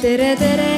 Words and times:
tere, 0.00 0.36
tere. 0.36 0.68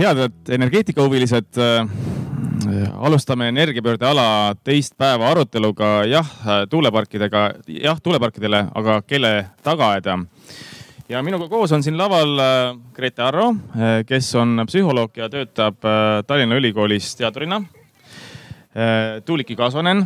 Head 0.00 0.48
energeetikahuvilised 0.48 1.58
äh, 1.58 1.88
alustame 2.96 3.48
energiapöörde 3.48 4.06
ala 4.08 4.54
teist 4.64 4.94
päeva 4.98 5.28
aruteluga 5.28 5.90
jah, 6.08 6.30
tuuleparkidega, 6.70 7.42
jah 7.68 8.00
tuuleparkidele, 8.00 8.64
aga 8.74 9.02
kelle 9.06 9.32
tagaaeda. 9.62 10.16
Ja 11.10 11.20
minuga 11.26 11.48
koos 11.50 11.72
on 11.74 11.82
siin 11.82 11.98
laval 11.98 12.38
äh, 12.38 12.78
Grete 12.94 13.22
Arro, 13.24 13.50
äh, 13.74 14.00
kes 14.06 14.28
on 14.38 14.62
psühholoog 14.68 15.16
ja 15.18 15.28
töötab 15.32 15.82
äh, 15.84 16.20
Tallinna 16.26 16.58
Ülikoolis 16.60 17.14
teadurina. 17.18 17.62
Tuuliki 19.26 19.56
Kasvanen, 19.58 20.04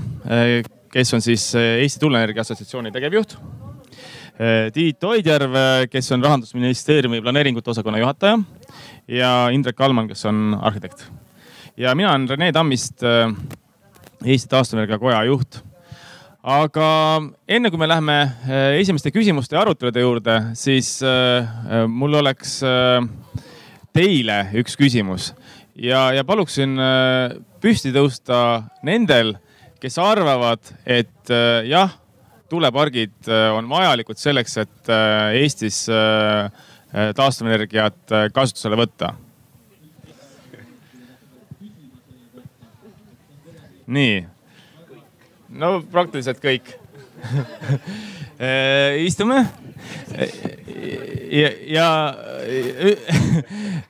kes 0.88 1.10
on 1.12 1.20
siis 1.20 1.42
Eesti 1.52 2.00
Tuuleenergia 2.00 2.40
Assotsiatsiooni 2.40 2.88
tegevjuht. 2.94 3.34
Tiit 4.72 5.04
Oidjärv, 5.04 5.58
kes 5.92 6.08
on 6.16 6.24
rahandusministeeriumi 6.24 7.20
planeeringute 7.20 7.70
osakonna 7.74 8.00
juhataja 8.00 8.38
ja 9.20 9.34
Indrek 9.52 9.76
Kalman, 9.76 10.08
kes 10.08 10.24
on 10.32 10.56
arhitekt 10.56 11.04
ja 11.76 11.92
mina 11.94 12.14
olen 12.14 12.24
Rene 12.32 12.48
Tammist, 12.56 13.04
Eesti 14.24 14.48
Taastuvenergia 14.48 14.98
Koja 14.98 15.20
juht. 15.28 15.60
Aga 16.44 16.86
enne 17.48 17.70
kui 17.72 17.80
me 17.80 17.86
läheme 17.88 18.18
esimeste 18.76 19.08
küsimuste 19.14 19.56
ja 19.56 19.62
arutelude 19.62 20.02
juurde, 20.02 20.34
siis 20.58 20.98
mul 21.88 22.18
oleks 22.20 22.58
teile 23.96 24.38
üks 24.60 24.76
küsimus. 24.76 25.30
Ja, 25.74 26.12
ja 26.12 26.22
paluksin 26.28 26.76
püsti 27.64 27.94
tõusta 27.94 28.62
nendel, 28.84 29.34
kes 29.80 29.96
arvavad, 29.98 30.60
et 30.84 31.32
jah, 31.66 31.96
tuulepargid 32.52 33.32
on 33.56 33.66
vajalikud 33.72 34.20
selleks, 34.20 34.58
et 34.60 34.92
Eestis 35.40 35.86
taastuvenergiat 36.92 38.14
kasutusele 38.36 38.78
võtta. 38.84 39.14
Nii, 43.84 44.22
no 45.54 45.76
praktiliselt 45.92 46.42
kõik 46.42 46.74
istume 49.08 49.44
ja, 51.30 51.50
ja, 51.66 52.14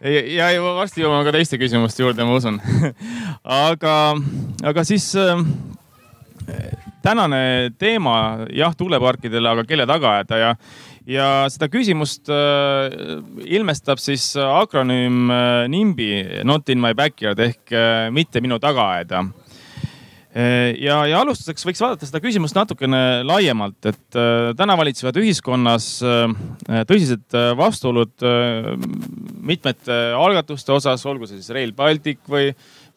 ja, 0.39 0.49
ja 0.55 0.63
varsti 0.63 1.05
jõuame 1.05 1.27
ka 1.27 1.35
teiste 1.35 1.59
küsimuste 1.61 2.05
juurde, 2.05 2.25
ma 2.27 2.39
usun. 2.39 2.59
aga, 3.69 3.95
aga 4.65 4.85
siis 4.87 5.11
äh, 5.21 5.45
tänane 7.05 7.75
teema 7.79 8.47
jah, 8.55 8.75
tuuleparkidele, 8.77 9.55
aga 9.55 9.67
kelle 9.69 9.87
tagaajada 9.89 10.41
ja, 10.41 10.51
ja 11.07 11.29
seda 11.53 11.69
küsimust 11.73 12.31
äh, 12.33 12.99
ilmestab 13.45 14.03
siis 14.03 14.33
akronüüm 14.41 15.31
äh, 15.31 15.65
NIMBY, 15.73 16.45
not 16.49 16.69
in 16.73 16.83
my 16.85 16.95
backyard 16.97 17.41
ehk 17.45 17.75
äh, 17.75 18.11
mitte 18.15 18.45
minu 18.45 18.61
tagaaeda 18.63 19.27
ja, 20.35 20.97
ja 21.07 21.21
alustuseks 21.23 21.63
võiks 21.67 21.83
vaadata 21.83 22.09
seda 22.09 22.19
küsimust 22.23 22.57
natukene 22.59 23.23
laiemalt, 23.27 23.79
et 23.87 24.19
äh, 24.19 24.51
täna 24.59 24.75
valitsevad 24.79 25.19
ühiskonnas 25.23 25.89
äh, 26.03 26.25
tõsised 26.89 27.37
äh, 27.39 27.53
vastuolud 27.59 28.25
mitmete 29.45 29.99
algatuste 30.19 30.75
osas, 30.75 31.05
olgu 31.07 31.29
see 31.31 31.39
siis 31.39 31.53
Rail 31.55 31.75
Baltic 31.77 32.19
või, 32.31 32.51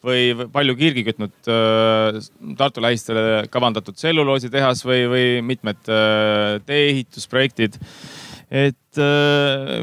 või 0.04 0.48
palju 0.50 0.74
kirgi 0.78 1.04
kütnud 1.06 1.34
Tartu 2.58 2.82
lähistele 2.82 3.44
kavandatud 3.52 3.98
tselluloositehas 3.98 4.82
või, 4.88 5.02
või 5.12 5.26
mitmed 5.52 5.82
tee-ehitusprojektid. 6.66 7.78
et 8.48 9.02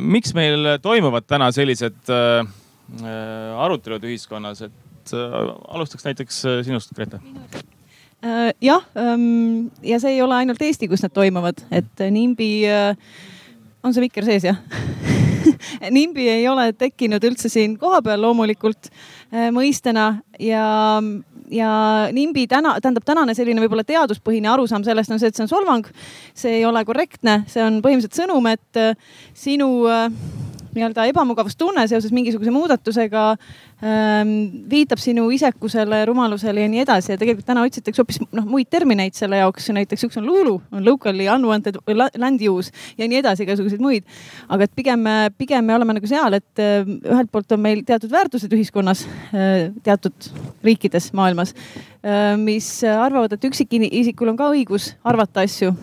miks 0.02 0.34
meil 0.36 0.76
toimuvad 0.84 1.28
täna 1.30 1.52
sellised 1.56 2.10
arutelud 2.10 4.04
ühiskonnas, 4.10 4.66
et 4.66 4.85
et 5.06 5.14
äh, 5.14 5.54
alustaks 5.68 6.06
näiteks 6.06 6.46
äh, 6.46 6.64
sinust, 6.66 6.94
Grete 6.96 7.20
äh, 8.24 8.54
jah, 8.62 8.86
ähm, 8.98 9.72
ja 9.84 10.00
see 10.00 10.16
ei 10.16 10.22
ole 10.22 10.42
ainult 10.42 10.62
Eesti, 10.62 10.90
kus 10.90 11.04
need 11.06 11.14
toimuvad, 11.14 11.66
et 11.72 12.06
NIMBY, 12.12 12.50
on 13.84 13.94
see 13.94 14.06
mikker 14.06 14.26
sees 14.26 14.48
jah 14.48 14.58
NIMBY 15.96 16.26
ei 16.32 16.48
ole 16.50 16.72
tekkinud 16.74 17.24
üldse 17.28 17.52
siin 17.54 17.78
kohapeal 17.80 18.24
loomulikult 18.24 18.90
mõistena 19.54 20.08
ja, 20.42 20.66
ja 21.54 21.70
NIMBY 22.16 22.48
täna, 22.50 22.76
tähendab 22.82 23.06
tänane 23.06 23.36
selline 23.38 23.62
võib-olla 23.62 23.86
teaduspõhine 23.86 24.50
arusaam 24.50 24.84
sellest 24.88 25.14
on 25.14 25.22
see, 25.22 25.30
et 25.30 25.38
see 25.38 25.46
on 25.46 25.52
solvang. 25.52 25.86
see 26.34 26.58
ei 26.60 26.66
ole 26.66 26.82
korrektne, 26.86 27.44
see 27.52 27.62
on 27.62 27.78
põhimõtteliselt 27.86 28.24
sõnum, 28.24 28.50
et 28.50 28.82
sinu 29.38 29.70
nii-öelda 30.78 31.06
ebamugavustunne 31.12 31.86
seoses 31.90 32.14
mingisuguse 32.16 32.52
muudatusega 32.54 33.24
ähm, 33.32 34.34
viitab 34.70 35.02
sinu 35.02 35.28
isekusele, 35.36 36.04
rumalusele 36.10 36.66
ja 36.66 36.72
nii 36.72 36.84
edasi 36.84 37.14
ja 37.14 37.20
tegelikult 37.22 37.48
täna 37.48 37.66
otsitakse 37.66 38.04
hoopis 38.04 38.22
noh 38.36 38.48
muid 38.50 38.70
termineid 38.72 39.18
selle 39.18 39.42
jaoks, 39.42 39.70
näiteks 39.76 40.08
üks 40.08 40.20
on 40.22 40.28
luulu, 40.30 40.56
on 40.76 40.86
locally 40.86 41.28
unwanted 41.32 41.80
land 41.96 42.46
use 42.50 42.74
ja 42.98 43.10
nii 43.10 43.22
edasi, 43.24 43.46
igasuguseid 43.48 43.84
muid. 43.84 44.06
aga 44.50 44.68
et 44.68 44.76
pigem, 44.76 45.10
pigem 45.38 45.66
me 45.66 45.76
oleme 45.76 45.98
nagu 45.98 46.10
seal, 46.10 46.40
et 46.40 46.64
äh, 46.64 46.86
ühelt 46.86 47.32
poolt 47.32 47.56
on 47.56 47.64
meil 47.66 47.84
teatud 47.88 48.12
väärtused 48.14 48.54
ühiskonnas 48.56 49.06
äh,, 49.34 49.72
teatud 49.84 50.32
riikides 50.66 51.12
maailmas 51.18 51.56
äh,, 51.56 52.34
mis 52.40 52.70
arvavad, 52.84 53.36
et 53.36 53.52
üksikisikul 53.52 54.34
on 54.34 54.40
ka 54.40 54.52
õigus 54.54 54.94
arvata 55.04 55.46
asju 55.46 55.74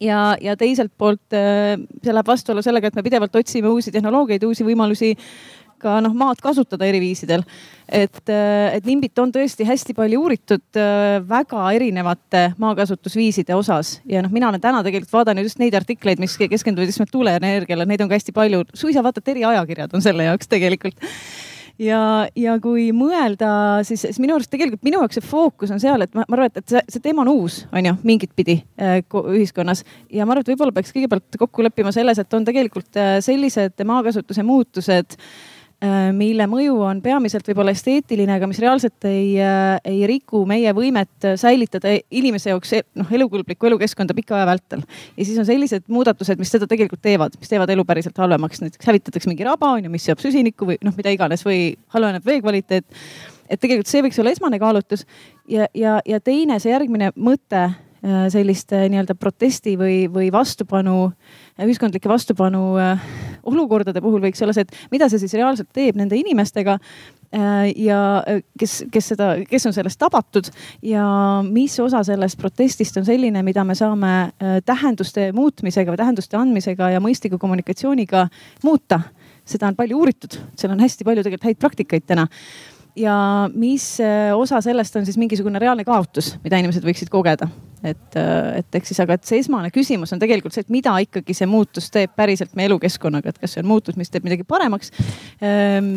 ja, 0.00 0.36
ja 0.40 0.56
teiselt 0.56 0.92
poolt 0.98 1.36
äh, 1.36 1.76
see 2.02 2.14
läheb 2.14 2.30
vastuollu 2.30 2.62
sellega, 2.64 2.88
et 2.88 2.96
me 2.98 3.04
pidevalt 3.06 3.36
otsime 3.36 3.70
uusi 3.70 3.92
tehnoloogiaid, 3.94 4.46
uusi 4.46 4.66
võimalusi 4.66 5.14
ka 5.84 5.98
noh, 6.04 6.14
maad 6.16 6.40
kasutada 6.42 6.86
eri 6.88 7.00
viisidel. 7.02 7.44
et, 7.88 8.22
äh, 8.32 8.74
et 8.76 8.86
Nimbit 8.88 9.18
on 9.20 9.32
tõesti 9.32 9.66
hästi 9.68 9.94
palju 9.94 10.22
uuritud 10.24 10.78
äh, 10.80 11.18
väga 11.28 11.64
erinevate 11.76 12.44
maakasutusviiside 12.58 13.54
osas. 13.54 13.98
Ja 14.08 14.22
noh, 14.24 14.32
mina 14.32 14.48
olen 14.48 14.62
täna 14.62 14.82
tegelikult 14.86 15.12
vaadanud 15.12 15.44
just 15.44 15.60
neid 15.60 15.76
artikleid, 15.76 16.22
mis 16.22 16.38
keskenduvad 16.40 16.88
just 16.88 17.02
nimelt 17.02 17.12
tuuleenergiale, 17.12 17.86
neid 17.88 18.04
on 18.04 18.08
ka 18.08 18.16
hästi 18.16 18.32
palju, 18.36 18.64
suisa 18.74 19.04
vaata, 19.04 19.20
et 19.20 19.34
eriajakirjad 19.36 19.98
on 19.98 20.04
selle 20.04 20.30
jaoks 20.30 20.48
tegelikult 20.48 20.96
ja, 21.78 22.00
ja 22.38 22.56
kui 22.62 22.88
mõelda, 22.96 23.48
siis, 23.86 24.04
siis 24.06 24.20
minu 24.22 24.36
arust 24.36 24.50
tegelikult 24.52 24.84
minu 24.86 25.00
jaoks 25.02 25.18
see 25.18 25.26
fookus 25.26 25.72
on 25.74 25.82
seal, 25.82 26.04
et 26.04 26.14
ma, 26.14 26.26
ma 26.28 26.38
arvan, 26.38 26.52
et, 26.52 26.62
et 26.62 26.76
see, 26.76 26.84
see 26.96 27.04
teema 27.04 27.24
on 27.24 27.32
uus, 27.34 27.62
on 27.72 27.90
ju, 27.90 27.96
mingit 28.06 28.34
pidi 28.36 28.60
äh, 28.80 29.00
ühiskonnas. 29.22 29.84
Ja 30.12 30.26
ma 30.26 30.34
arvan, 30.34 30.44
et 30.44 30.52
võib-olla 30.54 30.74
peaks 30.76 30.94
kõigepealt 30.94 31.40
kokku 31.40 31.66
leppima 31.66 31.94
selles, 31.94 32.20
et 32.20 32.38
on 32.38 32.46
tegelikult 32.46 33.00
äh, 33.00 33.16
sellised 33.24 33.84
maakasutuse 33.88 34.46
muutused 34.46 35.18
äh, 35.18 35.28
mille 36.16 36.46
mõju 36.48 36.76
on 36.86 37.00
peamiselt 37.04 37.46
võib-olla 37.48 37.74
esteetiline, 37.74 38.36
aga 38.38 38.48
mis 38.48 38.60
reaalselt 38.62 39.06
ei, 39.08 39.34
äh, 39.42 39.76
ei 39.84 40.04
riku 40.08 40.44
meie 40.48 40.72
võimet 40.76 41.26
säilitada 41.40 41.92
inimese 42.14 42.52
jaoks 42.52 42.72
e-, 42.78 42.82
noh, 42.98 43.10
elukõlblikku 43.18 43.68
elukeskkonda 43.68 44.16
pika 44.16 44.38
aja 44.38 44.48
vältel. 44.48 44.84
ja 45.16 45.26
siis 45.26 45.38
on 45.40 45.48
sellised 45.48 45.86
muudatused, 45.92 46.40
mis 46.40 46.52
seda 46.54 46.68
tegelikult 46.70 47.02
teevad, 47.04 47.36
mis 47.40 47.50
teevad 47.50 47.70
elu 47.74 47.84
päriselt 47.84 48.18
halvemaks, 48.18 48.62
näiteks 48.64 48.90
hävitatakse 48.90 49.30
mingi 49.30 49.46
raba 49.46 49.74
on 49.76 49.84
ju, 49.84 49.92
mis 49.92 50.06
seob 50.08 50.22
süsinikku 50.22 50.68
või 50.72 50.80
noh, 50.84 50.96
mida 50.96 51.12
iganes 51.14 51.44
või 51.46 51.74
halveneb 51.94 52.26
vee 52.26 52.40
kvaliteet. 52.44 52.86
et 53.48 53.60
tegelikult 53.60 53.90
see 53.90 54.04
võiks 54.06 54.20
olla 54.20 54.32
esmane 54.32 54.58
kaalutlus 54.62 55.06
ja, 55.48 55.66
ja, 55.74 55.98
ja 56.06 56.20
teine, 56.20 56.60
see 56.62 56.72
järgmine 56.72 57.12
mõte 57.16 57.68
Äh, 58.04 58.26
selliste 58.28 58.82
nii-öelda 58.92 59.14
protesti 59.16 59.78
või, 59.80 60.02
või 60.12 60.26
vastupanu, 60.32 61.06
äh, 61.08 61.43
ühiskondlike 61.62 62.10
vastupanu 62.10 62.62
äh, 62.82 63.04
olukordade 63.46 64.02
puhul 64.02 64.22
võiks 64.24 64.42
olla 64.42 64.54
see, 64.56 64.64
et 64.66 64.90
mida 64.94 65.08
see 65.10 65.20
siis 65.22 65.36
reaalselt 65.36 65.70
teeb 65.74 65.98
nende 66.00 66.18
inimestega 66.18 66.78
ja 67.74 67.98
kes, 68.58 68.76
kes 68.94 69.08
seda, 69.10 69.32
kes 69.48 69.64
on 69.66 69.74
sellest 69.74 69.98
tabatud 69.98 70.46
ja 70.86 71.04
mis 71.42 71.74
osa 71.82 72.04
sellest 72.06 72.38
protestist 72.38 73.00
on 73.00 73.06
selline, 73.08 73.42
mida 73.42 73.64
me 73.66 73.74
saame 73.74 74.12
tähenduste 74.66 75.32
muutmisega 75.34 75.90
või 75.90 75.98
tähenduste 75.98 76.38
andmisega 76.38 76.92
ja 76.94 77.02
mõistliku 77.02 77.40
kommunikatsiooniga 77.42 78.28
muuta. 78.62 79.00
seda 79.44 79.66
on 79.66 79.74
palju 79.76 79.98
uuritud, 79.98 80.38
seal 80.56 80.72
on 80.72 80.80
hästi 80.80 81.04
palju 81.04 81.26
tegelikult 81.26 81.50
häid 81.50 81.58
praktikaid 81.58 82.06
täna 82.06 82.28
ja 82.96 83.14
mis 83.54 83.96
osa 84.34 84.60
sellest 84.64 84.96
on 84.96 85.06
siis 85.06 85.18
mingisugune 85.18 85.58
reaalne 85.58 85.84
kaotus, 85.84 86.34
mida 86.44 86.60
inimesed 86.62 86.84
võiksid 86.86 87.10
kogeda 87.10 87.48
et, 87.84 88.16
äh, 88.16 88.58
et 88.60 88.78
eks 88.78 88.92
siis, 88.92 89.00
aga 89.04 89.16
et 89.18 89.28
see 89.28 89.40
esmane 89.42 89.70
küsimus 89.74 90.12
on 90.14 90.22
tegelikult 90.22 90.56
see, 90.56 90.64
et 90.64 90.72
mida 90.72 90.94
ikkagi 91.04 91.36
see 91.36 91.48
muutus 91.50 91.90
teeb 91.92 92.14
päriselt 92.16 92.54
meie 92.56 92.70
elukeskkonnaga, 92.70 93.34
et 93.34 93.40
kas 93.42 93.56
see 93.56 93.64
on 93.64 93.68
muutus, 93.70 93.98
mis 94.00 94.10
teeb 94.12 94.26
midagi 94.26 94.46
paremaks. 94.48 94.92
Ähm, 95.44 95.90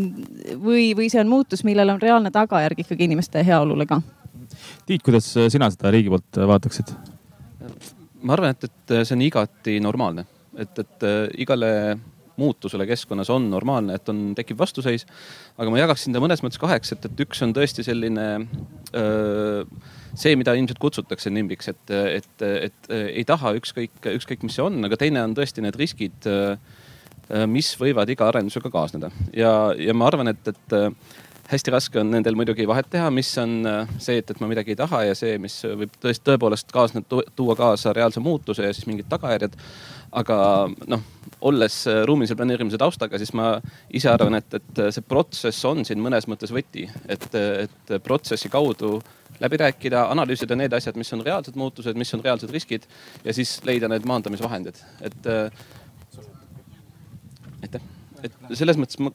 või, 0.64 0.92
või 0.98 1.10
see 1.14 1.22
on 1.24 1.32
muutus, 1.32 1.64
millel 1.68 1.96
on 1.96 2.02
reaalne 2.04 2.32
tagajärg 2.36 2.84
ikkagi 2.84 3.08
inimeste 3.08 3.44
heaolule 3.48 3.88
ka. 3.90 4.02
Tiit, 4.88 5.04
kuidas 5.06 5.30
sina 5.52 5.70
seda 5.74 5.92
riigi 5.94 6.12
poolt 6.14 6.44
vaataksid? 6.54 6.96
ma 8.28 8.34
arvan, 8.34 8.56
et, 8.56 8.66
et 8.66 8.94
see 9.06 9.14
on 9.14 9.22
igati 9.22 9.78
normaalne, 9.84 10.24
et, 10.58 10.80
et 10.82 11.06
äh, 11.06 11.18
igale 11.44 11.70
muutusele 12.38 12.86
keskkonnas 12.89 13.31
on 13.34 13.50
normaalne, 13.51 13.98
et 13.98 14.10
on, 14.12 14.31
tekib 14.38 14.60
vastuseis. 14.60 15.06
aga 15.57 15.74
ma 15.74 15.81
jagaksin 15.81 16.16
ta 16.16 16.22
mõnes 16.24 16.44
mõttes 16.45 16.62
kaheks, 16.62 16.94
et, 16.95 17.06
et 17.10 17.24
üks 17.25 17.44
on 17.45 17.54
tõesti 17.57 17.86
selline 17.86 18.28
öö, 18.95 19.63
see, 20.13 20.36
mida 20.39 20.56
ilmselt 20.57 20.81
kutsutakse 20.81 21.34
nimbiks, 21.34 21.72
et, 21.74 21.94
et, 22.22 22.48
et 22.69 22.92
ei 22.98 23.25
taha 23.28 23.56
ükskõik, 23.60 23.98
ükskõik, 24.13 24.45
mis 24.45 24.57
see 24.57 24.66
on, 24.66 24.80
aga 24.88 25.00
teine 25.00 25.24
on 25.25 25.36
tõesti 25.38 25.66
need 25.66 25.78
riskid, 25.80 26.30
mis 27.51 27.74
võivad 27.75 28.07
iga 28.07 28.30
arendusega 28.30 28.72
kaasneda 28.72 29.10
ja, 29.36 29.51
ja 29.75 29.95
ma 29.98 30.07
arvan, 30.07 30.31
et, 30.31 30.48
et 30.48 30.75
hästi 31.51 31.72
raske 31.72 32.00
on 32.00 32.10
nendel 32.12 32.36
muidugi 32.40 32.68
vahet 32.68 32.88
teha, 32.92 33.10
mis 33.13 33.30
on 33.42 33.60
see, 34.00 34.19
et, 34.22 34.31
et 34.31 34.40
ma 34.44 34.50
midagi 34.51 34.74
ei 34.74 34.80
taha 34.80 35.04
ja 35.10 35.16
see, 35.18 35.38
mis 35.42 35.56
võib 35.63 35.94
tõesti 36.04 36.25
tõepoolest 36.28 36.72
kaasneda, 36.75 37.22
tuua 37.36 37.56
kaasa 37.60 37.94
reaalse 37.95 38.24
muutuse 38.24 38.68
ja 38.68 38.74
siis 38.75 38.88
mingid 38.90 39.07
tagajärjed 39.12 39.56
aga 40.12 40.38
noh, 40.88 41.04
olles 41.48 41.75
ruumilise 42.07 42.36
planeerimise 42.38 42.80
taustaga, 42.81 43.19
siis 43.19 43.33
ma 43.38 43.56
ise 43.94 44.09
arvan, 44.12 44.39
et, 44.39 44.57
et 44.57 44.81
see 44.95 45.06
protsess 45.06 45.65
on 45.69 45.83
siin 45.88 46.01
mõnes 46.04 46.27
mõttes 46.31 46.54
võti, 46.54 46.88
et, 47.09 47.27
et 47.36 47.95
protsessi 48.04 48.50
kaudu 48.54 48.98
läbi 49.44 49.59
rääkida, 49.62 50.07
analüüsida 50.13 50.57
need 50.57 50.74
asjad, 50.74 50.98
mis 50.98 51.13
on 51.13 51.21
reaalsed 51.25 51.57
muutused, 51.59 51.98
mis 52.00 52.13
on 52.18 52.24
reaalsed 52.25 52.54
riskid 52.54 52.88
ja 53.25 53.36
siis 53.36 53.59
leida 53.68 53.89
need 53.92 54.07
maandamisvahendid, 54.09 54.81
et. 55.06 55.31
aitäh, 57.63 57.83
et 58.24 58.33
selles 58.57 58.80
mõttes 58.80 59.00
ma 59.01 59.13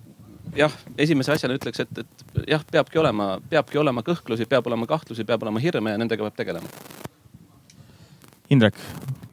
jah, 0.57 0.75
esimese 1.01 1.33
asjana 1.35 1.57
ütleks, 1.59 1.83
et, 1.85 2.05
et 2.05 2.47
jah, 2.55 2.63
peabki 2.73 3.01
olema, 3.03 3.35
peabki 3.51 3.81
olema 3.81 4.05
kõhklusi, 4.07 4.47
peab 4.49 4.69
olema 4.71 4.89
kahtlusi, 4.91 5.27
peab 5.29 5.43
olema 5.47 5.63
hirme 5.63 5.95
ja 5.95 6.01
nendega 6.01 6.27
peab 6.29 6.39
tegelema. 6.39 6.71
Indrek, 8.53 8.77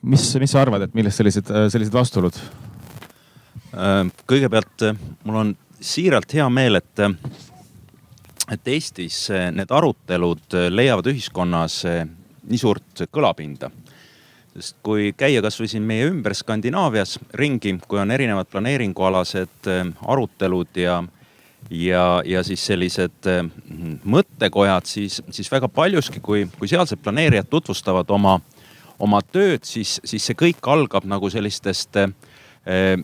mis, 0.01 0.35
mis 0.39 0.51
sa 0.51 0.63
arvad, 0.63 0.85
et 0.85 0.95
millest 0.97 1.19
sellised, 1.19 1.51
sellised 1.71 1.93
vastuolud? 1.93 2.37
Äh, 3.69 4.07
kõigepealt 4.29 4.87
äh, 4.87 4.97
mul 5.27 5.43
on 5.43 5.51
siiralt 5.79 6.31
hea 6.33 6.47
meel, 6.49 6.79
et, 6.79 7.03
äh, 7.03 7.13
et 8.55 8.71
Eestis 8.73 9.27
need 9.53 9.69
arutelud 9.69 10.57
leiavad 10.73 11.11
ühiskonnas 11.11 11.83
nii 11.85 12.57
suurt 12.57 13.05
kõlapinda. 13.13 13.69
sest 14.49 14.79
kui 14.83 15.13
käia 15.13 15.41
kasvõi 15.45 15.69
siin 15.69 15.83
meie 15.85 16.07
ümber 16.09 16.33
Skandinaavias 16.33 17.19
ringi, 17.37 17.75
kui 17.87 17.99
on 18.01 18.11
erinevad 18.11 18.49
planeeringualased 18.49 19.69
arutelud 20.01 20.81
ja, 20.81 21.03
ja, 21.69 22.23
ja 22.25 22.43
siis 22.43 22.65
sellised 22.65 23.29
mõttekojad, 24.03 24.89
siis, 24.89 25.21
siis 25.29 25.51
väga 25.51 25.69
paljuski, 25.69 26.19
kui, 26.19 26.47
kui 26.57 26.67
sealsed 26.67 26.99
planeerijad 27.05 27.47
tutvustavad 27.53 28.09
oma 28.09 28.39
oma 28.99 29.21
tööd, 29.21 29.63
siis, 29.67 29.99
siis 30.03 30.25
see 30.29 30.37
kõik 30.37 30.65
algab 30.71 31.07
nagu 31.07 31.29
sellistest 31.31 31.99
eh, 31.99 32.99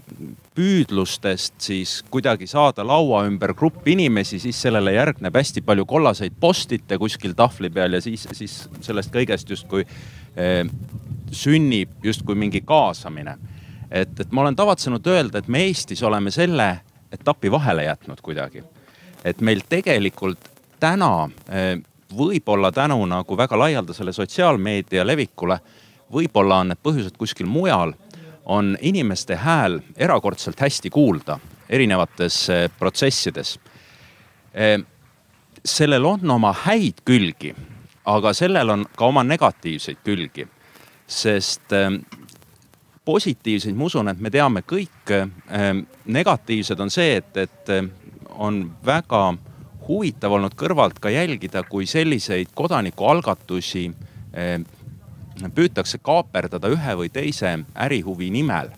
püüdlustest 0.55 1.55
siis 1.63 1.97
kuidagi 2.11 2.47
saada 2.47 2.83
laua 2.85 3.23
ümber 3.27 3.55
grupp 3.57 3.87
inimesi, 3.87 4.39
siis 4.39 4.59
sellele 4.61 4.93
järgneb 4.95 5.35
hästi 5.35 5.63
palju 5.65 5.85
kollaseid 5.89 6.35
postite 6.39 6.99
kuskil 7.01 7.35
tahvli 7.37 7.71
peal 7.73 7.97
ja 7.97 8.01
siis, 8.03 8.27
siis 8.35 8.57
sellest 8.85 9.13
kõigest 9.13 9.49
justkui 9.49 9.85
eh, 9.85 10.63
sünnib 11.31 12.03
justkui 12.03 12.35
mingi 12.35 12.61
kaasamine. 12.61 13.37
et, 13.91 14.19
et 14.19 14.31
ma 14.31 14.41
olen 14.41 14.55
tavatsenud 14.55 15.07
öelda, 15.07 15.39
et 15.39 15.47
me 15.47 15.63
Eestis 15.67 16.03
oleme 16.03 16.31
selle 16.31 16.69
etapi 17.11 17.51
vahele 17.51 17.83
jätnud 17.83 18.21
kuidagi. 18.21 18.63
et 19.23 19.41
meil 19.41 19.63
tegelikult 19.69 20.51
täna 20.79 21.29
eh, 21.49 21.79
võib-olla 22.17 22.71
tänu 22.71 23.05
nagu 23.05 23.37
väga 23.37 23.57
laialdasele 23.59 24.13
sotsiaalmeedia 24.13 25.07
levikule 25.07 25.59
võib-olla 26.13 26.61
on 26.63 26.73
need 26.73 26.81
põhjused 26.83 27.17
kuskil 27.17 27.47
mujal, 27.49 27.93
on 28.45 28.75
inimeste 28.81 29.35
hääl 29.41 29.79
erakordselt 29.97 30.59
hästi 30.61 30.89
kuulda 30.89 31.39
erinevates 31.69 32.49
eh, 32.49 32.71
protsessides. 32.79 33.59
Eh, 34.53 34.79
sellel 35.65 36.05
on 36.05 36.31
oma 36.31 36.53
häid 36.65 37.01
külgi, 37.05 37.53
aga 38.05 38.33
sellel 38.37 38.69
on 38.69 38.85
ka 38.95 39.09
oma 39.09 39.23
negatiivseid 39.25 40.03
külgi, 40.05 40.45
sest 41.07 41.73
eh, 41.73 41.89
positiivseid, 43.05 43.75
ma 43.77 43.89
usun, 43.89 44.09
et 44.09 44.21
me 44.21 44.31
teame 44.33 44.63
kõik. 44.65 45.11
negatiivsed 46.05 46.79
on 46.81 46.89
see, 46.89 47.19
et, 47.19 47.37
et 47.37 47.69
on 48.41 48.63
väga 48.85 49.19
huvitav 49.85 50.33
olnud 50.33 50.55
kõrvalt 50.57 50.97
ka 50.97 51.11
jälgida, 51.13 51.61
kui 51.69 51.85
selliseid 51.85 52.49
kodanikualgatusi 52.57 53.83
püütakse 55.55 55.99
kaaperdada 56.03 56.69
ühe 56.71 56.97
või 56.99 57.09
teise 57.11 57.57
ärihuvi 57.75 58.29
nimel. 58.31 58.69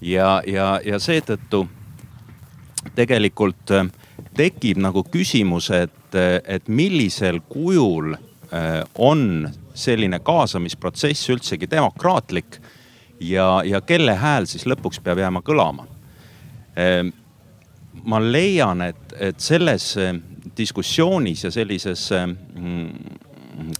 ja, 0.00 0.42
ja, 0.46 0.80
ja 0.84 0.98
seetõttu 0.98 1.66
tegelikult 2.94 3.70
äh, 3.70 3.86
tekib 4.36 4.80
nagu 4.82 5.04
küsimus, 5.04 5.70
et, 5.70 6.14
et 6.44 6.68
millisel 6.68 7.40
kujul 7.48 8.14
äh, 8.14 8.82
on 8.98 9.48
selline 9.74 10.20
kaasamisprotsess 10.24 11.30
üldsegi 11.30 11.68
demokraatlik 11.70 12.60
ja, 13.20 13.62
ja 13.64 13.80
kelle 13.80 14.14
hääl 14.14 14.46
siis 14.46 14.66
lõpuks 14.66 15.00
peab 15.04 15.20
jääma 15.20 15.42
kõlama. 15.44 15.86
Äh, 16.76 17.06
ma 18.04 18.20
leian, 18.22 18.82
et, 18.82 19.16
et 19.18 19.40
selles 19.40 19.94
diskussioonis 20.56 21.44
ja 21.44 21.50
sellises 21.50 22.10
mm, 22.12 23.25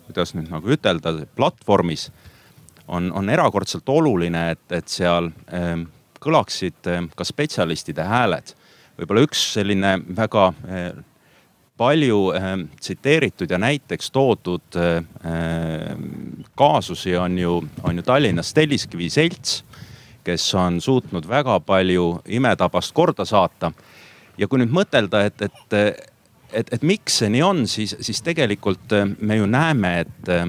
kuidas 0.06 0.34
nüüd 0.36 0.50
nagu 0.50 0.70
ütelda, 0.72 1.12
platvormis 1.36 2.08
on, 2.88 3.10
on 3.12 3.30
erakordselt 3.30 3.88
oluline, 3.88 4.50
et, 4.54 4.64
et 4.78 4.88
seal 4.90 5.30
äh, 5.52 5.74
kõlaksid 6.22 6.90
äh, 6.90 7.02
ka 7.16 7.26
spetsialistide 7.26 8.06
hääled. 8.06 8.54
võib-olla 8.96 9.26
üks 9.26 9.42
selline 9.52 9.98
väga 10.16 10.48
äh, 10.48 10.90
palju 11.76 12.32
tsiteeritud 12.80 13.50
ja 13.52 13.58
näiteks 13.60 14.08
toodud 14.08 14.78
kaasusi 16.56 17.12
on 17.20 17.34
ju, 17.38 17.58
on 17.84 18.00
ju 18.00 18.02
Tallinnas 18.02 18.54
Telliskivi 18.56 19.10
selts, 19.12 19.58
kes 20.24 20.46
on 20.56 20.80
suutnud 20.80 21.28
väga 21.28 21.58
palju 21.60 22.22
imetabast 22.32 22.94
korda 22.96 23.28
saata. 23.28 23.72
ja 24.38 24.48
kui 24.48 24.62
nüüd 24.62 24.72
mõtelda, 24.72 25.26
et, 25.28 25.42
et 25.42 26.15
et, 26.52 26.72
et 26.72 26.82
miks 26.82 27.18
see 27.20 27.30
nii 27.32 27.42
on, 27.42 27.64
siis, 27.70 27.96
siis 28.00 28.22
tegelikult 28.22 28.92
äh, 28.92 29.08
me 29.20 29.36
ju 29.36 29.46
näeme, 29.46 29.92
et, 30.00 30.28
äh, 30.28 30.46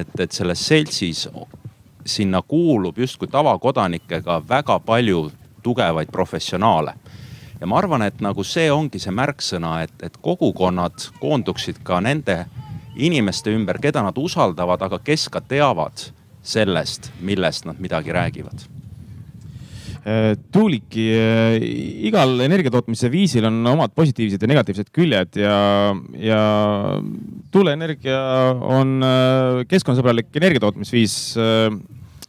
et, 0.00 0.14
et 0.20 0.32
selles 0.32 0.66
seltsis 0.66 1.26
sinna 2.06 2.42
kuulub 2.42 2.98
justkui 2.98 3.28
tavakodanikega 3.28 4.40
väga 4.48 4.78
palju 4.80 5.30
tugevaid 5.62 6.08
professionaale. 6.12 6.94
ja 7.60 7.66
ma 7.66 7.78
arvan, 7.78 8.02
et 8.02 8.20
nagu 8.20 8.44
see 8.44 8.70
ongi 8.72 8.98
see 8.98 9.12
märksõna, 9.12 9.82
et, 9.84 9.94
et 10.02 10.16
kogukonnad 10.16 11.10
koonduksid 11.20 11.82
ka 11.84 12.00
nende 12.00 12.46
inimeste 12.96 13.52
ümber, 13.52 13.78
keda 13.78 14.02
nad 14.02 14.18
usaldavad, 14.18 14.82
aga 14.82 14.98
kes 14.98 15.28
ka 15.28 15.40
teavad 15.40 16.10
sellest, 16.42 17.12
millest 17.20 17.68
nad 17.68 17.80
midagi 17.80 18.12
räägivad 18.12 18.79
Tuuliki, 20.00 21.02
äh, 21.12 21.54
igal 22.08 22.38
energiatootmise 22.40 23.10
viisil 23.12 23.44
on 23.50 23.58
omad 23.74 23.92
positiivsed 23.92 24.40
ja 24.40 24.48
negatiivsed 24.48 24.88
küljed 24.96 25.36
ja, 25.36 25.56
ja 26.16 26.40
tuuleenergia 27.52 28.20
on 28.64 28.94
äh, 29.04 29.60
keskkonnasõbralik 29.68 30.32
energiatootmisviis. 30.40 31.16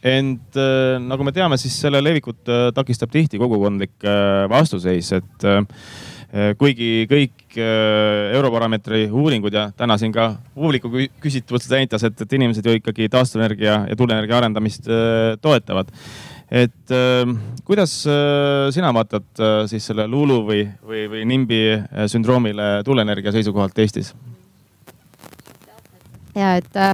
ent 0.01 0.57
nagu 1.05 1.23
me 1.23 1.31
teame, 1.31 1.59
siis 1.61 1.75
selle 1.83 1.99
levikut 2.01 2.49
takistab 2.73 3.11
tihti 3.13 3.37
kogukondlik 3.37 4.01
vastuseis, 4.49 5.11
et 5.13 5.45
kuigi 6.57 7.05
kõik 7.05 7.53
Europarameetri 8.33 9.03
uuringud 9.13 9.53
ja 9.53 9.67
täna 9.77 9.99
siin 10.01 10.15
ka 10.15 10.31
publiku 10.55 10.89
küsitlus 11.21 11.69
näitas, 11.69 12.07
et, 12.09 12.17
et 12.17 12.33
inimesed 12.33 12.65
ju 12.65 12.73
ikkagi 12.79 13.11
taastuvenergia 13.13 13.77
ja 13.91 13.99
tuuleenergia 13.99 14.39
arendamist 14.41 14.89
toetavad 15.45 15.93
et 16.51 16.91
äh, 16.91 17.31
kuidas 17.63 17.93
äh, 18.07 18.67
sina 18.75 18.91
vaatad 18.93 19.39
äh, 19.39 19.67
siis 19.71 19.85
selle 19.87 20.07
Lulu 20.07 20.41
või, 20.47 20.65
või, 20.83 21.05
või 21.11 21.23
Nimbi 21.25 21.61
äh, 21.71 22.05
sündroomile 22.11 22.81
tuuleenergia 22.85 23.31
seisukohalt 23.31 23.79
Eestis? 23.79 24.11
ja 26.35 26.55
et 26.59 26.75
äh, 26.75 26.91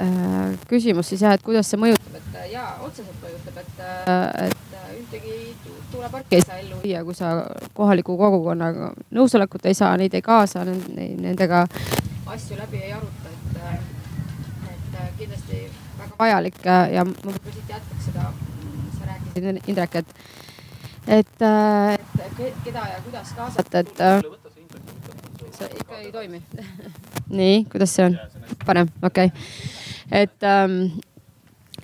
äh, 0.00 0.58
küsimus 0.68 1.08
siis 1.08 1.24
jah, 1.24 1.32
et 1.36 1.44
kuidas 1.44 1.70
see 1.70 1.80
mõjutab, 1.80 2.18
et 2.20 2.36
äh, 2.42 2.50
ja 2.52 2.66
otseselt 2.84 3.16
mõjutab, 3.22 3.60
et 3.62 3.80
äh,, 3.80 4.50
et 4.50 4.76
äh, 4.76 4.90
ühtegi 5.00 5.38
tuuleparki 5.92 6.36
ei 6.36 6.44
saa 6.44 6.60
ellu 6.60 6.82
viia, 6.82 7.04
kui 7.08 7.16
sa 7.16 7.32
kohaliku 7.72 8.18
kogukonnaga 8.20 8.92
nõusolekut 9.16 9.64
ei 9.70 9.76
saa, 9.78 9.96
neid 10.00 10.14
ei 10.14 10.24
kaasa, 10.24 10.64
nendega 10.64 11.64
asju 12.34 12.60
läbi 12.60 12.84
ei 12.84 12.92
aruta, 12.96 13.32
et, 13.32 13.56
et 14.74 15.18
kindlasti 15.18 15.64
vajalik 16.18 16.60
ja 16.64 17.04
ma 17.04 17.12
võib-olla 17.24 17.54
siit 17.54 17.74
jätkaks 17.74 18.08
seda, 18.08 18.28
sa 18.98 19.08
rääkisid, 19.10 19.60
Indrek, 19.72 19.96
et, 20.00 20.14
et, 21.18 21.44
et 22.26 22.62
keda 22.64 22.86
ja 22.92 23.02
kuidas 23.06 23.34
kaasata, 23.36 23.84
et. 23.84 24.04
see 25.54 25.68
ikka 25.80 25.98
ei 26.02 26.12
toimi 26.12 26.42
nii, 27.40 27.64
kuidas 27.72 27.94
see 27.96 28.08
on? 28.08 28.18
parem, 28.66 28.90
okei 29.02 29.30
okay.. 29.32 29.44
et, 30.22 30.36
ähm, 30.42 30.80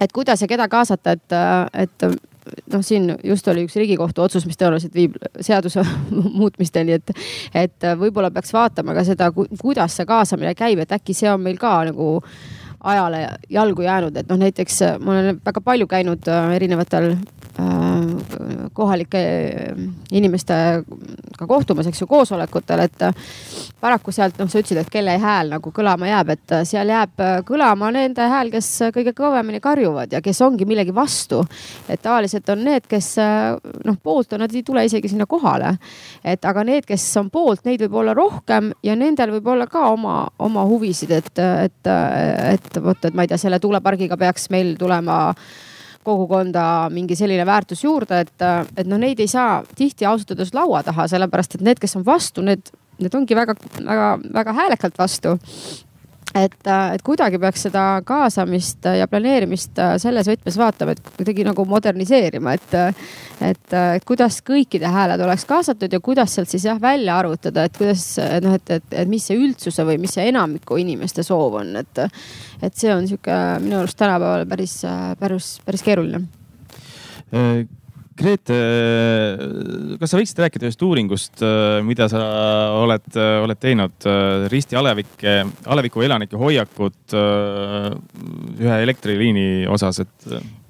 et 0.00 0.12
kuidas 0.12 0.42
ja 0.42 0.48
keda 0.48 0.68
kaasata, 0.68 1.16
et, 1.16 1.38
et 1.74 2.10
noh, 2.72 2.82
siin 2.84 3.10
just 3.24 3.48
oli 3.48 3.64
üks 3.66 3.76
riigikohtu 3.78 4.22
otsus, 4.24 4.46
mis 4.48 4.58
tõenäoliselt 4.60 4.94
viib 4.96 5.16
seaduse 5.40 5.84
muutmisteni, 6.40 6.98
et, 6.98 7.12
et 7.54 7.90
võib-olla 8.00 8.32
peaks 8.34 8.52
vaatama 8.56 8.94
ka 8.96 9.04
seda, 9.06 9.30
kuidas 9.34 9.96
see 9.96 10.08
kaasamine 10.08 10.54
käib, 10.58 10.82
et 10.82 10.98
äkki 10.98 11.16
see 11.16 11.30
on 11.32 11.42
meil 11.44 11.60
ka 11.60 11.76
nagu 11.90 12.16
ajale 12.80 13.26
jalgu 13.50 13.82
jäänud, 13.82 14.16
et 14.16 14.28
noh, 14.28 14.38
näiteks 14.40 14.80
ma 15.00 15.18
olen 15.18 15.40
väga 15.44 15.60
palju 15.64 15.86
käinud 15.90 16.28
erinevatel 16.54 17.14
Äh, 17.14 17.49
kohalike 18.72 19.20
inimestega 20.12 21.46
kohtumas, 21.48 21.88
eks 21.90 22.02
ju, 22.02 22.06
koosolekutel, 22.10 22.84
et 22.84 23.04
paraku 23.80 24.12
sealt 24.14 24.38
noh, 24.40 24.48
sa 24.50 24.60
ütlesid, 24.60 24.80
et 24.82 24.92
kelle 24.92 25.16
hääl 25.20 25.52
nagu 25.54 25.72
kõlama 25.74 26.08
jääb, 26.08 26.32
et 26.34 26.54
seal 26.68 26.92
jääb 26.92 27.22
kõlama 27.48 27.90
nende 27.94 28.26
hääl, 28.30 28.52
kes 28.52 28.68
kõige 28.94 29.14
kõvemini 29.16 29.60
karjuvad 29.62 30.12
ja 30.16 30.22
kes 30.24 30.40
ongi 30.44 30.66
millegi 30.68 30.94
vastu. 30.94 31.42
et 31.88 32.02
tavaliselt 32.02 32.48
on 32.48 32.64
need, 32.64 32.86
kes 32.88 33.14
noh, 33.84 33.96
poolt 34.02 34.32
on, 34.32 34.44
nad 34.44 34.54
ei 34.54 34.62
tule 34.62 34.84
isegi 34.84 35.08
sinna 35.08 35.26
kohale. 35.26 35.76
et 36.24 36.44
aga 36.44 36.64
need, 36.64 36.86
kes 36.86 37.06
on 37.16 37.30
poolt, 37.30 37.64
neid 37.64 37.82
võib 37.86 37.98
olla 38.02 38.14
rohkem 38.14 38.72
ja 38.82 38.96
nendel 38.96 39.34
võib 39.38 39.46
olla 39.54 39.66
ka 39.66 39.88
oma, 39.90 40.28
oma 40.38 40.64
huvisid, 40.68 41.10
et, 41.10 41.32
et, 41.38 41.92
et 42.54 42.82
vot, 42.82 43.04
et 43.04 43.14
ma 43.14 43.24
ei 43.24 43.32
tea, 43.32 43.38
selle 43.40 43.58
tuulepargiga 43.60 44.16
peaks 44.20 44.50
meil 44.50 44.76
tulema 44.78 45.20
kogukonda 46.04 46.64
mingi 46.92 47.16
selline 47.18 47.44
väärtus 47.46 47.84
juurde, 47.84 48.22
et, 48.24 48.46
et 48.76 48.88
noh, 48.88 49.00
neid 49.00 49.20
ei 49.20 49.28
saa 49.28 49.60
tihti 49.76 50.06
ausalt 50.08 50.32
öeldes 50.32 50.54
laua 50.56 50.82
taha, 50.86 51.08
sellepärast 51.12 51.58
et 51.58 51.66
need, 51.66 51.80
kes 51.82 51.96
on 52.00 52.06
vastu, 52.06 52.44
need, 52.46 52.72
need 53.00 53.14
ongi 53.14 53.36
väga-väga-väga 53.36 54.56
häälekalt 54.62 54.98
vastu 54.98 55.36
et, 56.34 56.56
et 56.66 57.02
kuidagi 57.04 57.38
peaks 57.42 57.66
seda 57.66 57.84
kaasamist 58.06 58.86
ja 58.98 59.08
planeerimist 59.10 59.80
selles 60.02 60.28
võtmes 60.30 60.58
vaatama, 60.60 60.94
et 60.94 61.12
kuidagi 61.16 61.46
nagu 61.46 61.64
moderniseerima, 61.68 62.54
et, 62.58 62.76
et, 63.50 63.74
et 63.74 64.06
kuidas 64.06 64.40
kõikide 64.46 64.90
hääled 64.90 65.24
oleks 65.26 65.46
kaasatud 65.50 65.92
ja 65.92 66.02
kuidas 66.04 66.36
sealt 66.36 66.52
siis 66.52 66.68
jah 66.68 66.80
välja 66.80 67.18
arvutada, 67.18 67.66
et 67.66 67.78
kuidas 67.78 68.04
noh, 68.44 68.54
et, 68.60 68.76
et, 68.78 68.86
et 69.02 69.10
mis 69.10 69.26
see 69.26 69.38
üldsuse 69.40 69.86
või 69.86 69.98
mis 70.02 70.14
see 70.16 70.28
enamiku 70.30 70.78
inimeste 70.80 71.26
soov 71.26 71.60
on, 71.62 71.74
et, 71.82 72.04
et 72.62 72.78
see 72.78 72.94
on 72.94 73.08
sihuke 73.10 73.40
minu 73.64 73.80
arust 73.82 73.98
tänapäeval 73.98 74.46
päris, 74.50 74.80
päris, 75.18 75.56
päris 75.66 75.86
keeruline. 75.86 76.24
Äh, 77.34 77.66
Grete, 78.20 78.56
kas 79.96 80.12
sa 80.12 80.18
võiksid 80.18 80.42
rääkida 80.42 80.68
ühest 80.68 80.82
uuringust, 80.84 81.40
mida 81.88 82.04
sa 82.12 82.20
oled, 82.76 83.06
oled 83.16 83.60
teinud 83.60 84.08
Risti 84.52 84.76
Alevike, 84.76 85.38
Aleviku 85.72 86.04
elanike 86.04 86.36
hoiakut 86.40 87.16
ühe 87.16 88.80
elektriliini 88.84 89.64
osas, 89.72 90.02
et 90.04 90.28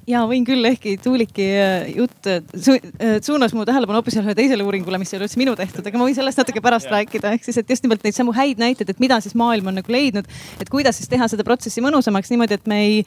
ja 0.08 0.22
võin 0.28 0.46
küll, 0.46 0.64
ehkki 0.70 0.96
Tuuliki 1.02 1.46
äh, 1.56 1.90
jutt 1.96 2.28
äh, 2.30 2.40
su 2.54 2.76
äh, 2.76 3.18
suunas 3.24 3.54
mu 3.56 3.66
tähelepanu 3.68 4.00
hoopis 4.00 4.18
ühele 4.20 4.36
teisele 4.38 4.64
uuringule, 4.66 5.00
mis 5.00 5.12
ei 5.12 5.18
ole 5.20 5.28
üldse 5.28 5.40
minu 5.40 5.56
tehtud, 5.58 5.86
aga 5.86 6.00
ma 6.00 6.08
võin 6.08 6.16
sellest 6.16 6.40
natuke 6.40 6.62
pärast 6.64 6.90
rääkida, 6.92 7.34
ehk 7.36 7.46
siis, 7.46 7.60
et 7.60 7.70
just 7.70 7.86
nimelt 7.86 8.04
neid 8.06 8.16
samu 8.16 8.34
häid 8.36 8.60
näiteid, 8.62 8.92
et 8.92 9.02
mida 9.02 9.20
siis 9.24 9.36
maailm 9.38 9.72
on 9.72 9.80
nagu 9.80 9.92
leidnud, 9.92 10.28
et 10.60 10.72
kuidas 10.72 11.00
siis 11.00 11.10
teha 11.10 11.28
seda 11.30 11.46
protsessi 11.46 11.84
mõnusamaks 11.84 12.32
niimoodi, 12.32 12.58
et 12.60 12.70
me 12.70 12.80
ei 12.86 13.02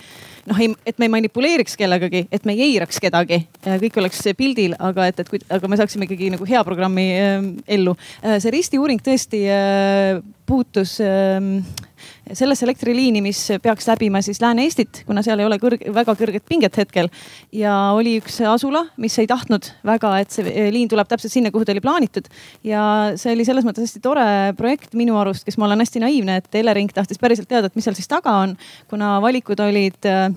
noh, 0.50 0.60
ei, 0.60 0.72
et 0.86 1.00
me 1.00 1.08
ei 1.08 1.16
manipuleeriks 1.18 1.78
kellegagi, 1.80 2.28
et 2.32 2.46
me 2.48 2.56
ei 2.56 2.68
eiraks 2.70 3.00
kedagi, 3.04 3.44
kõik 3.64 4.00
oleks 4.02 4.24
pildil, 4.38 4.78
aga 4.84 5.10
et, 5.12 5.24
et 5.24 5.54
aga 5.58 5.70
me 5.72 5.80
saaksime 5.80 6.08
ikkagi 6.08 6.32
nagu 6.34 6.48
hea 6.48 6.64
programmi 6.68 7.08
äh, 7.18 7.48
ellu. 7.78 7.96
see 8.24 8.54
Risti 8.54 8.80
uuring 8.82 9.02
tõesti 9.04 9.44
äh, 9.52 10.22
puutus 10.50 10.98
äh, 11.04 11.40
sellesse 12.32 12.66
elektriliini, 12.66 13.22
mis 13.24 13.40
peaks 13.62 13.88
läbima 13.90 14.22
siis 14.24 14.40
Lääne-Eestit, 14.42 15.04
kuna 15.08 15.24
seal 15.26 15.42
ei 15.42 15.48
ole 15.48 15.58
kõrg, 15.62 15.84
väga 15.94 16.16
kõrget 16.20 16.46
pinget 16.48 16.78
hetkel. 16.80 17.10
ja 17.52 17.74
oli 17.98 18.16
üks 18.22 18.40
asula, 18.48 18.86
mis 18.98 19.18
ei 19.20 19.28
tahtnud 19.28 19.68
väga, 19.86 20.16
et 20.24 20.32
see 20.32 20.68
liin 20.72 20.90
tuleb 20.92 21.10
täpselt 21.10 21.34
sinna, 21.34 21.52
kuhu 21.52 21.66
ta 21.66 21.76
oli 21.76 21.84
plaanitud. 21.84 22.30
ja 22.64 23.14
see 23.20 23.36
oli 23.36 23.46
selles 23.46 23.68
mõttes 23.68 23.90
hästi 23.90 24.04
tore 24.04 24.28
projekt 24.58 24.96
minu 24.96 25.18
arust, 25.20 25.44
kes 25.44 25.60
ma 25.60 25.68
olen 25.68 25.84
hästi 25.84 26.04
naiivne, 26.04 26.40
et 26.40 26.62
Elering 26.64 26.94
tahtis 26.94 27.20
päriselt 27.20 27.50
teada, 27.52 27.68
et 27.68 27.76
mis 27.76 27.84
seal 27.88 27.98
siis 27.98 28.08
taga 28.08 28.38
on, 28.46 28.56
kuna 28.88 29.18
valikud 29.24 29.60
olid 29.60 30.08
äh, 30.08 30.30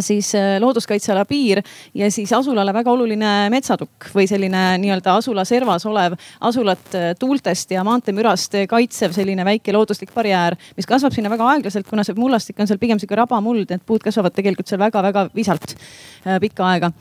siis 0.00 0.32
äh, 0.34 0.56
looduskaitseala 0.60 1.24
piir 1.28 1.62
ja 1.94 2.10
siis 2.10 2.32
asulale 2.32 2.74
väga 2.74 2.92
oluline 2.92 3.32
metsatukk 3.52 4.10
või 4.14 4.26
selline 4.30 4.62
nii-öelda 4.82 5.16
asula 5.20 5.44
servas 5.48 5.86
olev 5.86 6.16
asulat 6.48 6.94
äh, 6.98 7.08
tuultest 7.18 7.70
ja 7.74 7.84
maanteemürast 7.86 8.58
kaitsev 8.68 9.14
selline 9.16 9.44
väike 9.46 9.74
looduslik 9.76 10.14
barjäär, 10.14 10.58
mis 10.76 10.88
kasvab 10.88 11.14
sinna 11.14 11.32
väga 11.32 11.48
aeglaselt, 11.54 11.88
kuna 11.88 12.04
see 12.06 12.18
mullastik 12.18 12.60
on 12.60 12.70
seal 12.70 12.82
pigem 12.82 13.00
sihuke 13.02 13.18
rabamuld, 13.18 13.70
need 13.70 13.86
puud 13.86 14.04
kasvavad 14.04 14.34
tegelikult 14.36 14.68
seal 14.70 14.82
väga-väga 14.82 15.28
visalt 15.36 15.76
äh, 15.76 16.40
pikka 16.42 16.70
aega 16.72 16.92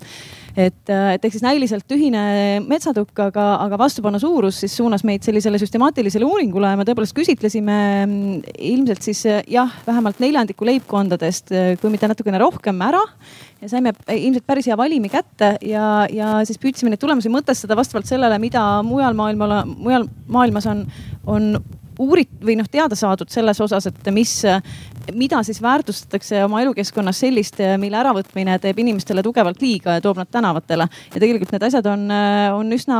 et, 0.55 0.89
äh, 0.89 1.13
et 1.15 1.25
ehk 1.25 1.35
siis 1.35 1.43
näiliselt 1.43 1.85
tühine 1.89 2.21
metsatukk, 2.65 3.11
aga, 3.27 3.45
aga 3.65 3.79
vastupanu 3.79 4.19
suurus 4.21 4.61
siis 4.63 4.75
suunas 4.79 5.03
meid 5.07 5.25
sellisele 5.27 5.59
süstemaatilisele 5.59 6.27
uuringule 6.27 6.71
ja 6.71 6.79
me 6.79 6.85
tõepoolest 6.87 7.15
küsitlesime 7.17 7.79
mm, 8.05 8.53
ilmselt 8.71 9.03
siis 9.05 9.25
äh, 9.29 9.41
jah, 9.51 9.73
vähemalt 9.87 10.21
neljandiku 10.23 10.67
leibkondadest, 10.69 11.51
äh, 11.51 11.73
kui 11.81 11.91
mitte 11.93 12.09
natukene 12.11 12.39
rohkem 12.41 12.79
ära. 12.87 13.03
Ja 13.63 13.69
saime 13.71 13.95
ilmselt 14.11 14.45
päris 14.47 14.67
hea 14.69 14.75
valimi 14.77 15.09
kätte 15.11 15.55
ja, 15.65 16.05
ja 16.11 16.33
siis 16.47 16.59
püüdsime 16.61 16.91
neid 16.91 17.01
tulemusi 17.01 17.31
mõtestada 17.33 17.77
vastavalt 17.79 18.07
sellele, 18.07 18.37
mida 18.39 18.61
mujal 18.85 19.15
maailmal, 19.17 19.61
mujal 19.75 20.07
maailmas 20.31 20.67
on, 20.71 20.83
on 21.25 21.55
uurit- 21.99 22.41
või 22.43 22.57
noh, 22.59 22.67
teada 22.71 22.95
saadud 22.95 23.31
selles 23.31 23.61
osas, 23.61 23.87
et 23.89 24.11
mis, 24.13 24.33
mida 25.13 25.41
siis 25.43 25.61
väärtustatakse 25.61 26.43
oma 26.45 26.61
elukeskkonnas 26.65 27.23
sellist, 27.25 27.61
mille 27.81 27.99
äravõtmine 28.01 28.59
teeb 28.63 28.79
inimestele 28.83 29.23
tugevalt 29.25 29.61
liiga 29.61 29.97
ja 29.97 30.03
toob 30.03 30.21
nad 30.21 30.31
tänavatele. 30.31 30.87
ja 31.13 31.19
tegelikult 31.19 31.51
need 31.55 31.67
asjad 31.69 31.85
on, 31.91 32.07
on 32.59 32.73
üsna 32.75 32.99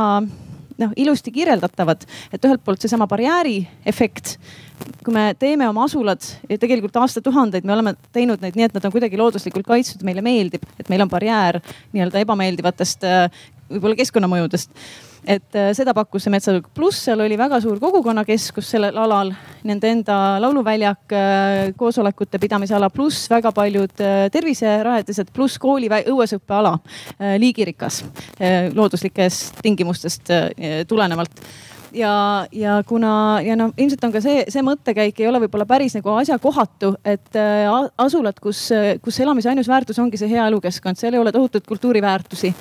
noh, 0.78 0.92
ilusti 0.96 1.32
kirjeldatavad, 1.32 2.04
et 2.32 2.44
ühelt 2.44 2.64
poolt 2.64 2.84
seesama 2.84 3.08
barjääri 3.10 3.60
efekt 3.86 4.36
kui 5.04 5.14
me 5.14 5.30
teeme 5.38 5.68
oma 5.70 5.86
asulad 5.86 6.24
ja 6.50 6.58
tegelikult 6.60 6.96
aastatuhandeid 7.00 7.64
me 7.66 7.72
oleme 7.72 7.94
teinud 8.12 8.42
neid 8.42 8.58
nii, 8.58 8.68
et 8.68 8.74
nad 8.76 8.84
on 8.84 8.92
kuidagi 8.94 9.18
looduslikult 9.18 9.66
kaitstud, 9.68 10.04
meile 10.06 10.24
meeldib, 10.24 10.66
et 10.80 10.90
meil 10.92 11.04
on 11.04 11.10
barjäär 11.10 11.60
nii-öelda 11.94 12.20
ebameeldivatest 12.24 13.06
võib-olla 13.70 13.98
keskkonnamõjudest. 13.98 14.72
Et 15.26 15.58
äh, 15.58 15.72
seda 15.74 15.90
pakkus 15.96 16.22
see 16.22 16.30
Metsaturg, 16.30 16.68
pluss 16.74 17.00
seal 17.08 17.20
oli 17.24 17.34
väga 17.38 17.58
suur 17.62 17.80
kogukonnakeskus 17.82 18.68
sellel 18.76 18.98
alal, 19.02 19.32
nende 19.66 19.90
enda 19.90 20.18
lauluväljak, 20.42 21.02
äh, 21.10 21.72
koosolekute 21.78 22.38
pidamise 22.42 22.76
ala, 22.78 22.92
pluss 22.94 23.26
väga 23.32 23.50
paljud 23.56 24.04
äh, 24.06 24.28
terviserajatised, 24.32 25.32
pluss 25.34 25.58
kooli 25.62 25.90
õuesõppeala, 25.96 26.76
liigirikas 27.40 28.02
looduslikest 28.74 29.60
tingimustest 29.64 30.30
tulenevalt 30.88 31.42
ja, 31.96 32.46
ja 32.52 32.76
kuna 32.86 33.40
ja 33.44 33.56
noh, 33.58 33.72
ilmselt 33.76 34.04
on 34.06 34.12
ka 34.14 34.20
see, 34.24 34.44
see 34.52 34.64
mõttekäik 34.64 35.20
ei 35.22 35.28
ole 35.30 35.40
võib-olla 35.44 35.66
päris 35.68 35.96
nagu 35.96 36.12
asjakohatu, 36.20 36.92
et 37.06 37.38
äh, 37.40 37.66
asulad, 38.02 38.38
kus, 38.42 38.68
kus 39.04 39.20
elamise 39.24 39.50
ainus 39.50 39.70
väärtus 39.70 39.98
ongi 40.02 40.20
see 40.20 40.30
hea 40.30 40.46
elukeskkond, 40.50 40.98
seal 41.00 41.16
ei 41.16 41.22
ole 41.22 41.32
tohutut 41.34 41.66
kultuuriväärtusi 41.66 42.52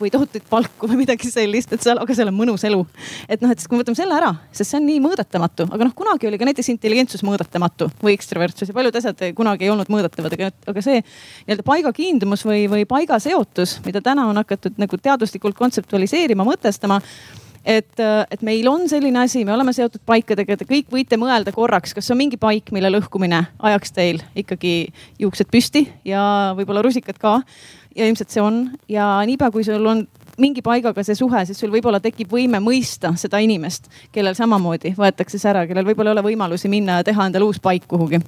või 0.00 0.10
tohutuid 0.14 0.46
palku 0.50 0.88
või 0.90 1.00
midagi 1.04 1.30
sellist, 1.30 1.72
et 1.74 1.84
seal, 1.84 2.00
aga 2.02 2.16
seal 2.16 2.30
on 2.30 2.38
mõnus 2.38 2.64
elu. 2.66 2.80
et 3.28 3.42
noh, 3.42 3.52
et 3.52 3.66
kui 3.66 3.76
me 3.76 3.84
võtame 3.84 3.98
selle 3.98 4.16
ära, 4.16 4.32
sest 4.52 4.72
see 4.72 4.80
on 4.80 4.88
nii 4.88 5.02
mõõdetamatu, 5.04 5.68
aga 5.70 5.88
noh, 5.88 5.94
kunagi 5.96 6.30
oli 6.30 6.40
ka 6.40 6.48
näiteks 6.50 6.72
intelligentsus 6.74 7.24
mõõdetamatu 7.26 7.90
või 8.02 8.16
ekstravertsus 8.18 8.70
ja 8.70 8.76
paljud 8.76 8.98
asjad 9.00 9.22
kunagi 9.36 9.68
ei 9.68 9.72
olnud 9.74 9.90
mõõdetavad, 9.92 10.34
aga, 10.38 10.50
aga 10.70 10.84
see 10.84 11.00
nii-öelda 11.02 11.66
paiga 11.66 11.94
kiindumus 11.94 12.44
või, 12.46 12.66
või 12.70 12.88
paiga 12.90 13.20
seotus, 13.22 13.78
mida 13.86 14.02
täna 14.04 14.26
on 14.30 14.42
hakatud 14.42 14.78
nagu 14.82 14.98
teaduslikult 14.98 15.58
kontseptualiseerima, 15.58 16.46
mõtestama 16.46 17.00
et, 17.64 18.00
äh, 18.00 18.26
et 18.30 18.42
meil 18.44 18.68
on 18.68 18.88
selline 18.88 19.24
asi, 19.24 19.44
me 19.44 19.54
oleme 19.54 19.72
seotud 19.74 20.02
paikadega, 20.06 20.58
te 20.60 20.68
kõik 20.68 20.90
võite 20.92 21.18
mõelda 21.20 21.52
korraks, 21.54 21.94
kas 21.96 22.10
on 22.12 22.20
mingi 22.20 22.38
paik, 22.40 22.70
mille 22.76 22.92
lõhkumine 22.92 23.40
ajaks 23.58 23.94
teil 23.96 24.20
ikkagi 24.36 24.92
juuksed 25.22 25.50
püsti 25.52 25.86
ja 26.08 26.52
võib-olla 26.58 26.84
rusikad 26.84 27.18
ka. 27.18 27.40
ja 27.94 28.06
ilmselt 28.06 28.30
see 28.30 28.42
on 28.42 28.64
ja 28.90 29.06
niipea, 29.26 29.50
kui 29.54 29.64
sul 29.64 29.86
on 29.86 30.06
mingi 30.38 30.62
paigaga 30.66 31.04
see 31.06 31.14
suhe, 31.14 31.44
siis 31.46 31.58
sul 31.58 31.70
võib-olla 31.70 32.00
tekib 32.02 32.32
võime 32.32 32.60
mõista 32.60 33.14
seda 33.16 33.38
inimest, 33.38 33.86
kellel 34.12 34.34
samamoodi 34.34 34.94
võetakse 34.98 35.38
see 35.38 35.50
ära, 35.50 35.66
kellel 35.66 35.86
võib-olla 35.86 36.10
ei 36.10 36.18
ole 36.18 36.26
võimalusi 36.32 36.68
minna 36.68 37.00
ja 37.00 37.06
teha 37.06 37.30
endale 37.30 37.46
uus 37.46 37.62
paik 37.62 37.86
kuhugi 37.88 38.20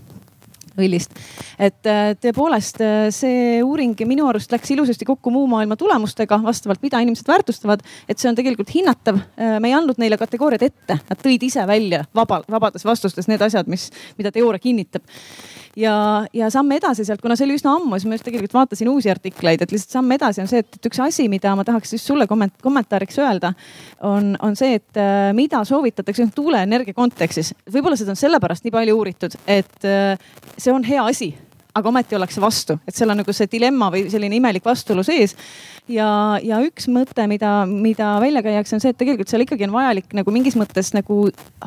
õlist. 0.80 1.16
et 1.58 1.88
äh, 1.88 2.12
tõepoolest 2.20 2.80
äh, 2.84 3.08
see 3.14 3.60
uuring 3.64 3.96
minu 4.08 4.28
arust 4.30 4.52
läks 4.52 4.70
ilusasti 4.74 5.08
kokku 5.08 5.32
muu 5.34 5.46
maailma 5.50 5.76
tulemustega 5.76 6.38
vastavalt, 6.42 6.82
mida 6.82 7.00
inimesed 7.04 7.28
väärtustavad. 7.28 7.84
et 8.08 8.18
see 8.18 8.30
on 8.30 8.38
tegelikult 8.38 8.72
hinnatav. 8.74 9.20
Äh, 9.38 9.58
me 9.60 9.72
ei 9.72 9.76
andnud 9.76 10.00
neile 10.02 10.18
kategooriad 10.20 10.62
ette, 10.62 10.98
nad 11.08 11.22
tõid 11.22 11.46
ise 11.46 11.66
välja 11.66 12.04
vaba, 12.14 12.42
vabades 12.50 12.84
vastustes 12.84 13.28
need 13.28 13.42
asjad, 13.42 13.68
mis, 13.70 13.90
mida 14.18 14.32
teooria 14.32 14.62
kinnitab 14.62 15.04
ja, 15.76 16.26
ja 16.32 16.48
samm 16.52 16.72
edasi 16.76 17.04
sealt, 17.06 17.20
kuna 17.22 17.36
see 17.36 17.46
oli 17.46 17.56
üsna 17.58 17.76
ammu, 17.76 17.98
siis 17.98 18.08
ma 18.08 18.16
just 18.16 18.26
tegelikult 18.26 18.54
vaatasin 18.56 18.90
uusi 18.90 19.10
artikleid, 19.12 19.62
et 19.62 19.72
lihtsalt 19.74 19.98
samm 19.98 20.14
edasi 20.16 20.42
on 20.42 20.50
see, 20.50 20.62
et 20.64 20.88
üks 20.88 21.00
asi, 21.04 21.28
mida 21.32 21.52
ma 21.58 21.64
tahaks 21.68 21.96
just 21.96 22.08
sulle 22.08 22.26
komment 22.30 22.54
kommentaariks 22.64 23.20
öelda, 23.22 23.52
on, 24.06 24.34
on 24.44 24.56
see, 24.58 24.80
et 24.80 25.00
mida 25.36 25.62
soovitatakse 25.68 26.28
tuuleenergia 26.34 26.96
kontekstis. 26.96 27.52
võib-olla 27.72 27.98
seda 27.98 28.14
on 28.14 28.20
sellepärast 28.20 28.66
nii 28.66 28.74
palju 28.74 28.96
uuritud, 28.96 29.36
et 29.46 29.88
see 30.66 30.72
on 30.72 30.82
hea 30.82 30.98
asi 30.98 31.38
aga 31.76 31.90
ometi 31.90 32.16
ollakse 32.16 32.40
vastu, 32.40 32.78
et 32.88 32.96
seal 32.96 33.12
on 33.12 33.20
nagu 33.20 33.32
see 33.36 33.48
dilemma 33.52 33.90
või 33.92 34.06
selline 34.12 34.38
imelik 34.38 34.64
vastuolu 34.64 35.04
sees 35.06 35.36
ja, 35.90 36.08
ja 36.42 36.58
üks 36.64 36.88
mõte, 36.90 37.26
mida, 37.30 37.50
mida 37.68 38.16
välja 38.22 38.42
käiakse, 38.44 38.76
on 38.76 38.82
see, 38.82 38.92
et 38.94 38.98
tegelikult 38.98 39.30
seal 39.30 39.44
ikkagi 39.44 39.66
on 39.68 39.74
vajalik 39.74 40.14
nagu 40.16 40.34
mingis 40.34 40.56
mõttes 40.58 40.92
nagu 40.96 41.18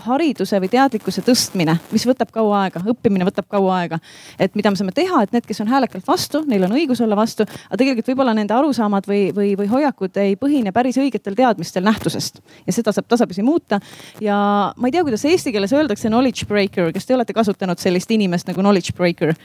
hariduse 0.05 0.59
või 0.61 0.71
teadlikkuse 0.71 1.23
tõstmine, 1.27 1.77
mis 1.93 2.05
võtab 2.09 2.33
kaua 2.35 2.65
aega, 2.65 2.81
õppimine 2.93 3.27
võtab 3.27 3.47
kaua 3.51 3.79
aega. 3.83 3.99
et 4.39 4.55
mida 4.59 4.71
me 4.71 4.79
saame 4.79 4.95
teha, 4.95 5.23
et 5.23 5.35
need, 5.35 5.45
kes 5.47 5.61
on 5.63 5.71
häälekalt 5.71 6.07
vastu, 6.07 6.43
neil 6.49 6.65
on 6.67 6.75
õigus 6.75 7.03
olla 7.05 7.17
vastu, 7.19 7.47
aga 7.69 7.79
tegelikult 7.79 8.11
võib-olla 8.11 8.35
nende 8.37 8.55
arusaamad 8.55 9.07
või, 9.09 9.29
või, 9.35 9.53
või 9.59 9.69
hoiakud 9.71 10.19
ei 10.23 10.35
põhine 10.39 10.73
päris 10.75 10.99
õigetel 10.99 11.37
teadmistel 11.37 11.85
nähtusest 11.85 12.41
ja 12.65 12.75
seda 12.75 12.93
saab 12.95 13.07
tasapisi 13.09 13.45
muuta. 13.45 13.79
ja 14.21 14.37
ma 14.75 14.89
ei 14.89 14.95
tea, 14.95 15.05
kuidas 15.07 15.25
eesti 15.25 15.53
keeles 15.55 15.73
öeldakse 15.73 16.11
knowledge 16.11 16.49
breaker, 16.49 16.93
kas 16.93 17.05
te 17.05 17.15
olete 17.15 17.33
kasutanud 17.33 17.79
sellist 17.79 18.11
inimest 18.11 18.49
nagu 18.49 18.61
knowledge 18.61 18.95
breaker? 18.97 19.35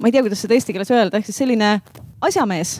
Ma 0.00 0.08
ei 0.08 0.14
tea, 0.14 0.24
kuidas 0.24 0.40
seda 0.44 0.56
eesti 0.56 0.74
keeles 0.74 0.90
öelda, 0.94 1.20
ehk 1.20 1.28
siis 1.28 1.42
selline 1.42 1.74
asjamees 2.24 2.78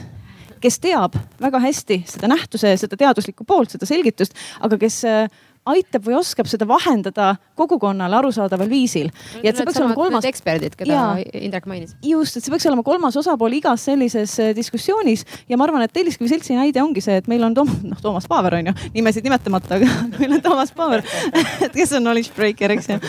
kes 0.61 0.77
teab 0.81 1.15
väga 1.41 1.61
hästi 1.63 2.01
seda 2.09 2.29
nähtuse, 2.29 2.75
seda 2.77 2.97
teaduslikku 2.99 3.45
poolt, 3.49 3.73
seda 3.73 3.87
selgitust, 3.89 4.37
aga 4.61 4.77
kes 4.81 4.99
äh, 5.09 5.25
aitab 5.69 6.05
või 6.07 6.15
oskab 6.17 6.49
seda 6.49 6.65
vahendada 6.67 7.35
kogukonnale 7.59 8.15
arusaadaval 8.17 8.69
viisil. 8.69 9.11
ja 9.43 9.51
et 9.51 9.57
see 9.57 9.65
peaks 9.67 9.77
olema 9.77 9.95
kolmas. 9.97 10.25
eksperdid, 10.25 10.75
keda 10.77 10.93
ja, 10.93 11.03
Indrek 11.37 11.67
mainis. 11.69 11.93
just, 12.05 12.37
et 12.37 12.45
see 12.45 12.53
peaks 12.53 12.65
olema 12.69 12.83
kolmas 12.85 13.17
osapool 13.19 13.53
igas 13.53 13.85
sellises 13.85 14.33
äh, 14.41 14.55
diskussioonis 14.57 15.25
ja 15.49 15.59
ma 15.59 15.67
arvan, 15.67 15.85
et 15.85 15.93
Telliskivi 15.93 16.31
seltsi 16.31 16.57
näide 16.57 16.81
ongi 16.81 17.03
see, 17.03 17.19
et 17.21 17.29
meil 17.29 17.45
on 17.45 17.53
Tom, 17.57 17.69
noh 17.85 18.01
Toomas 18.01 18.25
Paaver 18.31 18.57
on 18.57 18.71
ju, 18.71 18.75
nimesid 18.95 19.27
nimetamata, 19.27 19.77
aga 19.77 19.89
meil 20.19 20.37
on 20.39 20.41
Toomas 20.41 20.73
Paaver 20.73 21.05
et 21.67 21.75
kes 21.75 21.93
on 21.97 22.05
knowledge 22.07 22.33
breaker, 22.35 22.73
eks 22.77 22.89
ju 22.89 22.99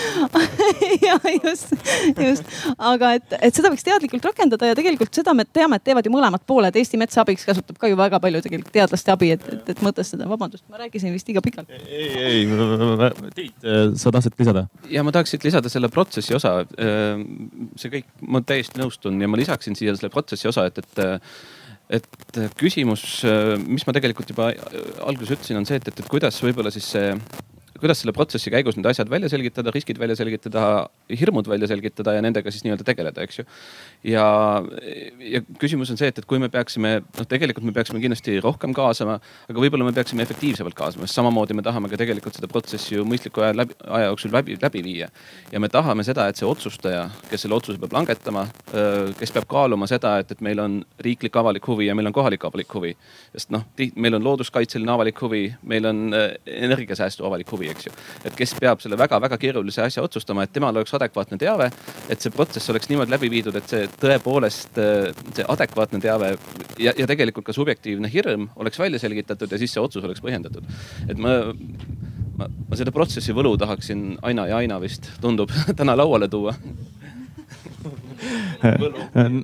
ja 1.07 1.17
just, 1.39 1.73
just, 2.13 2.53
aga 2.77 3.15
et, 3.17 3.39
et 3.41 3.57
seda 3.57 3.73
võiks 3.73 3.87
teadlikult 3.87 4.29
rakendada 4.29 4.69
ja 4.69 4.77
tegelikult 4.77 5.15
seda 5.17 5.35
me 5.37 5.47
teame, 5.49 5.81
et 5.81 5.87
teevad 5.87 6.07
ju 6.07 6.13
mõlemad 6.13 6.45
pooled. 6.47 6.77
Eesti 6.77 6.99
Metsa 7.01 7.23
Abiks 7.23 7.47
kasutab 7.49 7.79
ka 7.81 7.91
ju 7.91 7.97
väga 7.99 8.21
palju 8.23 8.43
tegelikult 8.45 8.75
teadlaste 8.75 9.13
abi, 9.15 9.33
et, 9.37 9.45
et, 9.53 9.73
et 9.75 9.83
mõtestada, 9.85 10.29
vabandust, 10.31 10.65
ma 10.73 10.81
rääkisin 10.83 11.15
vist 11.15 11.29
liiga 11.31 11.43
pikalt. 11.45 11.71
ei, 11.89 12.09
ei 12.23 12.42
ei, 12.43 13.31
Tiit, 13.37 13.67
sa 14.01 14.13
tahtsid 14.15 14.37
lisada? 14.41 14.67
ja 14.91 15.05
ma 15.07 15.15
tahaksin 15.15 15.43
lisada 15.45 15.73
selle 15.73 15.91
protsessi 15.93 16.37
osa. 16.37 16.55
see 17.79 17.93
kõik, 17.97 18.09
ma 18.27 18.43
täiesti 18.47 18.81
nõustun 18.83 19.21
ja 19.23 19.31
ma 19.31 19.41
lisaksin 19.41 19.79
siia 19.79 19.95
selle 19.97 20.13
protsessi 20.13 20.51
osa, 20.51 20.69
et, 20.71 20.83
et 20.83 21.27
et 21.93 22.45
küsimus, 22.57 23.03
mis 23.69 23.85
ma 23.85 23.93
tegelikult 23.93 24.31
juba 24.33 24.53
alguses 25.05 25.35
ütlesin, 25.35 25.59
on 25.61 25.67
see, 25.69 25.77
et, 25.77 25.91
et, 25.91 25.99
et 26.01 26.09
kuidas 26.09 26.39
võib-olla 26.41 26.73
siis 26.73 26.87
see 26.95 27.11
kuidas 27.83 27.99
selle 27.99 28.15
protsessi 28.15 28.51
käigus 28.53 28.77
need 28.79 28.87
asjad 28.87 29.11
välja 29.11 29.29
selgitada, 29.33 29.73
riskid 29.75 29.99
välja 29.99 30.15
selgitada, 30.19 30.65
hirmud 31.11 31.49
välja 31.51 31.67
selgitada 31.71 32.15
ja 32.15 32.23
nendega 32.23 32.53
siis 32.55 32.63
nii-öelda 32.67 32.87
tegeleda, 32.87 33.25
eks 33.27 33.41
ju. 33.41 33.47
Ja, 34.05 34.25
ja 35.19 35.41
küsimus 35.61 35.91
on 35.93 35.99
see, 36.01 36.11
et, 36.11 36.19
et 36.19 36.29
kui 36.29 36.41
me 36.43 36.49
peaksime, 36.53 36.95
noh, 37.03 37.29
tegelikult 37.29 37.67
me 37.67 37.75
peaksime 37.77 38.01
kindlasti 38.03 38.39
rohkem 38.43 38.75
kaasama, 38.77 39.19
aga 39.51 39.65
võib-olla 39.65 39.87
me 39.87 39.95
peaksime 39.97 40.25
efektiivsemalt 40.27 40.77
kaasama, 40.79 41.07
sest 41.07 41.21
samamoodi 41.21 41.57
me 41.59 41.65
tahame 41.67 41.91
ka 41.93 42.01
tegelikult 42.01 42.39
seda 42.39 42.51
protsessi 42.51 42.97
ju 42.97 43.07
mõistliku 43.09 43.45
aja 43.45 43.57
läbi, 43.57 43.77
aja 43.87 44.11
jooksul 44.11 44.35
läbi, 44.35 44.57
läbi 44.63 44.85
viia. 44.85 45.09
ja 45.53 45.61
me 45.63 45.71
tahame 45.73 46.05
seda, 46.07 46.27
et 46.29 46.41
see 46.41 46.49
otsustaja, 46.49 47.09
kes 47.31 47.47
selle 47.47 47.59
otsuse 47.59 47.81
peab 47.83 47.95
langetama, 47.99 48.47
kes 49.19 49.35
peab 49.35 49.49
kaaluma 49.51 49.89
seda, 49.91 50.17
et, 50.23 50.35
et 50.35 50.43
meil 50.45 50.63
on 50.63 50.81
riiklik 51.03 51.37
avalik 51.37 51.67
huvi 51.69 51.87
ja 51.91 51.95
meil 51.99 52.11
on 52.11 52.17
kohalik 52.17 52.45
avalik 52.49 52.75
huvi. 52.75 52.95
sest 53.37 53.55
noh, 53.55 53.67
meil 53.95 54.19
on 54.19 54.25
looduskaitseline 54.25 54.93
avalik 54.93 55.21
huvi, 55.23 55.45
meil 55.63 55.87
on 55.87 56.05
energiasäästu 56.47 57.27
avalik 57.27 57.51
huvi 57.53 57.71
eks 57.73 57.87
ju. 57.87 57.95
et 58.25 58.37
kes 58.37 58.55
peab 58.61 58.83
selle 58.83 58.99
väga-väga 58.99 59.39
keerulise 59.39 59.83
asja 59.87 60.03
otsustama, 60.03 60.43
et 60.43 60.53
temal 60.53 60.77
oleks 60.77 60.95
adekvaatne 60.99 61.39
teave, 61.39 61.71
et 62.11 62.21
see 62.21 62.35
protsess 62.35 62.71
oleks 62.73 62.91
niimoodi 62.91 63.15
läbi 63.15 63.31
viidud, 63.33 63.57
et 63.59 63.69
see 63.69 63.87
tõepoolest, 64.01 64.79
see 65.37 65.45
adekvaatne 65.49 66.01
teave 66.03 66.33
ja, 66.79 66.95
ja 66.97 67.07
tegelikult 67.09 67.47
ka 67.47 67.57
subjektiivne 67.57 68.11
hirm 68.13 68.49
oleks 68.57 68.81
välja 68.81 69.01
selgitatud 69.03 69.53
ja 69.53 69.61
siis 69.61 69.75
see 69.75 69.83
otsus 69.83 70.05
oleks 70.05 70.23
põhjendatud. 70.25 70.67
et 71.09 71.19
ma, 71.19 71.37
ma, 72.39 72.49
ma 72.49 72.79
seda 72.79 72.95
protsessi 72.95 73.35
võlu 73.37 73.55
tahaksin 73.61 74.17
aina 74.23 74.49
ja 74.51 74.63
aina 74.63 74.81
vist 74.83 75.11
tundub 75.21 75.53
täna 75.79 75.97
lauale 75.99 76.29
tuua 76.33 76.57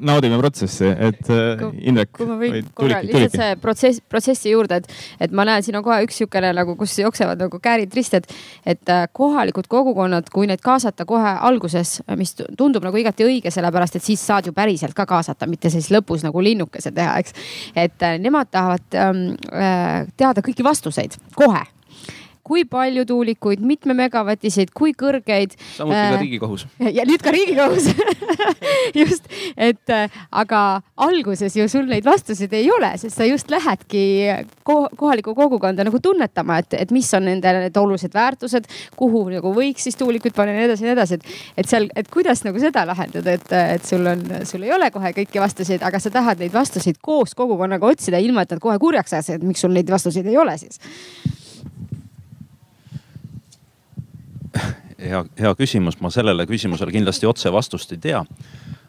naudime 0.09 0.39
protsessi, 0.39 0.87
et 0.87 1.31
äh, 1.33 1.63
Indrek. 1.89 2.11
kui 2.17 2.27
ma 2.29 2.37
võin 2.41 2.69
korra 2.77 3.01
lihtsalt 3.05 3.37
see 3.37 3.57
protsess, 3.63 4.03
protsessi 4.11 4.53
juurde, 4.53 4.81
et, 4.83 4.99
et 5.27 5.35
ma 5.35 5.47
näen, 5.49 5.65
siin 5.67 5.79
on 5.79 5.85
kohe 5.87 6.01
üks 6.07 6.19
niisugune 6.19 6.53
nagu, 6.57 6.75
kus 6.79 6.97
jooksevad 6.99 7.41
nagu 7.43 7.61
käärid 7.63 7.95
risti, 7.95 8.23
et, 8.23 8.37
et 8.75 8.93
äh, 8.95 9.07
kohalikud 9.13 9.69
kogukonnad, 9.71 10.31
kui 10.35 10.49
neid 10.51 10.63
kaasata 10.65 11.07
kohe 11.09 11.35
alguses, 11.49 11.99
mis 12.19 12.35
tundub 12.59 12.87
nagu 12.87 13.01
igati 13.01 13.27
õige, 13.27 13.53
sellepärast 13.55 13.99
et 13.99 14.07
siis 14.07 14.23
saad 14.25 14.49
ju 14.49 14.55
päriselt 14.57 14.97
ka 14.99 15.07
kaasata, 15.09 15.49
mitte 15.51 15.73
siis 15.75 15.91
lõpus 15.95 16.27
nagu 16.27 16.43
linnukese 16.45 16.93
teha, 16.95 17.19
eks. 17.23 17.35
et 17.77 18.07
äh, 18.07 18.19
nemad 18.23 18.51
tahavad 18.53 18.99
ähm, 18.99 19.27
teada 20.19 20.45
kõiki 20.45 20.67
vastuseid 20.67 21.19
kohe 21.39 21.65
kui 22.49 22.65
palju 22.69 23.05
tuulikuid, 23.09 23.63
mitme 23.65 23.95
megavatiseid, 23.99 24.73
kui 24.77 24.95
kõrgeid. 24.97 25.57
samuti 25.77 25.99
äh, 25.99 26.13
ka 26.15 26.21
Riigikohus. 26.23 26.67
ja 26.99 27.05
nüüd 27.09 27.25
ka 27.25 27.33
Riigikohus 27.35 27.91
just, 29.01 29.29
et 29.57 29.93
äh, 29.93 30.19
aga 30.33 30.63
alguses 31.09 31.57
ju 31.57 31.69
sul 31.69 31.89
neid 31.91 32.07
vastuseid 32.09 32.53
ei 32.57 32.71
ole, 32.73 32.95
sest 33.01 33.19
sa 33.19 33.29
just 33.29 33.51
lähedki 33.53 34.05
ko 34.67 34.81
kohalikku 34.97 35.35
kogukonda 35.37 35.85
nagu 35.87 36.01
tunnetama, 36.03 36.61
et, 36.63 36.79
et 36.87 36.95
mis 36.95 37.09
on 37.17 37.27
nende 37.29 37.53
need 37.59 37.81
olulised 37.81 38.15
väärtused, 38.15 38.69
kuhu 38.97 39.27
nagu 39.33 39.53
võiks 39.55 39.89
siis 39.89 39.99
tuulikuid 40.01 40.37
panna 40.37 40.55
ja 40.55 40.63
nii 40.63 40.69
edasi 40.71 40.87
ja 40.87 40.91
nii 40.91 40.97
edasi, 40.97 41.19
et, 41.19 41.41
et 41.63 41.71
seal, 41.71 41.89
et 41.97 42.11
kuidas 42.13 42.45
nagu 42.47 42.61
seda 42.63 42.85
lahendada, 42.89 43.37
et, 43.37 43.57
et 43.79 43.89
sul 43.89 44.07
on, 44.09 44.25
sul 44.49 44.65
ei 44.67 44.75
ole 44.75 44.91
kohe 44.95 45.13
kõiki 45.21 45.43
vastuseid, 45.43 45.85
aga 45.85 46.01
sa 46.03 46.13
tahad 46.15 46.41
neid 46.43 46.55
vastuseid 46.55 47.01
koos 47.03 47.37
kogukonnaga 47.39 47.93
otsida, 47.93 48.21
ilma 48.23 48.47
et 48.47 48.57
nad 48.57 48.63
kohe 48.63 48.79
kurjaks 48.81 49.19
ajasid, 49.19 49.41
et 49.41 49.49
miks 49.49 49.65
sul 49.65 49.75
neid 49.75 49.91
vastuseid 49.91 50.29
ei 50.29 50.41
ole 50.41 50.57
siis 50.61 50.81
hea, 54.99 55.23
hea 55.39 55.55
küsimus, 55.59 55.99
ma 56.03 56.11
sellele 56.13 56.47
küsimusele 56.49 56.93
kindlasti 56.95 57.29
otse 57.29 57.53
vastust 57.55 57.95
ei 57.95 58.03
tea. 58.03 58.25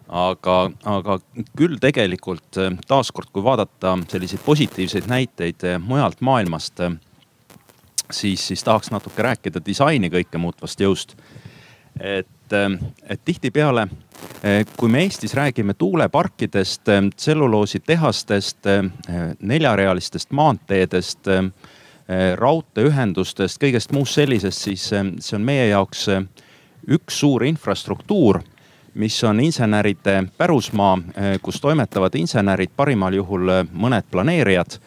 aga, 0.09 0.55
aga 0.89 1.19
küll 1.53 1.77
tegelikult 1.77 2.57
eh, 2.57 2.73
taaskord, 2.89 3.29
kui 3.29 3.43
vaadata 3.45 3.91
selliseid 4.09 4.41
positiivseid 4.41 5.05
näiteid 5.05 5.65
eh, 5.69 5.77
mujalt 5.77 6.23
maailmast, 6.25 6.79
eh, 6.81 6.95
siis, 8.09 8.47
siis 8.47 8.63
tahaks 8.65 8.89
natuke 8.89 9.21
rääkida 9.21 9.61
disaini 9.65 10.09
kõike 10.09 10.41
muutvast 10.41 10.81
jõust. 10.81 11.15
et, 11.99 12.53
et 13.09 13.21
tihtipeale, 13.25 13.87
kui 14.77 14.89
me 14.89 15.01
Eestis 15.03 15.33
räägime 15.35 15.73
tuuleparkidest, 15.73 16.87
tselluloositehastest, 17.15 18.69
neljarealistest 19.39 20.31
maanteedest 20.31 21.27
raudteeühendustest, 22.35 23.59
kõigest 23.61 23.91
muust 23.93 24.17
sellisest, 24.17 24.63
siis 24.65 24.87
eh, 24.97 25.11
see 25.21 25.35
on 25.37 25.43
meie 25.45 25.67
jaoks 25.69 26.07
eh, 26.09 26.23
üks 26.89 27.19
suur 27.21 27.45
infrastruktuur, 27.45 28.41
mis 28.99 29.17
on 29.23 29.39
inseneride 29.43 30.15
pärusmaa, 30.37 30.95
kus 31.45 31.59
toimetavad 31.61 32.15
insenerid, 32.17 32.71
parimal 32.75 33.13
juhul 33.13 33.51
mõned 33.69 34.07
planeerijad. 34.11 34.79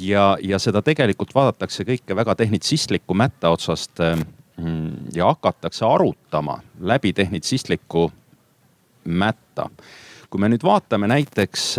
ja, 0.00 0.24
ja 0.40 0.58
seda 0.58 0.82
tegelikult 0.82 1.34
vaadatakse 1.34 1.84
kõike 1.84 2.16
väga 2.16 2.34
tehnitsistliku 2.34 3.14
mätta 3.14 3.50
otsast 3.52 4.00
mm, 4.00 5.12
ja 5.14 5.26
hakatakse 5.26 5.84
arutama 5.84 6.58
läbi 6.80 7.12
tehnitsistliku 7.12 8.10
mätta. 9.04 9.68
kui 10.30 10.40
me 10.40 10.48
nüüd 10.48 10.64
vaatame 10.64 11.08
näiteks 11.12 11.76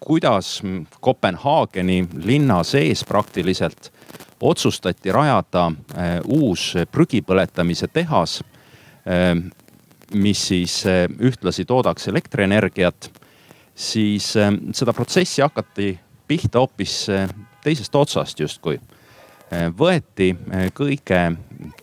kuidas 0.00 0.62
Kopenhaageni 1.00 2.08
linna 2.24 2.62
sees 2.64 3.04
praktiliselt 3.04 3.90
otsustati 4.40 5.12
rajada 5.12 5.66
äh, 5.66 6.20
uus 6.24 6.74
prügi 6.92 7.20
põletamise 7.22 7.88
tehas, 7.92 8.40
äh, 9.04 9.34
mis 10.14 10.46
siis 10.48 10.80
äh, 10.86 11.04
ühtlasi 11.20 11.64
toodaks 11.64 12.08
elektrienergiat, 12.08 13.10
siis 13.74 14.32
seda 14.76 14.92
protsessi 14.92 15.42
hakati 15.42 15.92
pihta 16.28 16.60
hoopis 16.60 17.06
teisest 17.64 17.94
otsast 17.96 18.40
justkui. 18.40 18.80
võeti 19.50 20.28
kõige 20.76 21.20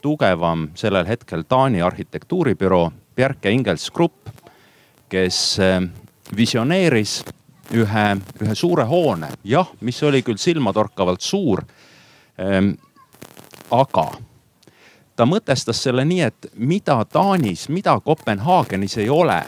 tugevam 0.02 0.70
sellel 0.76 1.08
hetkel 1.08 1.43
Taani 1.43 1.82
arhitektuuribüroo 1.82 2.91
Bjerke 3.15 3.52
Ingels 3.52 3.89
Grupp, 3.91 4.30
kes 5.10 5.58
visioneeris 6.38 7.24
ühe, 7.74 8.06
ühe 8.42 8.56
suure 8.56 8.86
hoone, 8.88 9.30
jah, 9.44 9.68
mis 9.82 10.04
oli 10.04 10.22
küll 10.24 10.40
silmatorkavalt 10.40 11.22
suur 11.22 11.64
ähm,. 12.40 12.76
aga 13.72 14.12
ta 15.16 15.26
mõtestas 15.26 15.82
selle 15.84 16.06
nii, 16.06 16.22
et 16.22 16.50
mida 16.56 17.00
Taanis, 17.06 17.68
mida 17.70 17.98
Kopenhaagenis 18.00 18.98
ei 19.02 19.10
ole, 19.10 19.42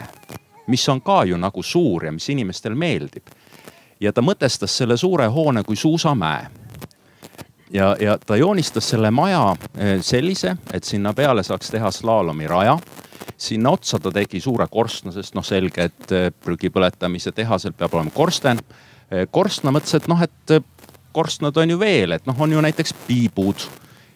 mis 0.66 0.88
on 0.88 1.00
ka 1.00 1.22
ju 1.24 1.38
nagu 1.38 1.62
suur 1.62 2.04
ja 2.04 2.12
mis 2.12 2.28
inimestel 2.28 2.74
meeldib. 2.74 3.30
ja 4.00 4.12
ta 4.12 4.22
mõtestas 4.22 4.76
selle 4.76 4.96
suure 4.96 5.26
hoone 5.26 5.62
kui 5.62 5.76
suusamäe. 5.76 6.46
ja, 7.70 7.96
ja 8.00 8.18
ta 8.18 8.36
joonistas 8.36 8.88
selle 8.88 9.10
maja 9.10 9.50
äh, 9.50 10.00
sellise, 10.00 10.56
et 10.72 10.84
sinna 10.84 11.14
peale 11.14 11.42
saaks 11.42 11.70
teha 11.70 11.90
slaalomiraja 11.90 12.78
sinna 13.36 13.74
otsa 13.76 13.98
ta 13.98 14.12
tegi 14.14 14.40
suure 14.40 14.66
korstna, 14.70 15.12
sest 15.12 15.34
noh, 15.34 15.44
selge, 15.46 15.90
et 15.90 16.14
äh, 16.16 16.30
prügi 16.44 16.70
põletamise 16.72 17.32
tehasel 17.36 17.76
peab 17.76 17.94
olema 17.94 18.10
korsten. 18.14 18.60
korstna 19.30 19.72
mõtles, 19.74 19.96
et 19.98 20.04
noh, 20.06 20.20
et 20.22 20.52
korstnad 21.12 21.56
on 21.58 21.70
ju 21.70 21.78
veel, 21.80 22.12
et 22.14 22.26
noh, 22.26 22.36
on 22.38 22.52
ju 22.52 22.60
näiteks 22.62 22.92
piibud 23.08 23.64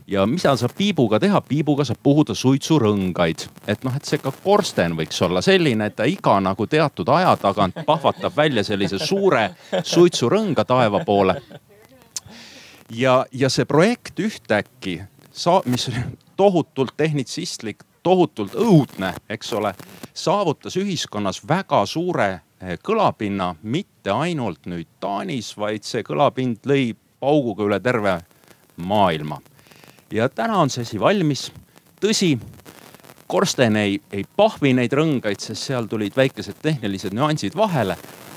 ja 0.06 0.26
mida 0.26 0.52
saab 0.56 0.74
piibuga 0.76 1.18
teha, 1.20 1.40
piibuga 1.48 1.84
saab 1.84 2.00
puhuda 2.02 2.34
suitsurõngaid. 2.36 3.46
et 3.66 3.84
noh, 3.84 3.96
et 3.96 4.04
see 4.04 4.18
ka 4.18 4.32
korsten 4.44 4.96
võiks 4.98 5.20
olla 5.24 5.42
selline, 5.42 5.86
et 5.86 5.96
ta 5.96 6.04
iga 6.04 6.38
nagu 6.40 6.66
teatud 6.66 7.08
aja 7.08 7.36
tagant 7.40 7.80
pahvatab 7.86 8.36
välja 8.36 8.64
sellise 8.64 8.98
suure 8.98 9.50
suitsurõnga 9.94 10.64
taeva 10.64 11.04
poole. 11.04 11.40
ja, 12.90 13.24
ja 13.32 13.48
see 13.48 13.64
projekt 13.64 14.20
ühtäkki, 14.20 15.00
mis 15.64 15.88
oli 15.88 16.04
tohutult 16.36 16.96
tehnitsistlik, 16.96 17.82
tohutult 18.04 18.54
õudne, 18.54 19.14
eks 19.28 19.52
ole, 19.56 19.72
saavutas 20.14 20.76
ühiskonnas 20.76 21.40
väga 21.48 21.86
suure 21.88 22.28
eh, 22.60 22.76
kõlapinna, 22.82 23.54
mitte 23.62 24.12
ainult 24.12 24.68
nüüd 24.70 24.86
Taanis, 25.00 25.54
vaid 25.56 25.88
see 25.88 26.04
kõlapind 26.06 26.68
lõi 26.68 26.92
pauguga 27.18 27.64
üle 27.64 27.80
terve 27.80 28.20
maailma 28.76 29.40
ja 30.14 30.28
täna 30.28 30.58
on 30.58 30.70
see 30.70 30.82
asi 30.82 31.00
valmis. 31.00 31.52
tõsi, 32.00 32.38
korsten 33.26 33.76
ei, 33.76 34.00
ei 34.12 34.24
pahvi 34.36 34.74
neid 34.76 34.92
rõngaid, 34.92 35.40
sest 35.40 35.70
seal 35.70 35.88
tulid 35.90 36.16
väikesed 36.16 36.60
tehnilised 36.62 37.14
nüansid 37.14 37.56
vahele. 37.56 37.96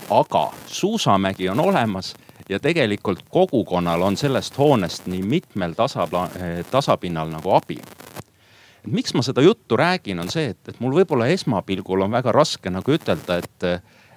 aga 0.09 0.53
suusamägi 0.67 1.49
on 1.49 1.59
olemas 1.59 2.15
ja 2.49 2.59
tegelikult 2.59 3.25
kogukonnal 3.29 4.01
on 4.01 4.17
sellest 4.17 4.57
hoonest 4.57 5.07
nii 5.07 5.21
mitmel 5.21 5.73
tasapla-, 5.73 6.29
eh, 6.39 6.65
tasapinnal 6.71 7.29
nagu 7.29 7.51
abi. 7.51 7.77
Miks 8.87 9.13
ma 9.13 9.23
seda 9.25 9.43
juttu 9.45 9.77
räägin, 9.79 10.19
on 10.23 10.31
see, 10.31 10.51
et, 10.55 10.61
et 10.71 10.81
mul 10.83 10.95
võib-olla 10.99 11.27
esmapilgul 11.33 12.05
on 12.05 12.17
väga 12.17 12.33
raske 12.35 12.71
nagu 12.73 12.95
ütelda, 12.95 13.39
et, 13.43 13.67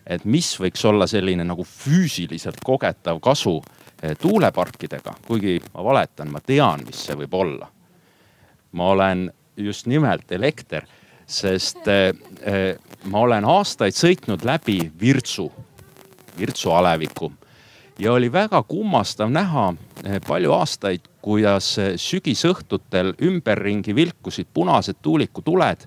et 0.06 0.24
mis 0.24 0.52
võiks 0.60 0.84
olla 0.88 1.06
selline 1.10 1.44
nagu 1.46 1.66
füüsiliselt 1.66 2.62
kogetav 2.64 3.20
kasu 3.24 3.58
Eh, 4.02 4.16
tuuleparkidega, 4.16 5.12
kuigi 5.26 5.58
ma 5.74 5.82
valetan, 5.84 6.30
ma 6.32 6.40
tean, 6.40 6.80
mis 6.86 7.02
see 7.04 7.18
võib 7.20 7.34
olla. 7.36 7.68
ma 8.72 8.86
olen 8.94 9.26
just 9.56 9.86
nimelt 9.90 10.32
elekter, 10.32 10.86
sest 11.26 11.88
eh, 11.88 12.14
eh, 12.40 12.78
ma 13.04 13.20
olen 13.26 13.44
aastaid 13.44 13.92
sõitnud 13.92 14.46
läbi 14.46 14.78
Virtsu, 15.00 15.50
Virtsu 16.38 16.72
aleviku 16.72 17.32
ja 18.00 18.12
oli 18.12 18.32
väga 18.32 18.62
kummastav 18.62 19.30
näha 19.30 19.72
palju 20.26 20.52
aastaid, 20.56 21.04
kuidas 21.22 21.74
sügisõhtutel 22.00 23.12
ümberringi 23.22 23.94
vilkusid 23.94 24.48
punased 24.54 25.02
tuulikutuled 25.02 25.84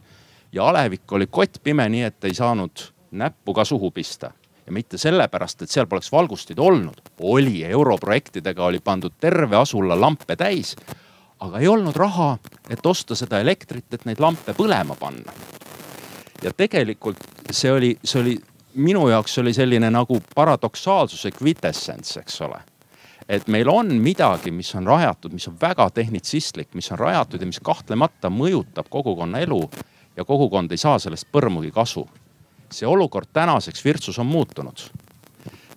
ja 0.54 0.67
alevik 0.69 1.12
oli 1.12 1.28
kottpime, 1.28 1.89
nii 1.89 2.04
et 2.04 2.30
ei 2.30 2.38
saanud 2.38 2.86
näppu 3.12 3.54
ka 3.54 3.65
suhu 3.65 3.91
pista 3.91 4.32
ja 4.65 4.71
mitte 4.71 4.97
sellepärast, 4.97 5.62
et 5.62 5.69
seal 5.69 5.88
poleks 5.89 6.12
valgusteid 6.12 6.60
olnud. 6.60 7.02
oli, 7.19 7.65
europrojektidega 7.65 8.65
oli 8.65 8.80
pandud 8.80 9.13
terve 9.19 9.58
asula 9.58 9.99
lampe 9.99 10.36
täis, 10.36 10.76
aga 11.39 11.60
ei 11.60 11.67
olnud 11.67 11.95
raha, 11.95 12.38
et 12.69 12.86
osta 12.86 13.15
seda 13.15 13.39
elektrit, 13.39 13.93
et 13.93 14.06
neid 14.06 14.19
lampe 14.19 14.54
põlema 14.54 14.95
panna. 14.99 15.34
ja 16.43 16.52
tegelikult 16.54 17.17
see 17.52 17.71
oli, 17.71 17.97
see 18.04 18.21
oli 18.21 18.38
minu 18.75 19.07
jaoks 19.09 19.38
oli 19.38 19.53
selline 19.53 19.89
nagu 19.91 20.19
paradoksaalsuse 20.36 21.31
kvitessents, 21.31 22.17
eks 22.17 22.41
ole. 22.41 22.59
et 23.29 23.47
meil 23.47 23.69
on 23.69 23.88
midagi, 23.88 24.51
mis 24.51 24.75
on 24.75 24.88
rajatud, 24.88 25.33
mis 25.33 25.47
on 25.47 25.55
väga 25.62 25.89
tehnitsistlik, 25.89 26.73
mis 26.73 26.91
on 26.91 26.99
rajatud 26.99 27.41
ja 27.41 27.47
mis 27.47 27.59
kahtlemata 27.63 28.29
mõjutab 28.29 28.89
kogukonna 28.89 29.39
elu 29.39 29.69
ja 30.17 30.25
kogukond 30.25 30.71
ei 30.71 30.77
saa 30.77 30.99
sellest 30.99 31.29
põrmugi 31.31 31.71
kasu 31.71 32.07
see 32.73 32.88
olukord 32.88 33.27
tänaseks 33.33 33.86
Virtsus 33.86 34.19
on 34.19 34.25
muutunud. 34.25 34.77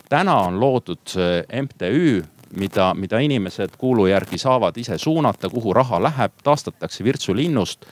täna 0.08 0.36
on 0.36 0.60
loodud 0.60 0.98
äh, 1.16 1.62
MTÜ, 1.62 2.24
mida, 2.56 2.94
mida 2.94 3.18
inimesed 3.18 3.70
kuulu 3.78 4.06
järgi 4.06 4.38
saavad 4.38 4.76
ise 4.76 4.98
suunata, 4.98 5.48
kuhu 5.48 5.72
raha 5.72 6.02
läheb, 6.02 6.32
taastatakse 6.44 7.04
Virtsu 7.04 7.36
linnust. 7.36 7.86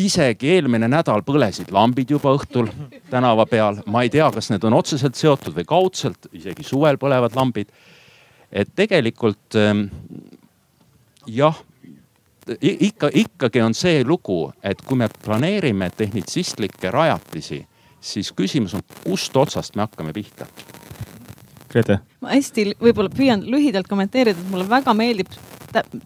Isegi 0.00 0.52
eelmine 0.54 0.88
nädal 0.90 1.24
põlesid 1.26 1.72
lambid 1.74 2.10
juba 2.12 2.34
õhtul 2.36 2.68
tänava 3.10 3.46
peal, 3.50 3.80
ma 3.90 4.04
ei 4.04 4.12
tea, 4.12 4.28
kas 4.34 4.50
need 4.52 4.64
on 4.68 4.76
otseselt 4.78 5.18
seotud 5.18 5.56
või 5.56 5.66
kaudselt, 5.68 6.30
isegi 6.36 6.66
suvel 6.66 7.00
põlevad 7.00 7.36
lambid. 7.36 7.72
et 8.50 8.70
tegelikult 8.74 9.56
ähm, 9.56 9.86
jah 11.26 11.56
ikka, 12.60 13.10
ikkagi 13.14 13.62
on 13.62 13.74
see 13.74 14.04
lugu, 14.04 14.52
et 14.62 14.80
kui 14.82 14.98
me 14.98 15.08
planeerime 15.24 15.90
tehnitsistlikke 15.96 16.90
rajatisi, 16.90 17.60
siis 18.00 18.32
küsimus 18.32 18.74
on, 18.74 18.84
kust 19.04 19.36
otsast 19.36 19.76
me 19.76 19.86
hakkame 19.86 20.12
pihta. 20.12 20.46
Grete. 21.70 22.00
ma 22.20 22.32
hästi 22.34 22.72
võib-olla 22.80 23.12
püüan 23.14 23.44
lühidalt 23.46 23.86
kommenteerida, 23.86 24.40
et 24.40 24.50
mulle 24.50 24.66
väga 24.68 24.94
meeldib 24.96 25.30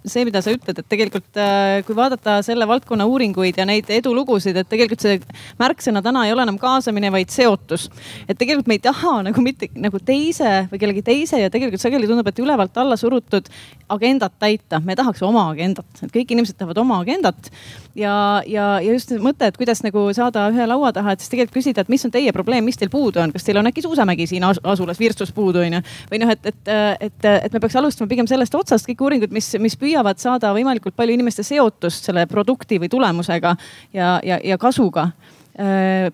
see, 0.04 0.24
mida 0.26 0.42
sa 0.44 0.52
ütled, 0.54 0.78
et 0.78 0.88
tegelikult 0.90 1.38
äh, 1.40 1.80
kui 1.86 1.96
vaadata 1.96 2.38
selle 2.46 2.66
valdkonna 2.68 3.06
uuringuid 3.10 3.58
ja 3.60 3.66
neid 3.68 3.90
edulugusid, 3.92 4.56
et 4.60 4.68
tegelikult 4.70 5.04
see 5.04 5.20
märksõna 5.60 6.02
täna 6.04 6.26
ei 6.26 6.34
ole 6.34 6.44
enam 6.46 6.58
kaasamine, 6.60 7.12
vaid 7.14 7.32
seotus. 7.34 7.88
et 8.28 8.38
tegelikult 8.38 8.68
me 8.70 8.78
ei 8.78 8.84
taha 8.84 9.16
nagu 9.28 9.44
mitte 9.44 9.70
nagu 9.74 10.00
teise 10.00 10.66
või 10.72 10.82
kellegi 10.82 11.04
teise 11.06 11.40
ja 11.40 11.52
tegelikult 11.52 11.82
sageli 11.82 12.08
tundub, 12.10 12.28
et 12.28 12.42
ülevalt 12.42 12.76
alla 12.80 12.98
surutud 13.00 13.48
agendat 13.88 14.38
täita. 14.38 14.80
me 14.84 14.96
tahaks 14.96 15.22
oma 15.22 15.48
agendat, 15.50 15.88
et 16.02 16.12
kõik 16.12 16.36
inimesed 16.36 16.58
tahavad 16.58 16.78
oma 16.84 17.00
agendat 17.04 17.50
ja, 17.94 18.42
ja, 18.46 18.66
ja 18.82 18.92
just 18.92 19.12
mõte, 19.22 19.48
et 19.48 19.56
kuidas 19.58 19.82
nagu 19.84 20.06
saada 20.16 20.48
ühe 20.52 20.66
laua 20.68 20.92
taha, 20.94 21.14
et 21.14 21.22
siis 21.22 21.32
tegelikult 21.32 21.58
küsida, 21.58 21.84
et 21.84 21.92
mis 21.92 22.04
on 22.06 22.12
teie 22.14 22.32
probleem, 22.34 22.64
mis 22.66 22.78
teil 22.78 22.90
puudu 22.92 23.22
on, 23.22 23.32
kas 23.34 23.46
teil 23.46 23.60
on 23.60 23.70
äkki 23.70 23.84
suusamägi 23.84 24.26
siin 24.30 24.44
asulas 24.44 25.00
Virstus 25.00 25.32
puudu 25.34 25.62
on 25.62 25.78
ju. 25.78 25.82
või 26.10 26.22
noh, 26.22 26.32
et, 26.34 26.50
et, 26.50 26.72
et, 27.08 27.28
et 27.34 27.52
me 27.52 27.62
peaks 27.62 27.76
alustama 27.80 28.10
pigem 28.10 28.28
sellest 28.30 28.54
otsast 28.58 28.88
kõik 28.88 29.04
uuringud, 29.06 29.34
mis 29.34 29.53
mis 29.62 29.76
püüavad 29.78 30.20
saada 30.22 30.52
võimalikult 30.56 30.96
palju 30.96 31.14
inimeste 31.14 31.44
seotust 31.46 32.08
selle 32.08 32.26
produkti 32.30 32.80
või 32.82 32.90
tulemusega 32.92 33.56
ja, 33.94 34.18
ja, 34.24 34.40
ja 34.44 34.58
kasuga 34.58 35.10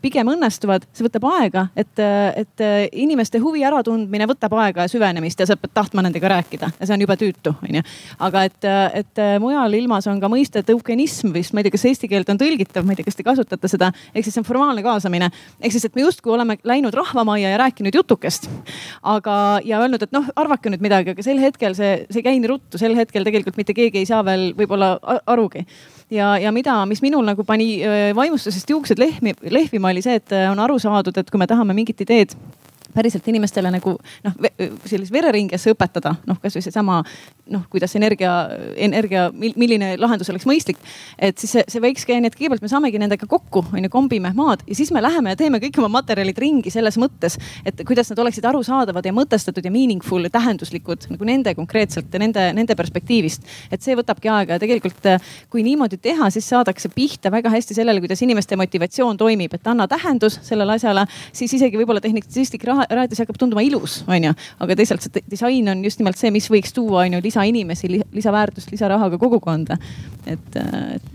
pigem 0.03 0.29
õnnestuvad, 0.29 0.85
see 0.93 1.07
võtab 1.07 1.25
aega, 1.31 1.63
et, 1.79 2.01
et 2.37 2.63
inimeste 2.93 3.41
huvi 3.41 3.63
äratundmine 3.65 4.27
võtab 4.29 4.53
aega 4.61 4.85
ja 4.85 4.93
süvenemist 4.93 5.41
ja 5.41 5.47
sa 5.49 5.57
pead 5.57 5.73
tahtma 5.75 6.05
nendega 6.05 6.29
rääkida 6.29 6.69
ja 6.75 6.89
see 6.89 6.97
on 6.97 7.05
jube 7.05 7.17
tüütu, 7.21 7.55
onju. 7.65 7.83
aga 8.27 8.43
et, 8.49 8.69
et 9.01 9.23
mujal 9.41 9.77
ilmas 9.79 10.09
on 10.13 10.21
ka 10.21 10.29
mõiste 10.33 10.63
tõukenism 10.67 11.33
vist, 11.33 11.55
ma 11.55 11.63
ei 11.63 11.69
tea, 11.69 11.75
kas 11.77 11.87
eesti 11.89 12.11
keelt 12.11 12.33
on 12.33 12.41
tõlgitav, 12.41 12.85
ma 12.85 12.95
ei 12.95 13.01
tea, 13.01 13.09
kas 13.09 13.19
te 13.19 13.27
kasutate 13.27 13.71
seda, 13.73 13.91
ehk 14.13 14.27
siis 14.27 14.37
see 14.37 14.43
on 14.43 14.49
formaalne 14.49 14.85
kaasamine. 14.85 15.31
ehk 15.61 15.77
siis, 15.77 15.87
et 15.89 15.97
me 15.97 16.05
justkui 16.05 16.35
oleme 16.35 16.59
läinud 16.65 16.95
rahvamajja 16.97 17.55
ja 17.55 17.63
rääkinud 17.65 17.97
jutukest. 17.97 18.51
aga, 19.03 19.37
ja 19.65 19.81
öelnud, 19.81 20.03
et 20.05 20.13
noh, 20.17 20.29
arvake 20.37 20.73
nüüd 20.73 20.85
midagi, 20.85 21.15
aga 21.15 21.25
sel 21.25 21.41
hetkel 21.43 21.77
see, 21.79 22.05
see 22.11 22.21
ei 22.21 22.29
käi 22.29 22.37
nii 22.39 22.53
ruttu, 22.53 22.81
sel 22.81 22.97
hetkel 22.99 23.27
tegelikult 23.27 23.57
mitte 23.61 23.77
keegi 23.77 24.03
ei 24.03 24.09
saa 24.09 24.25
veel 24.27 24.51
võib-olla 24.59 24.97
arugi 25.27 25.67
ja, 26.11 26.35
ja 26.39 26.53
mida, 26.53 26.79
mis 26.91 27.03
minul 27.03 27.25
nagu 27.27 27.45
pani 27.47 27.81
vaimustusest 28.17 28.71
juuksed 28.71 28.99
lehmi, 28.99 29.35
lehvima, 29.51 29.93
oli 29.93 30.03
see, 30.05 30.19
et 30.21 30.35
on 30.51 30.59
aru 30.63 30.79
saadud, 30.83 31.17
et 31.17 31.31
kui 31.31 31.41
me 31.41 31.49
tahame 31.51 31.77
mingit 31.77 32.03
ideed 32.07 32.35
päriselt 32.95 33.27
inimestele 33.29 33.71
nagu 33.73 33.97
noh, 34.25 34.37
sellist 34.89 35.13
vereringes 35.13 35.67
õpetada, 35.71 36.15
noh 36.29 36.41
kasvõi 36.43 36.65
seesama 36.65 37.01
noh, 37.51 37.65
kuidas 37.71 37.95
energia, 37.99 38.33
energia, 38.77 39.29
milline 39.35 39.95
lahendus 39.99 40.31
oleks 40.31 40.47
mõistlik. 40.49 40.79
et 41.19 41.39
siis 41.39 41.53
see, 41.57 41.65
see 41.69 41.83
võikski 41.83 42.15
onju, 42.17 42.31
et 42.31 42.39
kõigepealt 42.39 42.65
me 42.65 42.71
saamegi 42.71 43.01
nendega 43.03 43.27
kokku, 43.31 43.65
onju, 43.75 43.91
kombime 43.93 44.33
maad 44.37 44.65
ja 44.69 44.79
siis 44.79 44.93
me 44.95 45.03
läheme 45.03 45.35
ja 45.35 45.41
teeme 45.41 45.61
kõik 45.63 45.79
oma 45.83 45.91
materjalid 46.01 46.39
ringi 46.39 46.71
selles 46.71 46.99
mõttes, 47.01 47.39
et 47.65 47.83
kuidas 47.87 48.11
nad 48.13 48.23
oleksid 48.25 48.47
arusaadavad 48.47 49.07
ja 49.07 49.15
mõtestatud 49.17 49.65
ja 49.65 49.73
meaningful 49.75 50.27
ja 50.27 50.33
tähenduslikud 50.35 51.11
nagu 51.11 51.29
nende 51.29 51.55
konkreetselt 51.59 52.13
ja 52.13 52.23
nende, 52.23 52.47
nende 52.57 52.77
perspektiivist. 52.79 53.47
et 53.71 53.83
see 53.83 53.97
võtabki 53.99 54.31
aega 54.31 54.57
ja 54.57 54.63
tegelikult 54.63 55.11
kui 55.51 55.63
niimoodi 55.67 55.99
teha, 55.99 56.31
siis 56.31 56.49
saadakse 56.49 56.91
pihta 56.95 57.31
väga 57.31 57.51
hästi 57.51 57.75
sellele, 57.75 58.01
kuidas 58.01 58.23
inimeste 58.23 58.57
motivatsioon 58.57 59.17
toimib, 59.17 59.55
et 59.55 59.67
anna 59.67 59.87
tähendus 59.89 60.39
sellele 60.47 60.77
asjale, 60.79 61.07
siis 61.33 61.55
isegi 61.59 61.79
võib-olla 61.81 62.03
tehnitsistlik 62.05 62.65
raha 62.69 62.80
raadios 62.89 63.23
hakkab 63.23 63.39
tunduma 63.41 63.65
ilus, 63.67 64.01
onju. 64.11 64.35
aga 64.65 64.77
teisalt 64.79 65.05
see 65.05 65.25
disain 65.31 65.69
on 65.73 65.85
just 65.85 66.01
nimelt 66.01 66.19
see, 66.21 66.33
mis 66.35 66.49
võiks 66.53 66.75
tuua 66.77 67.07
onju 67.07 67.23
lisainimesi, 67.25 67.91
lisaväärtust, 68.17 68.73
lisaraha 68.73 69.11
ka 69.13 69.21
kogukonda. 69.21 69.79
et, 70.27 70.61
et 70.97 71.09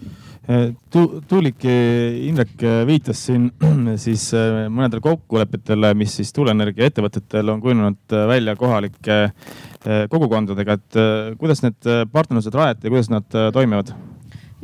äh, 0.49 0.73
tu-, 0.93 1.21
Tuulik 1.27 1.65
Indrek 1.65 2.65
viitas 2.87 3.25
siin 3.27 3.49
siis 4.05 4.27
äh, 4.37 4.65
mõnedele 4.69 5.03
kokkulepetele, 5.05 5.93
mis 5.97 6.17
siis 6.19 6.33
tuuleenergia 6.35 6.91
ettevõtetel 6.91 7.53
on 7.55 7.63
kujunenud 7.63 8.17
äh, 8.17 8.27
välja 8.35 8.57
kohalike 8.59 9.23
kogukondadega, 9.85 10.79
et 10.79 10.95
kuidas 11.37 11.59
need 11.61 11.85
partnerlused 12.09 12.55
rajati 12.57 12.87
ja 12.87 12.89
kuidas 12.89 13.11
nad 13.13 13.35
toimivad? 13.53 13.91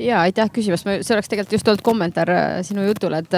Ja 0.01 0.21
aitäh 0.25 0.49
küsimast, 0.53 0.87
see 0.87 1.15
oleks 1.15 1.29
tegelikult 1.31 1.55
just 1.57 1.69
olnud 1.71 1.83
kommentaar 1.85 2.31
äh, 2.33 2.47
sinu 2.65 2.85
jutule, 2.85 3.21
et, 3.21 3.35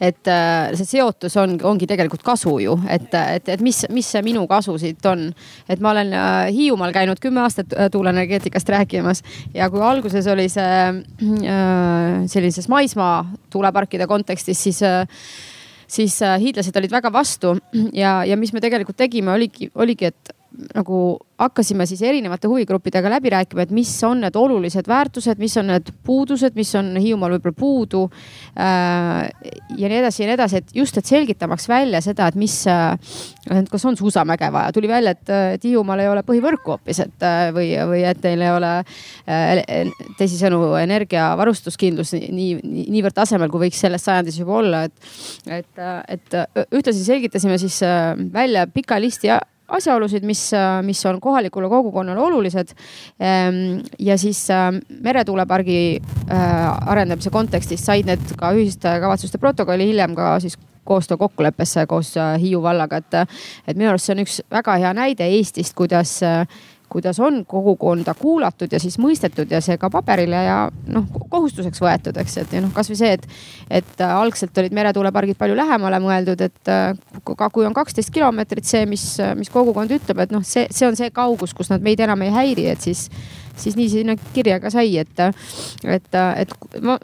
et 0.00 0.30
äh, 0.30 0.74
see 0.78 0.88
seotus 0.96 1.36
on, 1.40 1.56
ongi 1.66 1.88
tegelikult 1.90 2.24
kasu 2.26 2.56
ju, 2.62 2.76
et, 2.92 3.08
et, 3.36 3.50
et 3.56 3.64
mis, 3.64 3.82
mis 3.94 4.12
see 4.14 4.22
minu 4.26 4.46
kasu 4.50 4.76
siit 4.80 5.04
on. 5.10 5.28
et 5.68 5.82
ma 5.82 5.92
olen 5.94 6.14
äh, 6.14 6.52
Hiiumaal 6.54 6.94
käinud 6.94 7.20
kümme 7.22 7.42
aastat 7.44 7.74
tuuleenergeetikast 7.92 8.68
rääkimas. 8.72 9.22
Ja 9.54 9.68
kui 9.70 9.82
alguses 9.82 10.26
oli 10.30 10.48
see 10.52 10.66
sellises 12.30 12.68
maismaa 12.68 13.24
tuuleparkide 13.50 14.06
kontekstis, 14.06 14.62
siis 14.62 14.82
siis 15.86 16.16
hiidlased 16.40 16.76
olid 16.76 16.90
väga 16.90 17.12
vastu. 17.12 17.54
Ja, 17.94 18.18
ja 18.26 18.36
mis 18.36 18.52
me 18.52 18.62
tegelikult 18.62 18.98
tegime, 18.98 19.32
oligi, 19.36 19.70
oligi, 19.74 20.10
et 20.10 20.34
nagu 20.74 21.18
hakkasime 21.36 21.84
siis 21.86 22.00
erinevate 22.02 22.48
huvigruppidega 22.48 23.10
läbi 23.10 23.30
rääkima, 23.32 23.66
et 23.66 23.72
mis 23.74 23.90
on 24.08 24.22
need 24.24 24.36
olulised 24.40 24.88
väärtused, 24.88 25.40
mis 25.40 25.56
on 25.60 25.68
need 25.68 25.90
puudused, 26.06 26.54
mis 26.56 26.70
on 26.78 26.94
Hiiumaal 26.96 27.36
võib-olla 27.36 27.56
puudu 27.58 28.02
äh,. 28.56 29.26
ja 29.76 29.90
nii 29.90 29.98
edasi 30.00 30.22
ja 30.22 30.30
nii 30.30 30.36
edasi, 30.38 30.62
et 30.62 30.72
just, 30.76 30.96
et 30.96 31.08
selgitamaks 31.08 31.68
välja 31.68 32.00
seda, 32.04 32.28
et 32.30 32.38
mis 32.40 32.54
äh,, 32.72 32.96
kas 33.70 33.84
on 33.88 33.98
suusamäge 34.00 34.48
vaja, 34.52 34.72
tuli 34.72 34.88
välja, 34.88 35.12
et, 35.12 35.32
et 35.58 35.66
Hiiumaal 35.68 36.04
ei 36.04 36.08
ole 36.08 36.22
põhivõrku 36.26 36.76
hoopis, 36.76 37.02
et 37.04 37.26
äh, 37.26 37.50
või, 37.56 37.68
või 37.90 38.00
et 38.08 38.24
neil 38.24 38.46
ei 38.46 38.52
ole 38.54 38.72
teisisõnu 40.16 40.62
energiavarustuskindlus 40.80 42.14
nii, 42.16 42.56
nii, 42.62 42.86
niivõrd 42.94 43.16
tasemel, 43.16 43.52
kui 43.52 43.66
võiks 43.66 43.82
selles 43.84 44.04
sajandis 44.08 44.40
juba 44.40 44.56
olla, 44.62 44.86
et, 44.88 45.12
et, 45.58 45.84
et 46.16 46.40
ühtlasi 46.70 47.04
selgitasime 47.04 47.60
siis 47.60 47.82
välja 48.32 48.64
pika 48.72 49.00
listi 49.02 49.34
asjaolusid, 49.68 50.24
mis, 50.26 50.50
mis 50.82 51.06
on 51.06 51.20
kohalikule 51.20 51.68
kogukonnale 51.68 52.20
olulised. 52.20 52.68
Ehm, 53.20 53.80
ja 53.98 54.18
siis 54.18 54.50
äh, 54.50 54.70
meretuulepargi 55.00 55.80
äh, 56.30 56.38
arendamise 56.86 57.30
kontekstis 57.30 57.86
said 57.86 58.06
need 58.06 58.22
ka 58.38 58.52
ühiste 58.54 58.96
kavatsuste 59.02 59.38
protokolli, 59.42 59.88
hiljem 59.90 60.14
ka 60.14 60.36
siis 60.40 60.58
koostöökokkuleppesse 60.86 61.86
koos 61.90 62.14
äh, 62.16 62.36
Hiiu 62.40 62.62
vallaga, 62.62 63.02
et, 63.02 63.38
et 63.66 63.76
minu 63.76 63.90
arust 63.90 64.06
see 64.06 64.16
on 64.16 64.22
üks 64.22 64.40
väga 64.52 64.78
hea 64.82 64.94
näide 64.94 65.26
Eestist, 65.38 65.74
kuidas 65.74 66.20
kuidas 66.88 67.20
on 67.20 67.44
kogukonda 67.48 68.14
kuulatud 68.14 68.72
ja 68.72 68.80
siis 68.80 68.98
mõistetud 69.02 69.50
ja 69.50 69.60
see 69.64 69.78
ka 69.80 69.90
paberile 69.92 70.42
ja 70.46 70.58
noh, 70.92 71.06
kohustuseks 71.30 71.82
võetud, 71.82 72.18
eks, 72.22 72.36
et 72.42 72.54
ja 72.56 72.62
noh, 72.64 72.72
kasvõi 72.74 72.98
see, 72.98 73.12
et, 73.18 73.26
et 73.80 74.04
algselt 74.06 74.58
olid 74.62 74.76
meretuulepargid 74.76 75.38
palju 75.40 75.56
lähemale 75.58 76.00
mõeldud, 76.04 76.44
et 76.46 76.72
ka 77.26 77.50
kui 77.50 77.66
on 77.66 77.76
kaksteist 77.76 78.12
kilomeetrit 78.14 78.68
see, 78.68 78.84
mis, 78.90 79.08
mis 79.38 79.50
kogukond 79.52 79.92
ütleb, 79.98 80.22
et 80.24 80.34
noh, 80.34 80.44
see, 80.46 80.68
see 80.70 80.88
on 80.88 80.98
see 80.98 81.10
kaugus, 81.14 81.54
kus 81.56 81.72
nad 81.72 81.84
meid 81.84 82.00
enam 82.04 82.22
ei 82.26 82.34
häiri, 82.34 82.70
et 82.74 82.86
siis 82.86 83.08
siis 83.56 83.76
nii 83.76 83.88
sinna 83.88 84.16
kirja 84.34 84.58
ka 84.60 84.68
sai, 84.72 84.98
et, 85.00 85.22
et, 85.84 86.18
et 86.42 86.52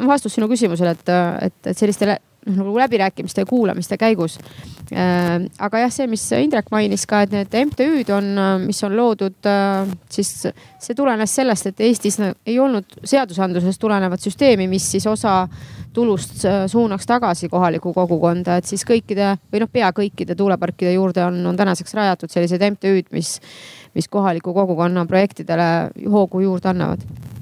vastus 0.07 0.37
sinu 0.37 0.51
küsimusele, 0.51 0.93
et, 0.93 1.13
et, 1.49 1.57
et 1.73 1.79
sellistele 1.79 2.19
nagu 2.47 2.79
läbirääkimiste 2.79 3.41
ja 3.41 3.47
kuulamiste 3.47 3.97
käigus. 3.99 4.39
Äh, 4.93 5.45
aga 5.59 5.83
jah, 5.85 5.93
see, 5.93 6.07
mis 6.11 6.25
Indrek 6.37 6.71
mainis 6.75 7.07
ka, 7.09 7.23
et 7.25 7.35
need 7.35 7.55
MTÜ-d 7.69 8.13
on, 8.17 8.33
mis 8.67 8.83
on 8.85 8.97
loodud, 8.97 9.39
äh, 9.49 9.93
siis 10.13 10.33
see 10.83 10.99
tulenes 10.99 11.35
sellest, 11.39 11.71
et 11.71 11.85
Eestis 11.87 12.19
ei 12.23 12.59
olnud 12.61 12.99
seadusandlusest 13.05 13.81
tulenevat 13.81 14.21
süsteemi, 14.21 14.69
mis 14.71 14.91
siis 14.95 15.07
osa 15.07 15.47
tulust 15.95 16.45
äh, 16.49 16.65
suunaks 16.71 17.07
tagasi 17.07 17.49
kohalikku 17.53 17.93
kogukonda, 17.95 18.59
et 18.59 18.69
siis 18.69 18.85
kõikide 18.89 19.37
või 19.53 19.63
noh, 19.63 19.71
pea 19.73 19.93
kõikide 19.97 20.37
tuuleparkide 20.39 20.97
juurde 20.97 21.25
on, 21.27 21.39
on 21.47 21.59
tänaseks 21.59 21.95
rajatud 21.99 22.33
sellised 22.33 22.65
MTÜ-d, 22.73 23.13
mis, 23.17 23.37
mis 23.95 24.09
kohaliku 24.09 24.55
kogukonna 24.57 25.07
projektidele 25.07 25.69
hoogu 26.11 26.43
juurde 26.45 26.73
annavad 26.73 27.07
Äh, 27.07 27.42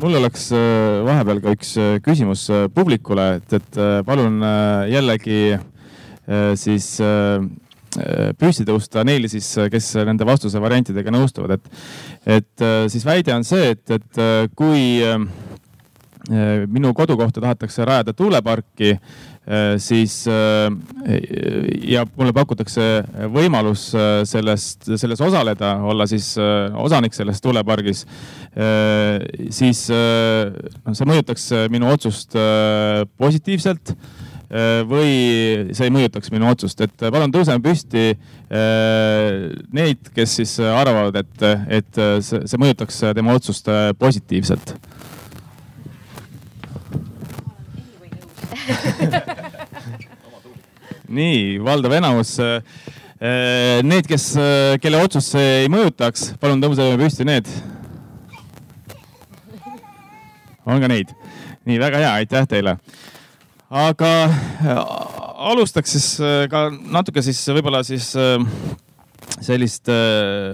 mul 0.00 0.18
oleks 0.20 0.48
äh, 0.56 1.02
vahepeal 1.06 1.42
ka 1.44 1.54
üks 1.56 1.74
äh, 1.80 1.96
küsimus 2.04 2.46
publikule, 2.74 3.36
et, 3.40 3.56
et 3.60 3.80
palun 4.06 4.40
jällegi 4.90 5.56
siis 6.58 6.86
püsti 8.40 8.64
tõusta 8.66 9.04
neile 9.06 9.28
siis, 9.30 9.46
kes 9.70 9.92
nende 10.08 10.26
vastuse 10.26 10.58
variantidega 10.60 11.12
nõustuvad, 11.14 11.54
et, 11.54 11.84
et 12.40 12.64
siis 12.90 13.06
väide 13.06 13.30
on 13.36 13.46
see, 13.46 13.76
et, 13.76 13.94
et 13.94 14.50
kui 14.58 14.98
minu 16.28 16.90
kodukohta 16.94 17.40
tahetakse 17.40 17.84
rajada 17.86 18.12
tuuleparki, 18.16 18.96
Äh, 19.46 19.78
siis 19.78 20.26
äh, 20.26 20.72
ja 21.86 22.00
mulle 22.18 22.32
pakutakse 22.34 22.82
võimalus 23.30 23.92
äh, 23.94 24.24
sellest, 24.26 24.88
selles 24.98 25.22
osaleda, 25.22 25.76
olla 25.86 26.02
siis 26.10 26.32
osanik 26.74 27.14
selles 27.14 27.38
tuulepargis, 27.44 28.02
siis 29.54 29.84
noh, 29.92 30.96
see 30.96 31.06
mõjutaks 31.06 31.44
minu 31.70 31.92
otsust 31.92 32.34
positiivselt 33.20 33.92
või 34.88 35.12
see 35.76 35.86
ei 35.86 35.92
mõjutaks 35.92 36.32
minu 36.32 36.48
otsust, 36.50 36.80
et 36.80 37.04
palun 37.04 37.34
tõuseme 37.34 37.60
püsti 37.62 38.08
neid, 39.76 40.10
kes 40.16 40.36
siis 40.40 40.56
arvavad, 40.64 41.18
et, 41.20 41.46
et 41.82 42.02
see 42.24 42.62
mõjutaks 42.62 43.02
tema 43.18 43.36
otsust 43.36 43.68
positiivselt 44.00 44.74
nii, 51.18 51.58
valdav 51.64 51.94
enamus. 51.96 52.36
Äh, 53.16 53.80
need, 53.86 54.04
kes, 54.10 54.34
äh, 54.36 54.74
kelle 54.82 55.00
otsus 55.00 55.30
see 55.32 55.62
ei 55.62 55.70
mõjutaks, 55.72 56.34
palun 56.40 56.60
tõuseme 56.60 56.98
püsti, 57.00 57.24
need. 57.24 57.48
on 60.66 60.82
ka 60.82 60.90
neid. 60.90 61.14
nii, 61.64 61.78
väga 61.80 62.02
hea, 62.02 62.10
aitäh 62.20 62.48
teile. 62.50 62.76
aga 63.70 64.10
äh, 64.26 64.82
alustaks 65.52 65.96
siis 65.96 66.08
ka 66.50 66.68
natuke 66.70 67.22
siis 67.22 67.40
võib-olla 67.48 67.82
siis 67.86 68.12
sellist 69.44 69.90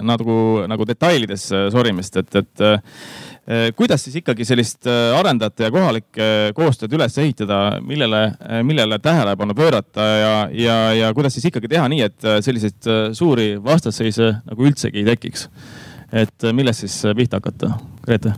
nagu, 0.03 0.35
nagu 0.67 0.87
detailides 0.89 1.45
sorimist, 1.71 2.17
et, 2.19 2.41
et 2.41 2.65
Eh, 3.43 3.73
kuidas 3.75 4.05
siis 4.05 4.21
ikkagi 4.21 4.45
sellist 4.47 4.87
arendajate 4.87 5.65
ja 5.67 5.71
kohalike 5.75 6.27
koostööd 6.55 6.93
üles 6.95 7.17
ehitada, 7.19 7.81
millele, 7.83 8.21
millele 8.63 9.01
tähelepanu 9.03 9.57
pöörata 9.59 10.07
ja, 10.07 10.31
ja, 10.55 10.77
ja 10.95 11.11
kuidas 11.11 11.35
siis 11.35 11.49
ikkagi 11.51 11.73
teha 11.75 11.89
nii, 11.91 12.07
et 12.07 12.29
selliseid 12.47 12.91
suuri 13.19 13.57
vastasseise 13.59 14.31
nagu 14.47 14.71
üldsegi 14.71 15.03
ei 15.03 15.11
tekiks? 15.11 15.49
et 16.13 16.53
millest 16.55 16.85
siis 16.85 17.01
pihta 17.19 17.41
hakata, 17.41 17.75
Grete? 18.07 18.37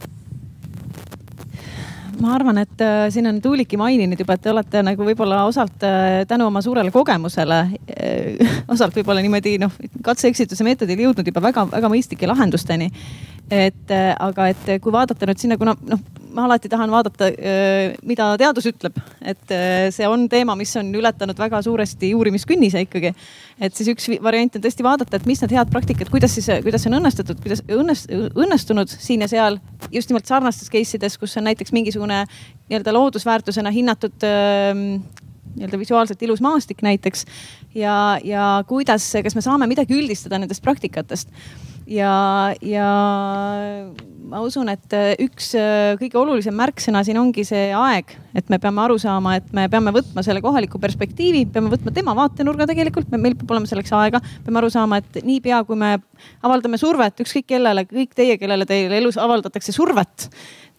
Ma 2.20 2.34
arvan, 2.36 2.58
et 2.62 2.82
äh, 2.84 3.06
siin 3.14 3.26
on 3.30 3.40
Tuuliki 3.42 3.78
maininud 3.80 4.20
juba, 4.20 4.36
et 4.36 4.44
te 4.44 4.52
olete 4.52 4.82
nagu 4.86 5.06
võib-olla 5.06 5.44
osalt 5.48 5.84
äh, 5.86 6.22
tänu 6.28 6.48
oma 6.50 6.62
suurele 6.64 6.92
kogemusele 6.94 7.60
äh,, 7.94 8.54
osalt 8.74 8.96
võib-olla 8.98 9.24
niimoodi 9.24 9.56
noh, 9.62 9.72
katse-eksituse 10.04 10.66
meetodil 10.66 11.04
jõudnud 11.06 11.30
juba 11.30 11.42
väga-väga 11.48 11.90
mõistlike 11.92 12.28
lahendusteni. 12.30 12.90
et 13.50 13.90
äh, 13.92 14.12
aga, 14.18 14.50
et 14.54 14.76
kui 14.82 14.92
vaadata 14.92 15.28
nüüd 15.28 15.42
sinna, 15.42 15.58
kuna 15.60 15.76
noh, 15.88 16.02
ma 16.34 16.44
alati 16.48 16.68
tahan 16.70 16.90
vaadata, 16.92 17.30
mida 18.06 18.28
teadus 18.40 18.66
ütleb, 18.70 18.96
et 19.22 19.54
see 19.94 20.06
on 20.10 20.26
teema, 20.30 20.56
mis 20.58 20.72
on 20.80 20.90
ületanud 20.98 21.38
väga 21.38 21.60
suuresti 21.64 22.10
uurimiskünnise 22.18 22.84
ikkagi. 22.86 23.14
et 23.60 23.74
siis 23.74 23.90
üks 23.92 24.08
variant 24.22 24.56
on 24.56 24.64
tõesti 24.64 24.86
vaadata, 24.86 25.16
et 25.16 25.26
mis 25.30 25.42
need 25.44 25.54
head 25.54 25.70
praktikad, 25.70 26.10
kuidas 26.10 26.34
siis, 26.34 26.48
kuidas 26.66 26.86
on 26.90 26.98
õnnestunud, 26.98 27.42
kuidas 27.42 27.62
õnnest, 27.70 28.10
õnnestunud 28.34 28.90
siin 28.90 29.22
ja 29.22 29.30
seal 29.30 29.60
just 29.94 30.10
nimelt 30.10 30.26
sarnastes 30.26 30.72
case 30.72 30.98
ides, 30.98 31.18
kus 31.20 31.36
on 31.38 31.46
näiteks 31.48 31.74
mingisugune 31.76 32.24
nii-öelda 32.68 32.94
loodusväärtusena 32.96 33.70
hinnatud 33.74 34.26
nii-öelda 35.54 35.78
visuaalselt 35.78 36.22
ilus 36.26 36.42
maastik 36.42 36.82
näiteks 36.82 37.24
ja, 37.74 38.18
ja 38.24 38.64
kuidas, 38.66 39.06
kas 39.22 39.36
me 39.38 39.44
saame 39.44 39.68
midagi 39.70 39.94
üldistada 39.96 40.40
nendest 40.42 40.64
praktikatest 40.64 41.30
ja, 41.86 42.54
ja 42.62 42.88
ma 44.34 44.40
usun, 44.42 44.66
et 44.72 44.94
äh, 44.96 45.12
üks 45.22 45.52
äh, 45.58 45.94
kõige 46.00 46.18
olulisem 46.18 46.56
märksõna 46.58 47.04
siin 47.06 47.20
ongi 47.20 47.44
see 47.46 47.68
aeg, 47.78 48.10
et 48.34 48.48
me 48.50 48.58
peame 48.62 48.82
aru 48.82 48.96
saama, 48.98 49.36
et 49.38 49.52
me 49.54 49.68
peame 49.70 49.92
võtma 49.94 50.24
selle 50.26 50.42
kohaliku 50.42 50.80
perspektiivi, 50.82 51.44
peame 51.54 51.70
võtma 51.70 51.92
tema 51.94 52.16
vaatenurga 52.18 52.66
tegelikult, 52.70 53.12
meil 53.14 53.36
peab 53.38 53.54
olema 53.54 53.70
selleks 53.70 53.94
aega. 53.94 54.18
peame 54.42 54.58
aru 54.58 54.72
saama, 54.74 54.98
et 54.98 55.20
niipea 55.22 55.62
kui 55.68 55.78
me 55.78 55.92
avaldame 56.42 56.80
survet 56.82 57.22
ükskõik 57.22 57.46
kellele, 57.54 57.86
kõik 57.90 58.18
teie, 58.18 58.34
kellele 58.40 58.66
teil 58.66 58.92
elus 58.98 59.20
avaldatakse 59.22 59.74
survet, 59.76 60.26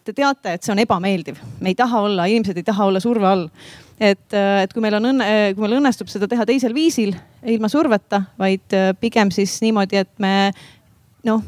te 0.04 0.12
teate, 0.12 0.52
et 0.52 0.62
see 0.66 0.74
on 0.76 0.84
ebameeldiv, 0.84 1.40
me 1.64 1.72
ei 1.72 1.80
taha 1.80 2.04
olla, 2.10 2.28
inimesed 2.28 2.60
ei 2.60 2.66
taha 2.66 2.90
olla 2.90 3.00
surve 3.00 3.26
all 3.30 3.48
et, 3.96 4.28
äh, 4.36 4.66
et 4.66 4.76
kui 4.76 4.84
meil 4.84 4.98
on 5.00 5.14
õnne, 5.14 5.30
kui 5.56 5.64
meil 5.64 5.78
õnnestub 5.78 6.12
seda 6.12 6.28
teha 6.28 6.44
teisel 6.44 6.76
viisil, 6.76 7.16
ilma 7.48 7.72
surveta, 7.72 8.26
vaid 8.36 8.76
pigem 9.00 9.32
siis 9.32 9.56
niimoodi, 9.64 10.04
et 10.04 10.12
me 10.20 10.52
noh, 11.24 11.40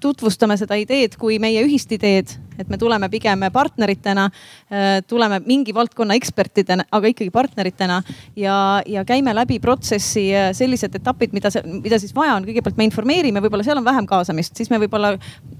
tutvustame 0.00 0.56
seda 0.60 0.78
ideed 0.80 1.16
kui 1.20 1.38
meie 1.42 1.62
ühist 1.66 1.92
ideed, 1.92 2.32
et 2.60 2.70
me 2.70 2.78
tuleme 2.78 3.08
pigem 3.12 3.46
partneritena, 3.52 4.28
äh, 4.70 5.00
tuleme 5.08 5.40
mingi 5.46 5.74
valdkonna 5.74 6.16
ekspertidena, 6.18 6.86
aga 6.92 7.10
ikkagi 7.12 7.30
partneritena 7.34 8.00
ja, 8.36 8.56
ja 8.86 9.04
käime 9.08 9.34
läbi 9.36 9.58
protsessi 9.62 10.28
äh, 10.36 10.50
sellised 10.56 10.94
etapid, 11.00 11.34
mida, 11.36 11.52
mida 11.64 11.98
siis 12.00 12.14
vaja 12.16 12.36
on. 12.36 12.46
kõigepealt 12.48 12.78
me 12.78 12.86
informeerime, 12.88 13.42
võib-olla 13.42 13.66
seal 13.66 13.80
on 13.80 13.86
vähem 13.86 14.08
kaasamist, 14.10 14.56
siis 14.56 14.70
me 14.72 14.80
võib-olla 14.82 15.14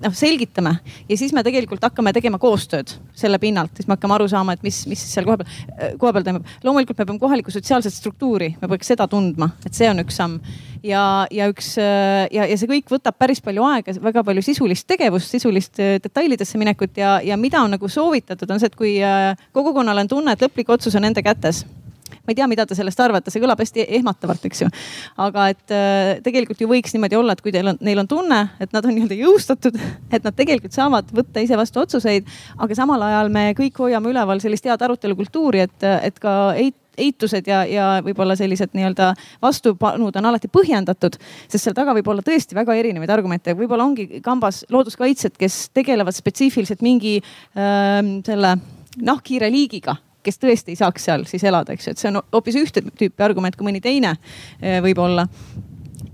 noh 0.05 0.17
selgitame 0.17 0.77
ja 1.09 1.19
siis 1.19 1.35
me 1.37 1.45
tegelikult 1.47 1.85
hakkame 1.89 2.13
tegema 2.17 2.41
koostööd 2.43 2.95
selle 3.17 3.41
pinnalt, 3.43 3.75
siis 3.77 3.89
me 3.89 3.97
hakkame 3.97 4.19
aru 4.19 4.29
saama, 4.31 4.57
et 4.57 4.65
mis, 4.67 4.83
mis 4.91 5.03
seal 5.13 5.29
kohapeal, 5.29 5.49
äh, 5.77 5.95
kohapeal 6.01 6.27
toimub. 6.27 6.57
loomulikult 6.65 6.99
me 6.99 7.07
peame 7.07 7.23
kohalikku 7.23 7.55
sotsiaalset 7.55 7.95
struktuuri, 7.97 8.55
me 8.61 8.73
peaks 8.75 8.93
seda 8.95 9.09
tundma, 9.11 9.53
et 9.67 9.77
see 9.77 9.89
on 9.91 10.05
üks 10.05 10.21
samm 10.21 10.41
ja, 10.85 11.27
ja 11.31 11.49
üks 11.51 11.75
ja, 11.77 12.47
ja 12.47 12.57
see 12.59 12.71
kõik 12.71 12.91
võtab 12.93 13.17
päris 13.21 13.43
palju 13.45 13.65
aega, 13.69 13.95
väga 14.03 14.25
palju 14.27 14.45
sisulist 14.45 14.87
tegevust, 14.91 15.31
sisulist 15.33 15.81
detailidesse 15.81 16.59
minekut 16.61 16.90
tegelikult 16.91 16.97
ja, 16.97 17.21
ja 17.23 17.37
mida 17.37 17.63
on 17.63 17.71
nagu 17.71 17.89
soovitatud, 17.89 18.51
on 18.51 18.61
see, 18.61 18.71
et 18.71 18.77
kui 18.77 18.99
äh, 19.03 19.37
kogukonnal 19.53 19.99
on 19.99 20.09
tunne, 20.09 20.33
et 20.33 20.43
lõplik 20.43 20.71
otsus 20.71 20.95
on 20.97 21.03
nende 21.03 21.23
kätes 21.23 21.65
ma 22.11 22.33
ei 22.33 22.35
tea, 22.35 22.47
mida 22.51 22.67
te 22.67 22.75
sellest 22.75 23.01
arvate, 23.01 23.31
see 23.31 23.41
kõlab 23.41 23.61
hästi 23.63 23.87
ehmatavalt, 23.97 24.45
eks 24.45 24.63
ju. 24.63 24.69
aga 25.17 25.49
et 25.53 25.73
äh, 25.73 26.21
tegelikult 26.23 26.61
ju 26.61 26.69
võiks 26.69 26.93
niimoodi 26.95 27.17
olla, 27.17 27.33
et 27.33 27.41
kui 27.41 27.53
teil 27.55 27.71
on, 27.71 27.79
neil 27.81 28.03
on 28.03 28.09
tunne, 28.11 28.41
et 28.61 28.73
nad 28.75 28.85
on 28.85 28.95
nii-öelda 28.95 29.17
jõustatud, 29.19 29.79
et 30.11 30.25
nad 30.27 30.37
tegelikult 30.37 30.75
saavad 30.75 31.11
võtta 31.15 31.43
ise 31.43 31.57
vastu 31.59 31.81
otsuseid, 31.81 32.29
aga 32.59 32.77
samal 32.77 33.03
ajal 33.07 33.31
me 33.33 33.51
kõik 33.59 33.79
hoiame 33.79 34.11
üleval 34.13 34.43
sellist 34.43 34.67
head 34.67 34.83
arutelukultuuri, 34.83 35.65
et, 35.69 35.89
et 36.11 36.21
ka 36.23 36.37
eit-, 36.59 36.80
eitused 37.01 37.49
ja, 37.51 37.63
ja 37.69 37.87
võib-olla 38.05 38.37
sellised 38.39 38.75
nii-öelda 38.77 39.13
vastupanud 39.43 40.17
on 40.21 40.31
alati 40.31 40.51
põhjendatud, 40.53 41.17
sest 41.49 41.67
seal 41.67 41.77
taga 41.77 41.95
võib 41.97 42.11
olla 42.13 42.25
tõesti 42.27 42.59
väga 42.59 42.77
erinevaid 42.81 43.13
argumente, 43.15 43.57
võib-olla 43.59 43.87
ongi 43.89 44.23
kambas 44.25 44.65
looduskaitsjad, 44.73 45.37
kes 45.41 45.63
tegelevad 45.77 46.17
spetsiifiliselt 46.17 46.85
mingi 46.87 47.19
äh, 47.21 47.99
selle 48.27 48.57
nahkhiire 49.01 49.51
liigiga 49.53 49.97
kes 50.25 50.37
tõesti 50.41 50.75
ei 50.75 50.77
saaks 50.77 51.07
seal 51.09 51.25
siis 51.29 51.45
elada, 51.49 51.73
eks 51.73 51.87
ju, 51.87 51.95
et 51.95 52.03
see 52.03 52.11
on 52.11 52.21
hoopis 52.21 52.59
ühte 52.61 52.83
tüüpi 52.91 53.25
argument 53.25 53.57
kui 53.57 53.69
mõni 53.69 53.81
teine 53.85 54.15
äh, 54.17 54.81
võib-olla. 54.85 55.27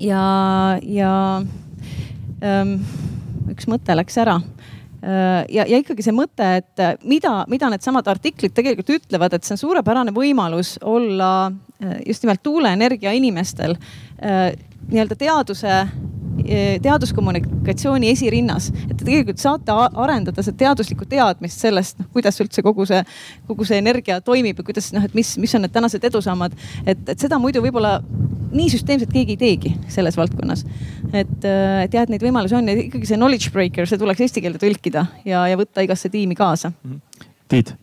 ja, 0.03 0.23
ja 0.83 1.13
ähm, 2.45 2.79
üks 3.51 3.69
mõte 3.71 3.97
läks 3.99 4.19
ära 4.23 4.39
ja, 5.49 5.67
ja 5.69 5.79
ikkagi 5.83 6.03
see 6.03 6.15
mõte, 6.15 6.47
et 6.61 6.83
äh, 6.83 6.97
mida, 7.07 7.45
mida 7.53 7.71
needsamad 7.71 8.09
artiklid 8.11 8.55
tegelikult 8.57 8.95
ütlevad, 8.97 9.37
et 9.37 9.47
see 9.47 9.55
on 9.55 9.63
suurepärane 9.63 10.15
võimalus 10.17 10.77
olla 10.83 11.31
äh, 11.47 12.01
just 12.07 12.25
nimelt 12.27 12.43
tuuleenergia 12.47 13.15
inimestel 13.17 13.77
nii-öelda 14.17 15.17
teaduse 15.19 15.73
teaduskommunikatsiooni 16.83 18.11
esirinnas. 18.11 18.69
et 18.91 18.97
te 18.97 19.05
tegelikult 19.05 19.41
saate 19.41 19.73
arendada 19.73 20.43
seda 20.45 20.57
teaduslikku 20.65 21.09
teadmist 21.09 21.63
sellest, 21.65 21.99
noh 22.01 22.11
kuidas 22.13 22.41
üldse 22.45 22.63
kogu 22.63 22.87
see, 22.89 23.03
kogu 23.49 23.67
see 23.69 23.79
energia 23.83 24.21
toimib 24.21 24.61
ja 24.61 24.67
kuidas 24.67 24.93
noh, 24.95 25.05
et 25.05 25.15
mis, 25.17 25.37
mis 25.41 25.55
on 25.57 25.65
need 25.65 25.75
tänased 25.75 26.05
edusammad. 26.05 26.57
et, 26.85 27.03
et 27.09 27.19
seda 27.19 27.41
muidu 27.43 27.63
võib-olla 27.65 27.99
nii 28.57 28.71
süsteemselt 28.73 29.13
keegi 29.13 29.37
ei 29.37 29.41
teegi 29.41 29.75
selles 29.93 30.17
valdkonnas. 30.17 30.65
et, 31.13 31.39
äh, 31.45 31.83
et 31.85 31.95
jah, 31.95 32.07
et 32.07 32.13
neid 32.13 32.25
võimalusi 32.25 32.57
on 32.59 32.69
ja 32.69 32.77
ikkagi 32.87 33.07
see 33.07 33.21
knowledge 33.21 33.53
breaker, 33.53 33.89
see 33.89 34.01
tuleks 34.01 34.27
eesti 34.27 34.45
keelde 34.45 34.63
tõlkida 34.63 35.07
ja, 35.25 35.47
ja 35.51 35.59
võtta 35.59 35.85
igasse 35.85 36.13
tiimi 36.13 36.39
kaasa. 36.39 36.73
Mhm. 36.85 37.01
Tiit 37.47 37.77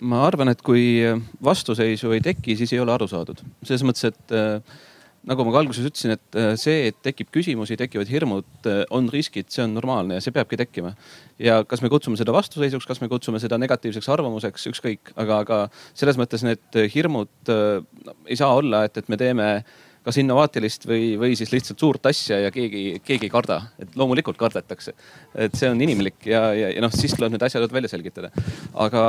ma 0.00 0.22
arvan, 0.24 0.48
et 0.48 0.62
kui 0.64 1.00
vastuseisu 1.44 2.14
ei 2.16 2.22
teki, 2.24 2.56
siis 2.56 2.72
ei 2.72 2.80
ole 2.80 2.94
aru 2.94 3.08
saadud. 3.10 3.42
selles 3.62 3.84
mõttes, 3.84 4.08
et 4.08 4.34
äh, 4.36 4.78
nagu 5.28 5.44
ma 5.44 5.52
ka 5.52 5.60
alguses 5.60 5.84
ütlesin, 5.84 6.14
et 6.16 6.38
äh, 6.38 6.52
see, 6.60 6.86
et 6.90 6.96
tekib 7.04 7.28
küsimusi, 7.34 7.76
tekivad 7.80 8.08
hirmud, 8.08 8.48
äh, 8.68 8.82
on 8.94 9.10
riskid, 9.12 9.50
see 9.52 9.64
on 9.66 9.74
normaalne 9.76 10.16
ja 10.16 10.24
see 10.24 10.32
peabki 10.36 10.58
tekkima. 10.60 10.94
ja 11.40 11.60
kas 11.68 11.82
me 11.84 11.90
kutsume 11.92 12.16
seda 12.20 12.32
vastuseisuks, 12.36 12.88
kas 12.88 13.02
me 13.02 13.08
kutsume 13.12 13.40
seda 13.40 13.58
negatiivseks 13.60 14.08
arvamuseks, 14.12 14.66
ükskõik, 14.72 15.12
aga, 15.20 15.42
aga 15.44 15.60
selles 15.92 16.20
mõttes 16.20 16.44
need 16.46 16.80
hirmud 16.94 17.52
äh, 17.52 17.84
ei 18.26 18.40
saa 18.40 18.56
olla, 18.56 18.86
et, 18.88 18.96
et 18.96 19.12
me 19.12 19.20
teeme 19.20 19.52
äh, 19.60 19.78
kas 20.06 20.16
innovaatilist 20.20 20.86
või, 20.88 21.14
või 21.20 21.34
siis 21.36 21.50
lihtsalt 21.52 21.80
suurt 21.80 22.06
asja 22.08 22.38
ja 22.46 22.50
keegi, 22.54 23.00
keegi 23.04 23.28
ei 23.28 23.32
karda. 23.32 23.60
et 23.78 23.96
loomulikult 24.00 24.38
kardetakse. 24.40 24.94
et 25.34 25.54
see 25.56 25.68
on 25.68 25.80
inimlik 25.80 26.26
ja, 26.26 26.42
ja, 26.56 26.70
ja 26.72 26.84
noh, 26.84 26.92
siis 26.94 27.12
tuleb 27.16 27.34
need 27.34 27.44
asjad 27.44 27.72
välja 27.72 27.90
selgitada. 27.92 28.30
aga, 28.74 29.04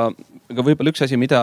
aga 0.52 0.66
võib-olla 0.66 0.92
üks 0.92 1.04
asi, 1.06 1.16
mida 1.16 1.40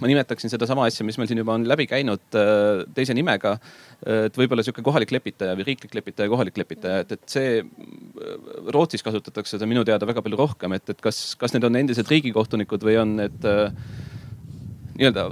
ma 0.00 0.10
nimetaksin 0.10 0.50
sedasama 0.50 0.88
asja, 0.90 1.06
mis 1.06 1.18
meil 1.18 1.30
siin 1.30 1.42
juba 1.42 1.54
on 1.54 1.68
läbi 1.68 1.86
käinud 1.90 2.38
äh, 2.38 2.82
teise 2.96 3.14
nimega. 3.14 3.56
et 4.02 4.34
võib-olla 4.36 4.64
sihuke 4.66 4.84
kohalik 4.84 5.14
lepitaja 5.14 5.54
või 5.56 5.70
riiklik 5.70 5.94
lepitaja, 5.94 6.28
kohalik 6.28 6.58
lepitaja, 6.58 7.04
et, 7.06 7.14
et 7.16 7.30
see 7.30 7.62
Rootsis 8.74 9.04
kasutatakse 9.06 9.56
seda 9.56 9.68
minu 9.68 9.84
teada 9.86 10.08
väga 10.08 10.24
palju 10.24 10.42
rohkem, 10.42 10.74
et, 10.76 10.90
et 10.90 11.00
kas, 11.00 11.22
kas 11.38 11.54
need 11.54 11.64
on 11.64 11.78
endised 11.78 12.10
riigikohtunikud 12.10 12.84
või 12.84 12.98
on 13.00 13.16
need 13.22 13.46
äh, 13.48 13.70
nii-öelda 14.96 15.28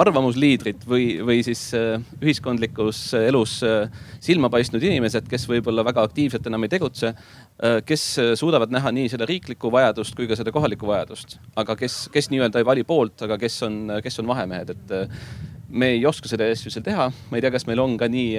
arvamusliidrid 0.00 0.84
või, 0.88 1.06
või 1.26 1.42
siis 1.44 1.62
äh, 1.76 2.00
ühiskondlikus 2.22 3.02
elus 3.18 3.58
äh, 3.66 3.90
silma 4.22 4.50
paistnud 4.52 4.82
inimesed, 4.86 5.28
kes 5.30 5.46
võib-olla 5.50 5.84
väga 5.86 6.04
aktiivselt 6.08 6.46
enam 6.48 6.64
ei 6.64 6.72
tegutse. 6.72 7.12
Äh, 7.12 7.80
kes 7.86 8.06
suudavad 8.40 8.72
näha 8.72 8.92
nii 8.94 9.10
seda 9.12 9.28
riiklikku 9.28 9.72
vajadust 9.72 10.16
kui 10.16 10.28
ka 10.30 10.38
seda 10.38 10.54
kohalikku 10.54 10.88
vajadust, 10.88 11.38
aga 11.60 11.76
kes, 11.78 12.02
kes 12.14 12.30
nii-öelda 12.32 12.62
ei 12.62 12.68
vali 12.68 12.86
poolt, 12.88 13.26
aga 13.26 13.38
kes 13.40 13.62
on, 13.68 13.80
kes 14.04 14.20
on 14.22 14.30
vahemehed, 14.30 14.74
et 14.76 14.96
me 15.70 15.92
ei 15.94 16.04
oska 16.06 16.28
seda 16.30 16.48
asju 16.50 16.72
seal 16.72 16.84
teha, 16.86 17.08
ma 17.30 17.38
ei 17.38 17.44
tea, 17.44 17.52
kas 17.54 17.66
meil 17.68 17.80
on 17.82 17.96
ka 18.00 18.08
nii 18.10 18.32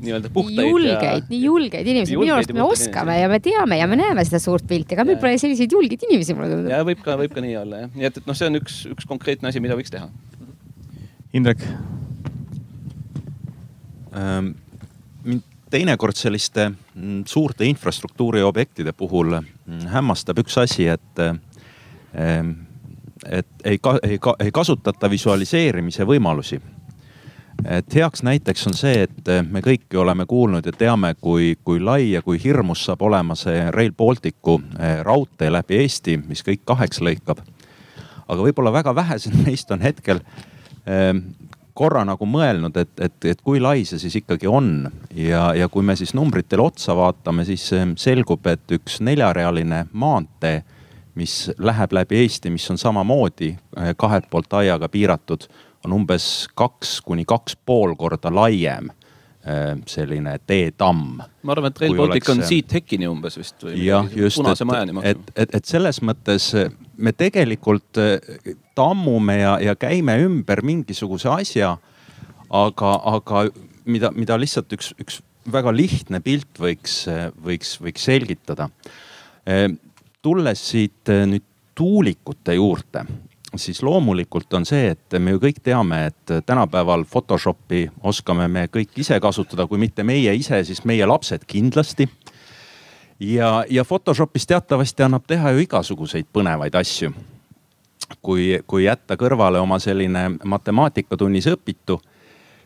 nii-öelda 0.00 0.30
puhtaid. 0.32 0.68
julgeid 0.70 1.04
ja..., 1.04 1.28
nii 1.28 1.40
julgeid 1.44 1.90
inimesi, 1.92 2.16
minu 2.16 2.34
arust 2.36 2.54
me 2.56 2.64
oskame 2.64 3.18
inimesi. 3.18 3.22
ja 3.22 3.28
me 3.32 3.40
teame 3.44 3.78
ja 3.80 3.88
me 3.90 3.98
näeme 4.00 4.24
seda 4.28 4.40
suurt 4.42 4.66
pilti, 4.68 4.96
aga 4.96 5.04
meil 5.08 5.20
pole 5.20 5.36
selliseid 5.40 5.72
julgeid 5.76 6.06
inimesi, 6.08 6.36
mulle 6.36 6.48
tundub. 6.54 6.72
ja 6.72 6.80
võib 6.86 7.04
ka, 7.04 7.18
võib 7.20 7.36
ka 7.36 7.44
nii 7.44 7.58
olla 7.60 7.84
jah, 7.84 7.92
nii 7.98 8.08
et, 8.08 8.22
et 8.22 8.30
noh, 8.30 8.38
see 8.38 8.48
on 8.48 8.60
üks, 8.62 8.80
üks 8.94 9.08
konkreetne 9.10 9.52
asi, 9.52 9.62
mida 9.62 9.76
võiks 9.78 9.92
teha. 9.92 10.08
Indrek 11.36 11.62
ähm,? 14.16 14.54
mind 15.20 15.44
teinekord 15.70 16.16
selliste 16.18 16.70
mm, 16.70 17.22
suurte 17.28 17.68
infrastruktuuri 17.68 18.42
objektide 18.42 18.94
puhul 18.96 19.36
mm, 19.36 19.86
hämmastab 19.92 20.40
üks 20.42 20.56
asi, 20.62 20.88
et 20.90 21.22
ähm, 21.22 22.56
et 23.26 23.46
ei, 23.64 23.78
ei, 24.02 24.18
ei 24.40 24.52
kasutata 24.52 25.10
visualiseerimise 25.10 26.04
võimalusi. 26.06 26.60
et 27.68 27.94
heaks 27.94 28.22
näiteks 28.22 28.66
on 28.66 28.74
see, 28.74 29.02
et 29.02 29.26
me 29.50 29.60
kõik 29.60 29.92
oleme 30.00 30.24
kuulnud 30.26 30.66
ja 30.66 30.72
teame, 30.72 31.14
kui, 31.20 31.58
kui 31.64 31.80
lai 31.80 32.12
ja 32.12 32.22
kui 32.22 32.38
hirmus 32.44 32.84
saab 32.84 33.02
olema 33.02 33.34
see 33.36 33.66
Rail 33.70 33.92
Balticu 33.92 34.60
eh, 34.78 35.02
raudtee 35.04 35.50
läbi 35.52 35.76
Eesti, 35.82 36.16
mis 36.28 36.40
kõik 36.46 36.64
kaheks 36.64 37.02
lõikab. 37.04 37.42
aga 38.28 38.42
võib-olla 38.42 38.72
väga 38.72 38.94
vähesed 38.94 39.36
meist 39.44 39.70
on 39.70 39.80
hetkel 39.80 40.22
eh, 40.86 41.12
korra 41.74 42.04
nagu 42.04 42.26
mõelnud, 42.26 42.76
et, 42.76 42.90
et, 43.00 43.24
et 43.24 43.40
kui 43.42 43.60
lai 43.60 43.84
see 43.84 43.98
siis 43.98 44.16
ikkagi 44.16 44.48
on 44.48 44.90
ja, 45.14 45.54
ja 45.54 45.68
kui 45.68 45.84
me 45.84 45.96
siis 45.96 46.14
numbritele 46.14 46.62
otsa 46.62 46.96
vaatame, 46.96 47.44
siis 47.44 47.72
eh, 47.76 47.86
selgub, 47.96 48.46
et 48.46 48.76
üks 48.80 49.02
neljarealine 49.04 49.86
maantee 49.92 50.62
mis 51.14 51.50
läheb 51.58 51.92
läbi 51.92 52.22
Eesti, 52.22 52.50
mis 52.50 52.70
on 52.70 52.78
samamoodi 52.78 53.50
eh, 53.50 53.92
kahelt 53.96 54.30
poolt 54.30 54.52
aiaga 54.52 54.88
piiratud, 54.88 55.46
on 55.84 55.92
umbes 55.96 56.48
kaks 56.54 57.00
kuni 57.04 57.24
kaks 57.28 57.56
pool 57.66 57.94
korda 57.98 58.32
laiem 58.34 58.90
eh, 58.90 59.74
selline 59.90 60.36
teetamm. 60.46 61.22
ma 61.42 61.56
arvan, 61.56 61.72
et 61.72 61.80
Rail 61.80 61.96
Baltic 61.96 62.28
oleks... 62.28 62.32
on 62.34 62.44
siit 62.46 62.74
Hekini 62.74 63.08
umbes 63.10 63.38
vist 63.40 63.64
või 63.64 63.84
jah, 63.84 64.08
just, 64.16 64.40
et, 64.44 64.94
et, 65.02 65.32
et, 65.36 65.54
et 65.60 65.64
selles 65.64 66.02
mõttes 66.02 66.52
me 66.96 67.14
tegelikult 67.16 68.02
eh, 68.02 68.54
tammume 68.78 69.40
ja, 69.40 69.56
ja 69.70 69.76
käime 69.78 70.18
ümber 70.24 70.62
mingisuguse 70.62 71.32
asja. 71.32 71.76
aga, 72.50 72.94
aga 73.16 73.44
mida, 73.84 74.10
mida 74.14 74.38
lihtsalt 74.38 74.72
üks, 74.76 74.94
üks 75.00 75.20
väga 75.50 75.72
lihtne 75.72 76.20
pilt 76.20 76.58
võiks, 76.60 77.04
võiks, 77.42 77.78
võiks 77.80 78.04
selgitada 78.04 78.68
tulles 80.22 80.70
siit 80.70 81.08
eh, 81.08 81.26
nüüd 81.26 81.44
tuulikute 81.74 82.54
juurde, 82.54 83.04
siis 83.56 83.82
loomulikult 83.82 84.52
on 84.54 84.66
see, 84.68 84.90
et 84.92 85.16
me 85.18 85.32
ju 85.34 85.40
kõik 85.40 85.62
teame, 85.64 86.02
et 86.10 86.34
tänapäeval 86.46 87.06
Photoshopi 87.08 87.86
oskame 88.02 88.48
me 88.48 88.66
kõik 88.72 89.00
ise 89.00 89.20
kasutada, 89.20 89.66
kui 89.66 89.80
mitte 89.80 90.04
meie 90.04 90.34
ise, 90.36 90.62
siis 90.64 90.84
meie 90.84 91.06
lapsed 91.06 91.46
kindlasti. 91.48 92.08
ja, 93.20 93.64
ja 93.70 93.84
Photoshopis 93.84 94.46
teatavasti 94.46 95.02
annab 95.02 95.24
teha 95.26 95.50
ju 95.50 95.64
igasuguseid 95.64 96.26
põnevaid 96.32 96.74
asju. 96.74 97.12
kui, 98.22 98.60
kui 98.66 98.84
jätta 98.84 99.16
kõrvale 99.16 99.60
oma 99.60 99.78
selline 99.78 100.30
matemaatikatunnis 100.44 101.46
õpitu 101.46 102.00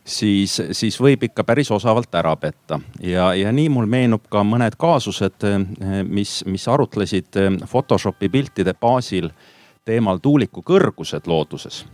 siis, 0.05 0.61
siis 0.71 0.97
võib 1.01 1.25
ikka 1.27 1.43
päris 1.43 1.71
osavalt 1.71 2.15
ära 2.15 2.35
petta. 2.35 2.79
ja, 3.01 3.33
ja 3.33 3.51
nii 3.51 3.69
mul 3.69 3.89
meenub 3.89 4.29
ka 4.29 4.43
mõned 4.45 4.77
kaasused, 4.77 5.45
mis, 6.07 6.43
mis 6.45 6.67
arutlesid 6.67 7.37
Photoshopi 7.65 8.29
piltide 8.29 8.73
baasil 8.73 9.31
teemal 9.85 10.21
tuuliku 10.21 10.63
kõrgused 10.65 11.27
looduses. 11.27 11.85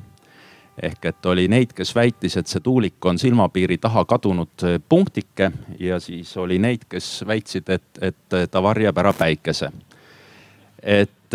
ehk 0.82 1.06
et 1.06 1.26
oli 1.26 1.48
neid, 1.52 1.74
kes 1.76 1.92
väitis, 1.96 2.38
et 2.38 2.48
see 2.48 2.62
tuulik 2.64 3.06
on 3.06 3.20
silmapiiri 3.20 3.78
taha 3.78 4.06
kadunud 4.06 4.64
punktike 4.90 5.52
ja 5.80 6.00
siis 6.00 6.32
oli 6.38 6.60
neid, 6.60 6.88
kes 6.90 7.24
väitsid, 7.28 7.70
et, 7.70 7.90
et 8.02 8.38
ta 8.52 8.64
varjab 8.64 8.98
ära 8.98 9.14
päikese. 9.14 9.72
et, 10.84 11.34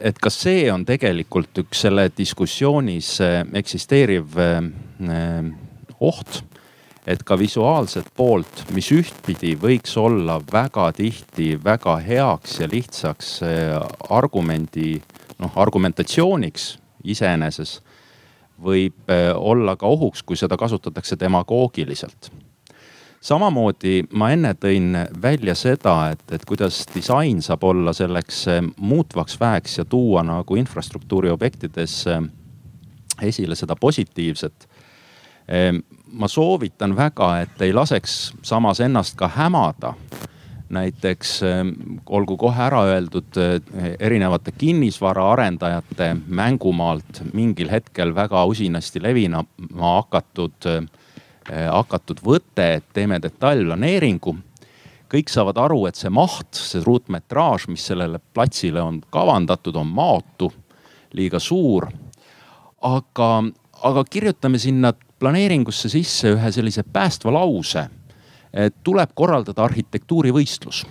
et 0.00 0.18
kas 0.18 0.40
see 0.40 0.72
on 0.72 0.84
tegelikult 0.84 1.58
üks 1.64 1.80
selle 1.86 2.10
diskussioonis 2.16 3.18
eksisteeriv 3.52 4.36
oht 6.00 6.42
et 7.06 7.22
ka 7.22 7.38
visuaalset 7.38 8.08
poolt, 8.18 8.64
mis 8.74 8.88
ühtpidi 8.94 9.54
võiks 9.60 9.94
olla 10.00 10.40
väga 10.52 10.88
tihti 10.96 11.54
väga 11.62 11.96
heaks 12.02 12.58
ja 12.60 12.68
lihtsaks 12.70 13.28
äh, 13.46 13.76
argumendi, 14.10 14.96
noh 15.38 15.54
argumentatsiooniks 15.62 16.72
iseeneses, 17.06 17.78
võib 18.62 19.12
äh, 19.12 19.30
olla 19.36 19.76
ka 19.78 19.86
ohuks, 19.86 20.24
kui 20.26 20.38
seda 20.38 20.58
kasutatakse 20.58 21.18
demagoogiliselt. 21.20 22.32
Samamoodi 23.26 24.04
ma 24.18 24.28
enne 24.34 24.52
tõin 24.58 24.92
välja 25.22 25.54
seda, 25.58 26.12
et, 26.14 26.22
et 26.34 26.44
kuidas 26.46 26.84
disain 26.94 27.38
saab 27.42 27.64
olla 27.70 27.94
selleks 27.96 28.42
äh, 28.50 28.64
muutvaks 28.76 29.38
väeks 29.40 29.78
ja 29.78 29.86
tuua 29.86 30.26
nagu 30.26 30.58
infrastruktuuri 30.58 31.30
objektides 31.30 32.02
esile 33.22 33.54
seda 33.56 33.76
positiivset 33.80 34.66
ma 36.12 36.28
soovitan 36.28 36.96
väga, 36.96 37.28
et 37.44 37.62
ei 37.62 37.72
laseks 37.72 38.32
samas 38.42 38.80
ennast 38.80 39.16
ka 39.16 39.28
hämada. 39.28 39.94
näiteks 40.68 41.42
ähm, 41.46 41.68
olgu 42.10 42.34
kohe 42.36 42.62
ära 42.62 42.80
öeldud 42.90 43.36
äh, 43.38 43.60
erinevate 44.00 44.50
kinnisvaraarendajate 44.52 46.16
mängumaalt 46.26 47.20
mingil 47.32 47.70
hetkel 47.70 48.14
väga 48.14 48.44
usinasti 48.44 49.02
levinema 49.02 49.44
hakatud, 49.78 50.66
äh, 50.66 51.70
hakatud 51.70 52.18
võte, 52.18 52.66
et 52.74 52.84
teeme 52.92 53.20
detailplaneeringu 53.22 54.34
kõik 55.12 55.30
saavad 55.30 55.58
aru, 55.60 55.84
et 55.86 55.98
see 55.98 56.10
maht, 56.10 56.54
see 56.58 56.82
ruutmetraaž, 56.82 57.68
mis 57.70 57.86
sellele 57.86 58.20
platsile 58.34 58.82
on 58.82 59.00
kavandatud, 59.14 59.76
on 59.76 59.86
maotu, 59.86 60.50
liiga 61.14 61.38
suur. 61.38 61.88
aga, 62.82 63.28
aga 63.82 64.04
kirjutame 64.10 64.58
sinna 64.58 64.92
planeeringusse 65.18 65.88
sisse 65.88 66.32
ühe 66.34 66.52
sellise 66.52 66.84
päästva 66.92 67.32
lause, 67.32 67.86
et 68.52 68.74
tuleb 68.84 69.12
korraldada 69.14 69.64
arhitektuurivõistlus. 69.64 70.86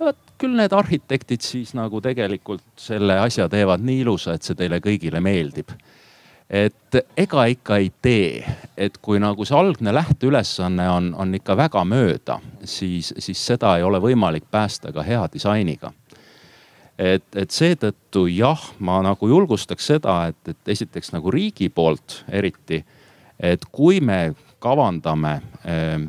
vot 0.00 0.18
küll 0.38 0.56
need 0.58 0.72
arhitektid 0.72 1.40
siis 1.40 1.74
nagu 1.74 2.00
tegelikult 2.00 2.64
selle 2.76 3.18
asja 3.18 3.48
teevad 3.48 3.82
nii 3.82 4.00
ilusa, 4.02 4.34
et 4.34 4.42
see 4.42 4.54
teile 4.58 4.80
kõigile 4.82 5.20
meeldib. 5.20 5.70
et 6.50 6.96
ega 7.16 7.44
ikka 7.44 7.76
ei 7.76 7.92
tee, 8.02 8.44
et 8.76 8.98
kui 8.98 9.18
nagu 9.18 9.44
see 9.44 9.56
algne 9.56 9.94
lähteülesanne 9.94 10.88
on, 10.90 11.14
on 11.14 11.34
ikka 11.34 11.56
väga 11.56 11.84
mööda, 11.84 12.40
siis, 12.64 13.14
siis 13.18 13.46
seda 13.46 13.76
ei 13.76 13.82
ole 13.82 13.98
võimalik 13.98 14.44
päästa 14.50 14.92
ka 14.92 15.02
hea 15.02 15.28
disainiga 15.32 15.92
et, 16.98 17.24
et 17.36 17.50
seetõttu 17.50 18.26
jah, 18.30 18.60
ma 18.78 19.00
nagu 19.04 19.28
julgustaks 19.28 19.86
seda, 19.94 20.18
et, 20.30 20.40
et 20.48 20.74
esiteks 20.76 21.12
nagu 21.14 21.30
riigi 21.34 21.68
poolt 21.68 22.22
eriti 22.28 22.82
et 23.44 23.64
kui 23.72 24.00
me 24.00 24.34
kavandame 24.58 25.32
äh, 25.68 26.00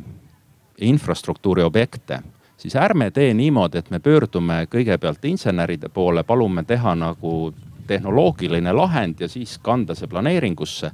infrastruktuuri 0.78 1.62
objekte, 1.62 2.22
siis 2.56 2.76
ärme 2.76 3.10
tee 3.10 3.34
niimoodi, 3.34 3.78
et 3.78 3.90
me 3.90 4.00
pöördume 4.00 4.64
kõigepealt 4.72 5.24
inseneride 5.28 5.88
poole, 5.92 6.24
palume 6.24 6.64
teha 6.64 6.94
nagu 6.96 7.52
tehnoloogiline 7.86 8.72
lahend 8.72 9.20
ja 9.20 9.28
siis 9.28 9.58
kanda 9.62 9.94
see 9.94 10.08
planeeringusse. 10.08 10.90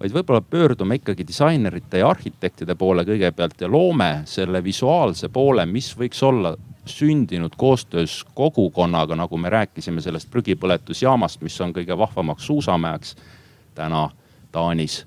vaid 0.00 0.12
võib-olla 0.12 0.40
pöördume 0.40 0.96
ikkagi 0.98 1.26
disainerite 1.26 1.98
ja 1.98 2.08
arhitektide 2.10 2.74
poole 2.74 3.04
kõigepealt 3.04 3.60
ja 3.60 3.68
loome 3.70 4.22
selle 4.24 4.64
visuaalse 4.64 5.28
poole, 5.28 5.66
mis 5.66 5.92
võiks 5.96 6.22
olla 6.22 6.56
sündinud 6.86 7.54
koostöös 7.56 8.24
kogukonnaga, 8.34 9.16
nagu 9.16 9.36
me 9.36 9.50
rääkisime 9.50 10.00
sellest 10.00 10.30
prügipõletusjaamast, 10.30 11.42
mis 11.42 11.60
on 11.60 11.72
kõige 11.72 11.98
vahvamaks 11.98 12.46
suusamäeks 12.46 13.16
täna 13.74 14.10
Taanis 14.52 15.04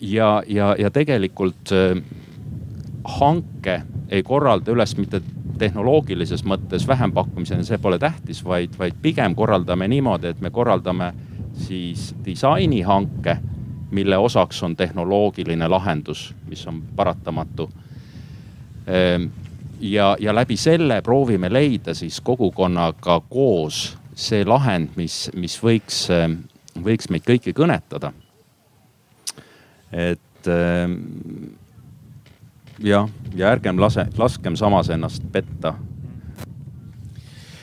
ja, 0.00 0.42
ja, 0.46 0.74
ja 0.78 0.90
tegelikult 0.90 1.72
ehm, 1.72 1.98
hanke 3.04 3.82
ei 4.10 4.22
korralda 4.22 4.72
üles 4.72 4.96
mitte 4.98 5.22
tehnoloogilises 5.60 6.44
mõttes 6.48 6.86
vähempakkumisena, 6.88 7.64
see 7.66 7.78
pole 7.78 7.98
tähtis, 8.00 8.40
vaid, 8.44 8.72
vaid 8.78 8.96
pigem 9.02 9.34
korraldame 9.36 9.88
niimoodi, 9.88 10.32
et 10.32 10.40
me 10.40 10.50
korraldame 10.50 11.12
siis 11.66 12.14
disainihanke, 12.24 13.36
mille 13.90 14.16
osaks 14.16 14.62
on 14.62 14.76
tehnoloogiline 14.76 15.68
lahendus, 15.68 16.30
mis 16.48 16.66
on 16.70 16.80
paratamatu. 16.96 17.68
Ehm, 18.86 19.28
ja, 19.80 20.16
ja 20.20 20.34
läbi 20.34 20.56
selle 20.56 21.02
proovime 21.02 21.52
leida 21.52 21.94
siis 21.94 22.20
kogukonnaga 22.20 23.20
koos 23.28 23.98
see 24.14 24.44
lahend, 24.44 24.96
mis, 24.96 25.28
mis 25.34 25.56
võiks 25.62 26.06
võiks 26.84 27.10
meid 27.10 27.26
kõiki 27.26 27.54
kõnetada. 27.56 28.12
et 29.90 30.48
ähm, 30.48 30.98
jah, 32.78 33.08
ja 33.34 33.50
ärgem 33.54 33.80
lase, 33.80 34.06
laskem 34.18 34.56
samas 34.56 34.90
ennast 34.90 35.24
petta. 35.32 35.74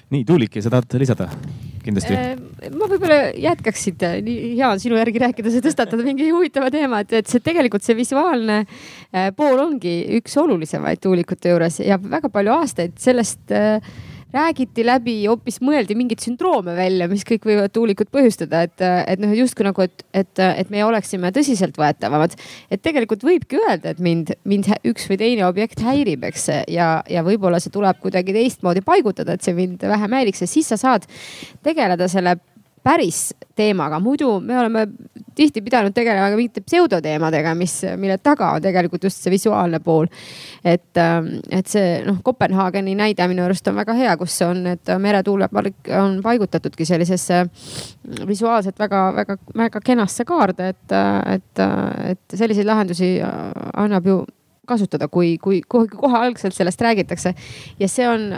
nii, 0.09 0.25
Tuulik, 0.25 0.61
sa 0.61 0.69
tahad 0.69 0.99
lisada? 0.99 1.29
kindlasti. 1.87 2.15
Äh, 2.15 2.71
ma 2.75 2.89
võib-olla 2.89 3.31
jätkaks 3.39 3.85
siit, 3.87 4.03
nii 4.25 4.53
hea 4.57 4.71
on 4.73 4.81
sinu 4.81 4.97
järgi 4.99 5.21
rääkida, 5.23 5.53
sa 5.53 5.63
tõstatad 5.63 6.03
mingi 6.05 6.29
huvitava 6.33 6.71
teema, 6.73 7.01
et, 7.03 7.15
et 7.21 7.31
see 7.31 7.43
tegelikult 7.43 7.85
see 7.85 7.95
visuaalne 7.97 8.59
äh, 8.65 9.29
pool 9.37 9.61
ongi 9.63 9.95
üks 10.19 10.35
olulisemaid 10.41 11.01
tuulikute 11.03 11.53
juures 11.53 11.79
ja 11.83 11.99
väga 12.01 12.31
palju 12.33 12.57
aastaid 12.57 12.97
sellest 13.01 13.55
äh, 13.55 13.79
räägiti 14.33 14.83
läbi, 14.85 15.15
hoopis 15.25 15.59
mõeldi 15.63 15.95
mingeid 15.97 16.21
sündroome 16.23 16.75
välja, 16.77 17.07
mis 17.11 17.23
kõik 17.27 17.45
võivad 17.47 17.71
tuulikut 17.73 18.09
põhjustada, 18.13 18.63
et, 18.67 18.83
et 18.83 19.21
noh, 19.23 19.31
justkui 19.37 19.67
nagu, 19.67 19.85
et, 19.85 20.03
et, 20.11 20.41
et 20.43 20.73
me 20.73 20.83
oleksime 20.85 21.31
tõsiseltvõetavamad. 21.35 22.35
et 22.71 22.83
tegelikult 22.83 23.23
võibki 23.23 23.61
öelda, 23.61 23.95
et 23.95 24.03
mind, 24.03 24.33
mind 24.43 24.71
üks 24.87 25.07
või 25.09 25.19
teine 25.21 25.47
objekt 25.47 25.81
häirib, 25.85 26.27
eks 26.27 26.49
ja, 26.73 26.89
ja 27.09 27.23
võib-olla 27.23 27.61
see 27.63 27.73
tuleb 27.73 28.01
kuidagi 28.03 28.35
teistmoodi 28.35 28.83
paigutada, 28.85 29.37
et 29.37 29.47
see 29.47 29.55
mind 29.57 29.87
vähem 29.87 30.19
häiriks 30.19 30.43
ja 30.43 30.51
siis 30.51 30.67
sa 30.73 30.79
saad 30.81 31.07
tegeleda 31.63 32.09
selle 32.11 32.37
päris 32.83 33.33
teemaga, 33.55 33.99
muidu 33.99 34.39
me 34.39 34.59
oleme 34.59 34.87
tihti 35.35 35.61
pidanud 35.61 35.93
tegelema 35.93 36.29
ka 36.31 36.37
mingite 36.37 36.63
pseudoteemadega, 36.65 37.53
mis, 37.57 37.75
mille 37.99 38.17
taga 38.23 38.51
on 38.55 38.63
tegelikult 38.63 39.03
just 39.03 39.21
see 39.21 39.33
visuaalne 39.33 39.79
pool. 39.83 40.07
et, 40.65 40.97
ähm, 40.97 41.27
et 41.51 41.67
see 41.67 42.01
noh, 42.05 42.21
Kopenhaageni 42.23 42.95
näide 42.97 43.27
minu 43.27 43.45
arust 43.45 43.67
on 43.67 43.77
väga 43.77 43.93
hea, 43.97 44.15
kus 44.17 44.39
on, 44.45 44.65
et 44.73 44.93
meretuulepark 44.99 45.91
on 45.99 46.19
paigutatudki 46.23 46.85
sellisesse 46.85 47.43
visuaalselt 48.27 48.79
väga-väga-väga 48.79 49.83
kenasse 49.85 50.25
kaarde, 50.25 50.73
et, 50.73 50.97
et, 51.35 51.63
et 52.11 52.39
selliseid 52.39 52.67
lahendusi 52.67 53.17
annab 53.75 54.07
ju 54.07 54.21
kasutada, 54.67 55.07
kui, 55.07 55.37
kui 55.41 55.61
kohe 55.67 56.17
algselt 56.19 56.55
sellest 56.55 56.81
räägitakse. 56.81 57.33
ja 57.79 57.87
see 57.87 58.07
on 58.09 58.31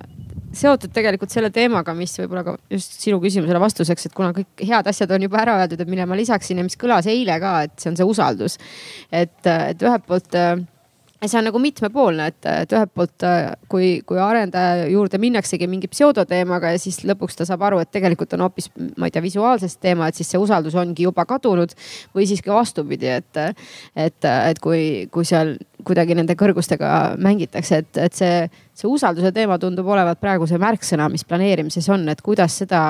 seotud 0.56 0.94
tegelikult 0.94 1.34
selle 1.34 1.52
teemaga, 1.54 1.94
mis 1.98 2.16
võib-olla 2.22 2.44
ka 2.48 2.56
just 2.74 2.98
sinu 3.04 3.20
küsimusele 3.24 3.62
vastuseks, 3.62 4.10
et 4.10 4.18
kuna 4.18 4.32
kõik 4.36 4.66
head 4.66 4.90
asjad 4.90 5.12
on 5.16 5.28
juba 5.28 5.44
ära 5.44 5.60
öeldud, 5.62 5.84
et 5.84 5.92
mille 5.92 6.08
ma 6.10 6.18
lisaksin 6.18 6.60
ja 6.60 6.66
mis 6.66 6.80
kõlas 6.80 7.10
eile 7.10 7.38
ka, 7.42 7.56
et 7.68 7.78
see 7.78 7.92
on 7.92 8.00
see 8.00 8.10
usaldus. 8.10 8.58
et, 9.12 9.40
et 9.46 9.86
ühelt 9.86 10.06
poolt 10.10 10.36
äh, 10.38 10.58
see 11.28 11.40
on 11.40 11.48
nagu 11.50 11.60
mitmepoolne, 11.60 12.30
et, 12.32 12.40
et 12.48 12.74
ühelt 12.76 12.92
poolt 12.96 13.26
äh, 13.28 13.52
kui, 13.72 13.90
kui 14.08 14.20
arendaja 14.24 14.88
juurde 14.92 15.20
minnaksegi 15.20 15.68
mingi 15.68 15.90
pseudoteemaga 15.92 16.74
ja 16.74 16.82
siis 16.82 17.02
lõpuks 17.08 17.40
ta 17.40 17.48
saab 17.48 17.66
aru, 17.68 17.82
et 17.84 17.92
tegelikult 17.92 18.34
on 18.38 18.46
hoopis, 18.48 18.70
ma 18.98 19.10
ei 19.10 19.16
tea, 19.16 19.24
visuaalsest 19.26 19.82
teema, 19.84 20.08
et 20.08 20.20
siis 20.20 20.32
see 20.32 20.40
usaldus 20.40 20.78
ongi 20.80 21.08
juba 21.08 21.26
kadunud. 21.30 21.76
või 22.16 22.28
siis 22.30 22.42
ka 22.46 22.56
vastupidi, 22.56 23.12
et, 23.20 23.42
et, 23.96 24.30
et 24.30 24.64
kui, 24.64 25.08
kui 25.12 25.28
seal 25.28 25.58
kuidagi 25.86 26.16
nende 26.18 26.36
kõrgustega 26.40 27.16
mängitakse, 27.22 27.84
et, 27.84 27.98
et 27.98 28.16
see, 28.16 28.44
see 28.76 28.90
usalduse 28.90 29.32
teema 29.36 29.58
tundub 29.62 29.88
olevat 29.88 30.20
praegu 30.20 30.48
see 30.50 30.60
märksõna, 30.60 31.08
mis 31.12 31.26
planeerimises 31.28 31.88
on, 31.94 32.08
et 32.12 32.22
kuidas 32.26 32.60
seda 32.64 32.84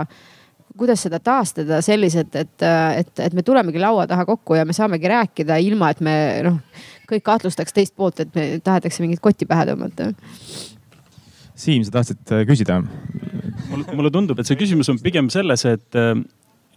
kuidas 0.79 1.01
seda 1.03 1.17
taastada 1.19 1.81
selliselt, 1.83 2.35
et, 2.39 2.63
et, 2.63 3.11
et 3.25 3.33
me 3.35 3.43
tulemegi 3.43 3.81
laua 3.81 4.05
taha 4.07 4.23
kokku 4.29 4.55
ja 4.55 4.63
me 4.65 4.75
saamegi 4.75 5.09
rääkida 5.11 5.57
ilma, 5.65 5.89
et 5.91 6.01
me 6.05 6.15
noh 6.45 6.59
kõik 7.09 7.25
kahtlustaks 7.25 7.73
teist 7.75 7.95
poolt, 7.97 8.21
et 8.21 8.35
me 8.37 8.45
tahetakse 8.63 9.03
mingit 9.03 9.21
kotti 9.23 9.47
pähe 9.49 9.65
tõmmata. 9.71 10.11
Siim, 11.59 11.83
sa 11.83 11.97
tahtsid 11.99 12.35
äh, 12.35 12.45
küsida? 12.47 12.81
mulle 13.69 14.09
tundub, 14.13 14.39
et 14.39 14.47
see 14.47 14.57
küsimus 14.57 14.87
on 14.89 14.97
pigem 15.03 15.27
selles, 15.33 15.65
et, 15.67 15.87
äh, 15.97 16.13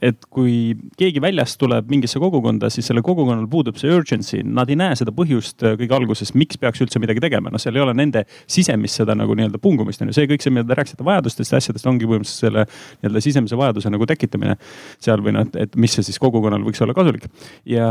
et 0.03 0.27
kui 0.33 0.75
keegi 0.99 1.23
väljast 1.23 1.59
tuleb 1.61 1.91
mingisse 1.93 2.21
kogukonda, 2.23 2.71
siis 2.73 2.89
sellel 2.91 3.05
kogukonnal 3.07 3.47
puudub 3.51 3.79
see 3.81 3.93
urgency, 3.95 4.43
nad 4.43 4.71
ei 4.73 4.79
näe 4.81 4.97
seda 4.99 5.15
põhjust 5.15 5.63
äh, 5.63 5.77
kõige 5.81 5.97
alguses, 5.99 6.35
miks 6.39 6.59
peaks 6.61 6.83
üldse 6.83 7.03
midagi 7.03 7.23
tegema, 7.23 7.53
noh, 7.53 7.63
seal 7.63 7.79
ei 7.79 7.85
ole 7.85 7.95
nende 7.97 8.25
sisemist 8.51 9.03
seda 9.03 9.17
nagu 9.19 9.37
nii-öelda 9.39 9.61
pungumist 9.63 10.03
on 10.03 10.11
ju, 10.11 10.19
see 10.19 10.29
kõik 10.31 10.45
see, 10.45 10.55
mida 10.55 10.67
te 10.69 10.79
rääkisite 10.81 11.07
vajadustest 11.07 11.55
ja 11.55 11.63
asjadest, 11.63 11.89
ongi 11.91 12.09
põhimõtteliselt 12.11 12.49
selle 12.49 12.67
nii-öelda 12.67 13.25
sisemise 13.29 13.59
vajaduse 13.61 13.93
nagu 13.95 14.09
tekitamine 14.11 14.59
seal 14.99 15.23
või 15.25 15.37
noh, 15.39 15.51
et 15.63 15.79
mis 15.79 15.95
see 15.95 16.11
siis 16.11 16.19
kogukonnal 16.23 16.67
võiks 16.67 16.83
olla 16.83 16.97
kasulik. 16.97 17.31
ja, 17.69 17.89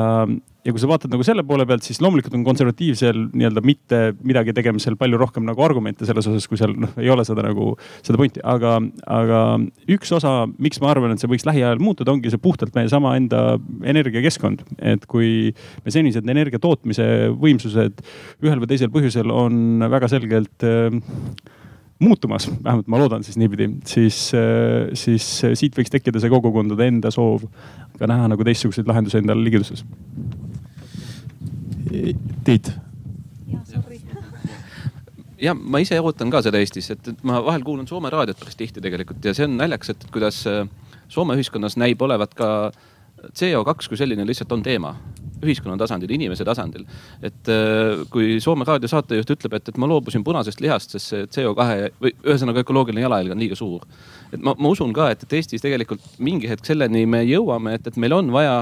ja 0.66 0.74
kui 0.74 0.82
sa 0.82 0.90
vaatad 0.90 1.10
nagu 1.14 1.26
selle 1.26 1.44
poole 1.48 1.66
pealt, 1.70 1.86
siis 1.86 2.00
loomulikult 2.04 2.36
on 2.38 2.44
konservatiivsel 2.46 3.18
nii-öelda 3.32 3.64
mitte 3.66 4.02
midagi 4.28 4.54
tegemisel 4.54 4.98
palju 5.00 5.18
rohkem 5.22 5.46
nagu 5.48 5.64
argumente 5.66 6.06
selles 6.06 6.28
osas, 6.30 6.46
kui 6.50 6.60
seal 6.60 6.76
noh, 6.78 6.92
ei 7.02 7.10
ole 7.10 7.26
seda 7.26 7.46
nagu, 7.46 7.72
seda 8.06 8.20
pointi, 8.22 8.44
aga, 8.46 8.76
aga 9.10 9.40
üks 9.96 10.14
osa, 10.18 10.36
miks 10.62 10.82
ma 10.84 10.92
arvan, 10.94 11.16
et 11.16 11.24
see 11.24 11.32
võiks 11.32 11.48
lähiajal 11.50 11.82
muutuda, 11.82 12.14
ongi 12.14 12.34
see 12.34 12.42
puhtalt 12.42 12.78
meie 12.78 12.92
sama 12.94 13.16
enda 13.18 13.58
energiakeskkond. 13.82 14.62
et 14.78 15.08
kui 15.10 15.50
me 15.86 15.94
senised 15.94 16.30
energia 16.30 16.62
tootmise 16.62 17.08
võimsused 17.42 18.06
ühel 18.46 18.62
või 18.62 18.70
teisel 18.70 18.94
põhjusel 18.94 19.34
on 19.34 19.82
väga 19.90 20.12
selgelt 20.12 20.68
äh, 20.68 20.94
muutumas, 22.02 22.48
vähemalt 22.62 22.90
ma 22.90 23.02
loodan 23.02 23.26
siis 23.26 23.38
niipidi, 23.42 23.70
siis, 23.90 24.28
äh, 24.38 24.94
siis 24.94 25.26
siit 25.58 25.78
võiks 25.78 25.94
tekkida 25.94 26.22
see 26.22 26.34
kogukondade 26.34 26.86
enda 26.94 27.10
soov 27.14 27.48
ka 27.98 28.10
näha 28.10 28.30
nagu 28.32 28.46
teistsuguseid 28.46 28.90
lahendusi 28.90 29.22
endale 29.22 29.46
ligiduses. 29.46 29.86
Tiit 32.46 32.72
ja 35.42 35.56
ma 35.74 35.82
ise 35.84 36.00
ootan 36.00 36.32
ka 36.34 36.44
seda 36.46 36.62
Eestis, 36.62 36.92
et, 36.94 37.12
et 37.14 37.26
ma 37.28 37.42
vahel 37.44 37.66
kuulan 37.66 37.90
Soome 37.90 38.12
raadiot 38.14 38.40
päris 38.40 38.60
tihti 38.60 38.84
tegelikult 38.84 39.26
ja 39.26 39.34
see 39.38 39.48
on 39.50 39.58
naljakas, 39.60 39.96
et 39.96 40.08
kuidas 40.14 40.44
äh, 40.50 40.64
Soome 41.12 41.36
ühiskonnas 41.40 41.78
näib 41.82 42.02
olevat 42.02 42.36
ka 42.38 42.72
CO2 43.38 43.90
kui 43.90 44.00
selline 44.00 44.26
lihtsalt 44.26 44.54
on 44.56 44.64
teema 44.66 44.96
ühiskonna 45.42 45.74
tasandil, 45.80 46.12
inimese 46.14 46.46
tasandil. 46.46 46.86
et 47.26 47.50
äh, 47.50 48.04
kui 48.14 48.40
Soome 48.44 48.66
raadio 48.68 48.90
saatejuht 48.92 49.34
ütleb, 49.36 49.58
et, 49.58 49.72
et 49.72 49.82
ma 49.82 49.90
loobusin 49.90 50.24
punasest 50.26 50.62
lihast, 50.62 50.94
sest 50.96 51.12
see 51.12 51.26
CO2 51.42 51.92
või 52.02 52.14
ühesõnaga 52.22 52.64
ökoloogiline 52.66 53.06
jalajälg 53.06 53.36
on 53.36 53.42
liiga 53.42 53.58
suur. 53.58 53.86
et 54.32 54.40
ma, 54.40 54.56
ma 54.58 54.74
usun 54.74 54.94
ka, 54.94 55.10
et, 55.14 55.26
et 55.26 55.38
Eestis 55.40 55.66
tegelikult 55.66 56.06
mingi 56.20 56.50
hetk 56.52 56.66
selleni 56.70 57.06
me 57.10 57.24
jõuame, 57.26 57.76
et, 57.80 57.90
et 57.90 57.98
meil 58.02 58.18
on 58.18 58.32
vaja 58.34 58.56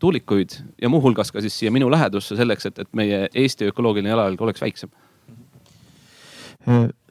tuulikuid 0.00 0.56
ja 0.82 0.88
muuhulgas 0.88 1.32
ka 1.32 1.40
siis 1.44 1.58
siia 1.58 1.70
minu 1.70 1.90
lähedusse 1.90 2.36
selleks, 2.36 2.66
et, 2.66 2.78
et 2.78 2.88
meie 2.96 3.28
Eesti 3.34 3.68
ökoloogiline 3.70 4.12
jalajälg 4.12 4.42
oleks 4.48 4.64
väiksem 4.64 4.90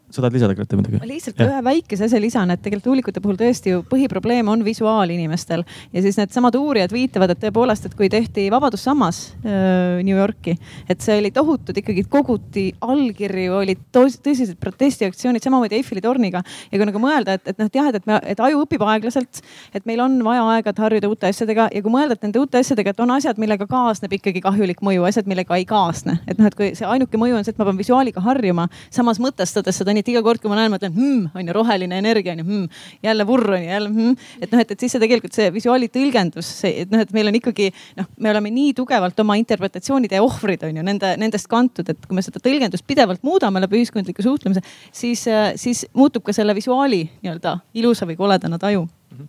sa 0.10 0.24
tahad 0.24 0.34
lisada, 0.34 0.56
Grete, 0.58 0.78
midagi? 0.78 1.00
ma 1.02 1.08
lihtsalt 1.08 1.40
ja. 1.40 1.48
ühe 1.48 1.64
väikese 1.66 2.08
asja 2.08 2.20
lisan, 2.22 2.50
et 2.54 2.62
tegelikult 2.64 2.88
tuulikute 2.90 3.22
puhul 3.22 3.38
tõesti 3.38 3.74
ju 3.76 3.84
põhiprobleem 3.90 4.48
on 4.50 4.64
visuaal 4.66 5.12
inimestel. 5.14 5.64
ja 5.94 6.02
siis 6.02 6.18
needsamad 6.18 6.56
uurijad 6.58 6.94
viitavad, 6.94 7.34
et 7.34 7.42
tõepoolest, 7.44 7.86
et 7.86 7.96
kui 7.98 8.10
tehti 8.10 8.48
Vabadussammas 8.52 9.22
äh, 9.44 10.00
New 10.06 10.18
Yorki, 10.18 10.56
et 10.90 11.06
see 11.06 11.20
oli 11.22 11.32
tohutud 11.36 11.78
ikkagi 11.78 12.06
koguti 12.10 12.66
allkirju, 12.82 13.60
olid 13.62 13.84
tõsised 13.94 14.58
protestiaktsioonid, 14.62 15.46
samamoodi 15.46 15.78
Eiffeli 15.78 16.02
torniga. 16.02 16.42
ja 16.72 16.82
kui 16.82 16.90
nagu 16.90 17.04
mõelda, 17.04 17.38
et, 17.38 17.46
et 17.54 17.62
noh, 17.62 17.70
jah, 17.74 17.92
et, 17.92 18.00
et 18.02 18.10
me, 18.10 18.20
et 18.34 18.44
aju 18.50 18.64
õpib 18.66 18.86
aeglaselt, 18.86 19.44
et 19.78 19.86
meil 19.90 20.02
on 20.04 20.18
vaja 20.26 20.48
aega, 20.56 20.74
et 20.74 20.84
harjuda 20.86 21.12
uute 21.12 21.30
asjadega 21.30 21.70
ja 21.76 21.84
kui 21.86 21.94
mõelda, 21.94 22.18
et 22.18 22.26
nende 22.26 22.42
uute 22.42 22.64
asjadega, 22.64 22.96
et 22.96 23.06
on 23.06 23.14
asjad, 23.14 23.38
millega 23.42 23.70
kaasneb 23.70 24.18
ikkagi 24.18 24.42
kahjulik 24.42 24.82
mõju, 24.86 25.06
asjad, 25.10 25.30
millega 25.30 25.60
ei 25.60 25.70
kaasne. 25.70 26.18
et 26.26 26.42
noh, 26.42 26.50
et 26.50 26.58
kui 26.58 26.74
see 26.78 26.88
ainuke 26.90 27.22
mõju 27.22 27.38
on 27.38 27.46
see, 27.46 27.54
et 27.54 27.62
ma 27.62 27.70
pean 27.70 27.80
visuaaliga 27.80 28.24
harjuma, 28.26 28.68
samas 28.94 29.22
mõtestades 29.22 29.78
seda 29.78 29.94
nii, 29.94 29.99
et 30.02 30.12
iga 30.12 30.22
kord, 30.26 30.42
kui 30.42 30.52
ma 30.52 30.58
näen, 30.60 30.72
mõtlen 30.74 30.94
hmm, 30.96 31.30
on 31.38 31.50
ju 31.50 31.56
roheline 31.56 32.00
energia 32.02 32.36
on 32.36 32.44
ju 32.44 32.48
hmm,, 32.48 32.82
jälle 33.06 33.28
vurr 33.30 33.56
on 33.58 33.64
ju 33.64 33.70
jälle 33.70 33.90
hmm. 33.94 34.18
et 34.42 34.54
noh, 34.54 34.64
et, 34.64 34.74
et 34.76 34.86
siis 34.86 34.96
see 34.96 35.04
tegelikult 35.04 35.38
see 35.38 35.50
visuaali 35.56 35.90
tõlgendus, 35.94 36.52
see, 36.64 36.84
et 36.84 36.94
noh, 36.94 37.04
et 37.06 37.14
meil 37.16 37.32
on 37.32 37.40
ikkagi 37.40 37.70
noh, 38.00 38.10
me 38.18 38.34
oleme 38.34 38.54
nii 38.56 38.76
tugevalt 38.78 39.20
oma 39.24 39.38
interpretatsioonide 39.42 40.22
ohvrid 40.26 40.66
on 40.68 40.82
ju 40.82 40.86
nende, 40.86 41.14
nendest 41.22 41.50
kantud, 41.52 41.90
et 41.92 42.06
kui 42.06 42.18
me 42.18 42.26
seda 42.26 42.42
tõlgendust 42.44 42.88
pidevalt 42.90 43.26
muudame 43.28 43.64
läbi 43.64 43.82
ühiskondliku 43.82 44.26
suhtlemise, 44.26 44.64
siis, 44.92 45.26
siis 45.60 45.86
muutub 45.98 46.26
ka 46.28 46.36
selle 46.36 46.56
visuaali 46.58 47.06
nii-öelda 47.20 47.60
ilusa 47.80 48.08
või 48.10 48.20
koledana 48.20 48.62
taju 48.62 48.88
mm. 48.88 49.28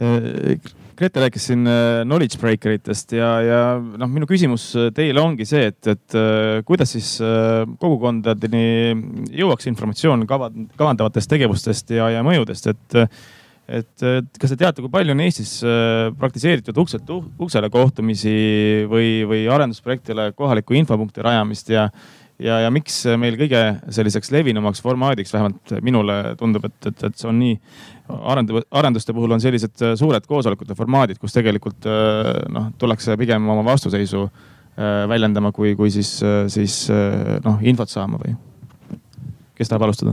-hmm 0.00 0.85
Grete 0.96 1.20
rääkis 1.20 1.44
siin 1.50 1.68
äh, 1.68 2.02
knowledge 2.06 2.38
breaker 2.40 2.72
itest 2.72 3.12
ja, 3.12 3.28
ja 3.44 3.60
noh, 3.76 4.08
minu 4.08 4.24
küsimus 4.28 4.70
äh, 4.78 4.88
teile 4.96 5.20
ongi 5.20 5.44
see, 5.48 5.66
et, 5.68 5.80
et 5.92 6.16
äh, 6.16 6.62
kuidas 6.64 6.94
siis 6.96 7.10
kogukondadeni 7.20 8.62
jõuaks 9.36 9.68
informatsioon 9.68 10.24
kavandavatest 10.28 11.30
tegevustest 11.32 11.92
ja, 11.98 12.08
ja 12.16 12.24
mõjudest, 12.26 12.72
et 12.72 13.02
et 13.66 14.02
kas 14.38 14.52
te 14.52 14.56
teate, 14.60 14.78
kui 14.78 14.92
palju 14.92 15.10
on 15.10 15.20
Eestis 15.24 15.56
praktiseeritud 16.20 16.76
ukselt 16.78 17.08
uksele 17.10 17.66
kohtumisi 17.74 18.34
või, 18.86 19.24
või 19.26 19.40
arendusprojektile 19.50 20.28
kohaliku 20.38 20.76
infopunkti 20.78 21.24
rajamist 21.26 21.72
ja, 21.74 21.88
ja, 22.42 22.60
ja 22.64 22.70
miks 22.74 23.02
meil 23.20 23.36
kõige 23.40 23.62
selliseks 23.94 24.32
levinumaks 24.34 24.82
formaadiks, 24.84 25.32
vähemalt 25.34 25.76
minule 25.84 26.18
tundub, 26.40 26.66
et, 26.68 26.78
et, 26.90 27.06
et 27.08 27.18
see 27.18 27.30
on 27.30 27.38
nii 27.40 27.56
arendu-, 28.08 28.64
arenduste 28.70 29.14
puhul 29.16 29.36
on 29.36 29.42
sellised 29.42 29.82
äh, 29.84 29.94
suured 29.98 30.26
koosolekute 30.28 30.76
formaadid, 30.78 31.20
kus 31.22 31.36
tegelikult 31.36 31.88
äh, 31.90 32.32
noh, 32.52 32.70
tullakse 32.78 33.16
pigem 33.20 33.48
oma 33.52 33.64
vastuseisu 33.72 34.26
äh, 34.26 35.04
väljendama, 35.10 35.52
kui, 35.56 35.74
kui 35.78 35.92
siis, 35.94 36.18
siis 36.52 36.84
noh, 37.44 37.62
infot 37.62 37.92
saama 37.92 38.20
või? 38.22 38.36
kes 39.56 39.70
tahab 39.72 39.86
alustada? 39.86 40.12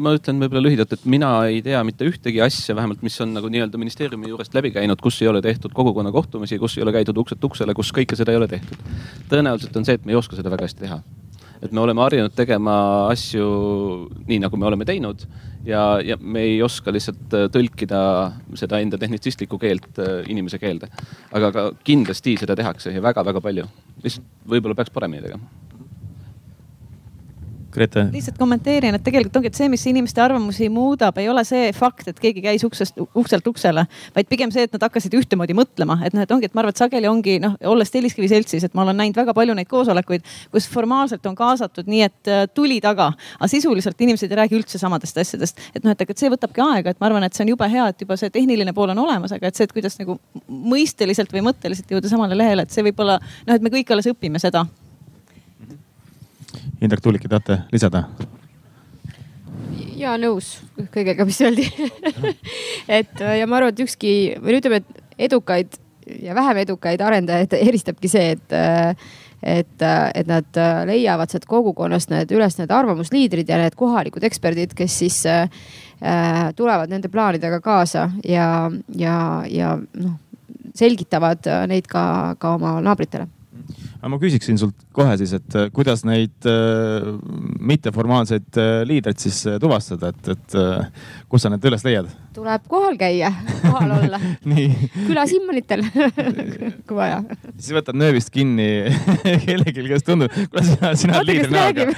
ma 0.00 0.14
ütlen 0.14 0.38
võib-olla 0.40 0.62
lühidalt, 0.64 0.94
et 0.94 1.02
mina 1.10 1.32
ei 1.50 1.58
tea 1.64 1.80
mitte 1.84 2.06
ühtegi 2.08 2.38
asja, 2.40 2.76
vähemalt 2.78 3.02
mis 3.04 3.18
on 3.20 3.34
nagu 3.36 3.50
nii-öelda 3.52 3.80
ministeeriumi 3.80 4.30
juurest 4.30 4.54
läbi 4.56 4.70
käinud, 4.72 5.02
kus 5.02 5.18
ei 5.20 5.28
ole 5.28 5.42
tehtud 5.44 5.74
kogukonna 5.76 6.14
kohtumisi, 6.14 6.56
kus 6.62 6.78
ei 6.78 6.86
ole 6.86 6.94
käidud 6.94 7.18
ukselt 7.20 7.44
uksele, 7.44 7.74
kus 7.76 7.90
kõike 7.92 8.16
seda 8.16 8.32
ei 8.32 8.40
ole 8.40 8.48
tehtud. 8.48 8.80
tõenäoliselt 9.28 9.76
on 9.76 9.84
see, 9.84 9.98
et 9.98 10.06
me 10.06 10.14
ei 10.14 10.20
oska 10.22 10.38
seda 10.38 10.54
väga 10.54 10.70
hästi 10.70 10.86
teha 10.86 11.02
et 11.62 11.72
me 11.72 11.82
oleme 11.82 12.02
harjunud 12.04 12.34
tegema 12.36 12.76
asju 13.12 13.48
nii, 14.26 14.40
nagu 14.44 14.58
me 14.60 14.68
oleme 14.70 14.86
teinud 14.88 15.26
ja, 15.66 15.84
ja 16.04 16.16
me 16.20 16.44
ei 16.48 16.62
oska 16.64 16.92
lihtsalt 16.94 17.36
äh, 17.36 17.46
tõlkida 17.52 18.00
seda 18.58 18.80
enda 18.84 19.00
tehnitsistlikku 19.00 19.58
keelt 19.60 20.00
äh, 20.02 20.22
inimese 20.30 20.60
keelde. 20.62 20.90
aga 21.32 21.52
ka 21.54 21.68
kindlasti 21.86 22.36
seda 22.40 22.56
tehakse 22.58 22.94
ja 22.94 23.02
väga-väga 23.04 23.42
palju. 23.44 23.68
lihtsalt 24.04 24.26
võib-olla 24.48 24.78
peaks 24.78 24.92
paremini 24.94 25.24
tegema 25.24 25.73
Grete. 27.74 28.04
lihtsalt 28.12 28.38
kommenteerin, 28.38 28.94
et 28.94 29.02
tegelikult 29.02 29.40
ongi, 29.40 29.50
et 29.50 29.58
see, 29.58 29.68
mis 29.72 29.82
inimeste 29.90 30.22
arvamusi 30.22 30.68
muudab, 30.70 31.16
ei 31.18 31.26
ole 31.30 31.42
see 31.46 31.72
fakt, 31.74 32.06
et 32.12 32.20
keegi 32.22 32.44
käis 32.44 32.62
uksest, 32.66 33.00
ukselt 33.18 33.46
uksele, 33.50 33.86
vaid 34.14 34.28
pigem 34.30 34.52
see, 34.54 34.66
et 34.68 34.76
nad 34.76 34.86
hakkasid 34.86 35.16
ühtemoodi 35.18 35.56
mõtlema, 35.58 35.98
et 36.06 36.14
noh, 36.14 36.22
et 36.22 36.34
ongi, 36.34 36.46
et 36.46 36.54
ma 36.54 36.62
arvan, 36.62 36.74
et 36.74 36.82
sageli 36.84 37.10
ongi 37.10 37.40
noh, 37.42 37.56
olles 37.70 37.90
Telliskivi 37.90 38.28
seltsis, 38.30 38.66
et 38.66 38.76
ma 38.78 38.84
olen 38.84 39.00
näinud 39.02 39.18
väga 39.18 39.34
palju 39.34 39.56
neid 39.58 39.70
koosolekuid, 39.70 40.22
kus 40.54 40.68
formaalselt 40.70 41.26
on 41.26 41.34
kaasatud 41.38 41.90
nii, 41.90 42.04
et 42.06 42.30
äh, 42.30 42.44
tuli 42.54 42.78
taga, 42.84 43.10
aga 43.40 43.50
sisuliselt 43.50 44.06
inimesed 44.06 44.30
ei 44.30 44.40
räägi 44.44 44.58
üldse 44.60 44.78
samadest 44.78 45.18
asjadest. 45.24 45.58
et 45.74 45.82
noh, 45.82 45.96
et, 45.96 46.06
et 46.06 46.22
see 46.22 46.30
võtabki 46.30 46.62
aega, 46.62 46.94
et 46.94 47.02
ma 47.02 47.10
arvan, 47.10 47.26
et 47.26 47.34
see 47.34 47.42
on 47.46 47.52
jube 47.56 47.70
hea, 47.74 47.90
et 47.90 48.06
juba 48.06 48.18
see 48.20 48.30
tehniline 48.34 48.76
pool 48.76 48.94
on 48.94 49.02
olemas, 49.08 49.34
aga 49.34 49.50
et 49.50 49.58
see, 49.58 49.66
et 49.66 49.74
kuidas 49.74 49.98
nagu 49.98 50.20
mõisteliselt 50.46 51.34
või 51.34 51.42
mõtteliselt 51.50 51.90
jõuda 51.90 52.12
samale 52.12 52.38
lehele, 52.38 52.68
et 52.68 52.74
see 52.74 52.86
võib-olla 52.86 53.18
noh, 53.18 53.54
et 53.54 53.62
me 53.66 53.74
kõik 53.74 53.90
alles 53.90 54.12
õpime 54.14 54.42
seda 54.42 54.66
Indrek 56.84 57.00
Tuulik, 57.04 57.28
tahate 57.28 57.62
lisada? 57.72 58.04
ja 59.94 60.16
nõus 60.20 60.58
kõigega, 60.92 61.24
mis 61.26 61.40
öeldi 61.44 61.64
et 62.98 63.20
ja 63.20 63.46
ma 63.48 63.60
arvan, 63.60 63.72
et 63.72 63.82
ükski 63.84 64.12
või 64.42 64.58
ütleme, 64.58 64.82
et 64.82 65.28
edukaid 65.28 65.78
ja 66.22 66.34
vähem 66.36 66.60
edukaid 66.64 67.00
arendajaid 67.00 67.54
eristabki 67.60 68.10
see, 68.10 68.34
et 68.36 68.56
et, 69.44 69.82
et 69.84 70.28
nad 70.28 70.58
leiavad 70.88 71.28
sealt 71.28 71.44
kogukonnast 71.48 72.08
need 72.08 72.30
üles 72.32 72.56
need 72.56 72.70
arvamusliidrid 72.72 73.48
ja 73.48 73.58
need 73.60 73.76
kohalikud 73.76 74.24
eksperdid, 74.24 74.72
kes 74.76 74.98
siis 75.02 75.18
äh, 75.28 75.48
tulevad 76.56 76.92
nende 76.92 77.10
plaanidega 77.12 77.60
kaasa 77.64 78.08
ja, 78.24 78.48
ja, 78.96 79.16
ja 79.48 79.74
noh, 80.00 80.16
selgitavad 80.74 81.44
neid 81.68 81.88
ka, 81.92 82.04
ka 82.40 82.54
oma 82.56 82.78
naabritele 82.84 83.28
aga 84.04 84.12
ma 84.12 84.18
küsiksin 84.20 84.58
sult 84.60 84.82
kohe 84.92 85.14
siis, 85.16 85.30
et 85.38 85.54
äh, 85.56 85.70
kuidas 85.72 86.02
neid 86.04 86.44
äh, 86.50 87.06
mitteformaalseid 87.72 88.58
äh, 88.60 88.82
liidreid 88.84 89.16
siis 89.22 89.38
tuvastada, 89.62 90.10
et, 90.12 90.28
et 90.34 90.56
kus 91.32 91.40
sa 91.46 91.48
need 91.52 91.64
üles 91.64 91.86
leiad? 91.86 92.10
tuleb 92.36 92.66
kohal 92.68 92.98
käia, 93.00 93.30
kohal 93.62 93.96
olla 93.96 94.20
külas 95.08 95.32
Immanitel 95.38 95.86
kui 96.86 96.96
vaja. 96.98 97.22
siis 97.56 97.72
võtad 97.78 97.96
nööbist 97.96 98.28
kinni 98.34 98.68
kellelgi, 99.46 99.88
kes 99.88 100.04
tundub, 100.04 100.36
kuule 100.52 100.68
sina, 100.68 100.92
sina 101.00 101.20
oled 101.22 101.32
liider 101.32 101.50
näoga 101.54 101.88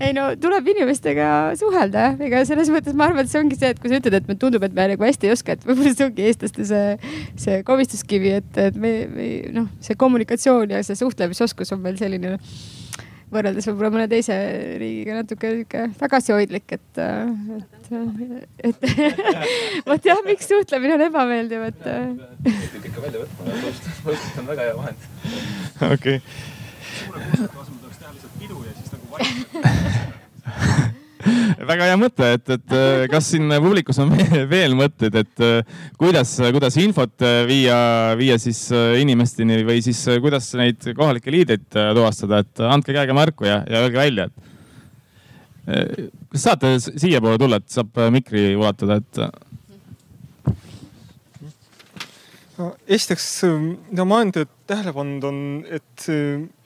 ei 0.00 0.12
no 0.16 0.26
tuleb 0.40 0.66
inimestega 0.74 1.28
suhelda 1.58 2.06
jah, 2.08 2.16
ega 2.28 2.42
selles 2.48 2.70
mõttes 2.72 2.96
ma 2.96 3.08
arvan, 3.08 3.24
et 3.24 3.32
see 3.32 3.40
ongi 3.40 3.58
see, 3.58 3.72
et 3.72 3.80
kui 3.80 3.92
sa 3.92 4.00
ütled, 4.00 4.16
et 4.18 4.28
me 4.28 4.36
tundub, 4.40 4.64
et 4.66 4.74
me 4.76 4.88
nagu 4.92 5.06
hästi 5.06 5.30
ei 5.30 5.34
oska, 5.34 5.56
et 5.56 5.66
võib-olla 5.66 5.92
see 5.94 6.08
ongi 6.08 6.26
eestlaste 6.28 6.66
see, 6.68 7.12
see 7.40 7.60
komistuskivi, 7.66 8.34
et, 8.40 8.50
et 8.68 8.80
me, 8.80 8.96
me 9.12 9.28
noh, 9.56 9.70
see 9.84 9.96
kommunikatsioon 9.98 10.76
ja 10.76 10.82
see 10.86 10.98
suhtlemisoskus 11.00 11.72
on 11.76 11.84
meil 11.84 11.96
selline 12.00 12.36
võrreldes 13.32 13.66
võib-olla 13.70 13.90
mõne 13.94 14.08
teise 14.10 14.34
riigiga 14.80 15.16
natuke 15.18 15.52
sihuke 15.54 15.86
tagasihoidlik, 15.98 16.76
et, 16.76 17.00
et, 18.70 18.84
et 18.86 18.86
vot 19.88 20.10
jah, 20.12 20.20
miks 20.26 20.50
suhtlemine 20.50 20.98
on 20.98 21.06
ebameeldiv, 21.08 21.64
et. 21.72 21.88
võib 22.44 22.90
ikka 22.92 23.06
välja 23.08 23.24
võtma, 23.24 23.56
post-it 24.04 24.42
on 24.42 24.52
väga 24.52 24.68
hea 24.68 24.76
vahend. 24.78 25.00
okei. 25.96 26.20
väga 31.66 31.88
hea 31.90 31.98
mõte, 31.98 32.28
et, 32.36 32.50
et 32.56 32.74
äh, 32.76 33.04
kas 33.10 33.30
siin 33.32 33.50
publikus 33.62 33.98
on 34.02 34.12
veel 34.50 34.76
mõtteid, 34.78 35.16
et 35.22 35.44
äh, 35.44 35.78
kuidas, 36.00 36.36
kuidas 36.54 36.78
infot 36.82 37.26
äh, 37.26 37.38
viia, 37.48 37.78
viia 38.18 38.38
siis 38.42 38.66
inimesteni 39.00 39.62
või 39.66 39.82
siis 39.84 40.02
kuidas 40.22 40.52
neid 40.58 40.84
kohalikke 40.96 41.34
liideid 41.34 41.66
tuvastada, 41.70 42.42
et 42.44 42.66
andke 42.66 42.94
käega 42.96 43.16
märku 43.16 43.48
ja, 43.48 43.62
ja 43.70 43.84
öelge 43.84 44.00
välja, 44.00 44.28
et. 44.28 44.52
kas 46.30 46.44
saate 46.46 46.76
siiapoole 46.84 47.40
tulla, 47.42 47.58
et 47.58 47.72
saab 47.72 47.98
mikri 48.14 48.52
ulatada, 48.54 49.00
et 49.02 49.22
no 52.56 52.70
esiteks, 52.88 53.26
mida 53.90 54.04
ma 54.08 54.20
olen 54.20 54.32
tähele 54.68 54.92
pannud, 54.96 55.24
on, 55.28 55.40
et 55.68 56.06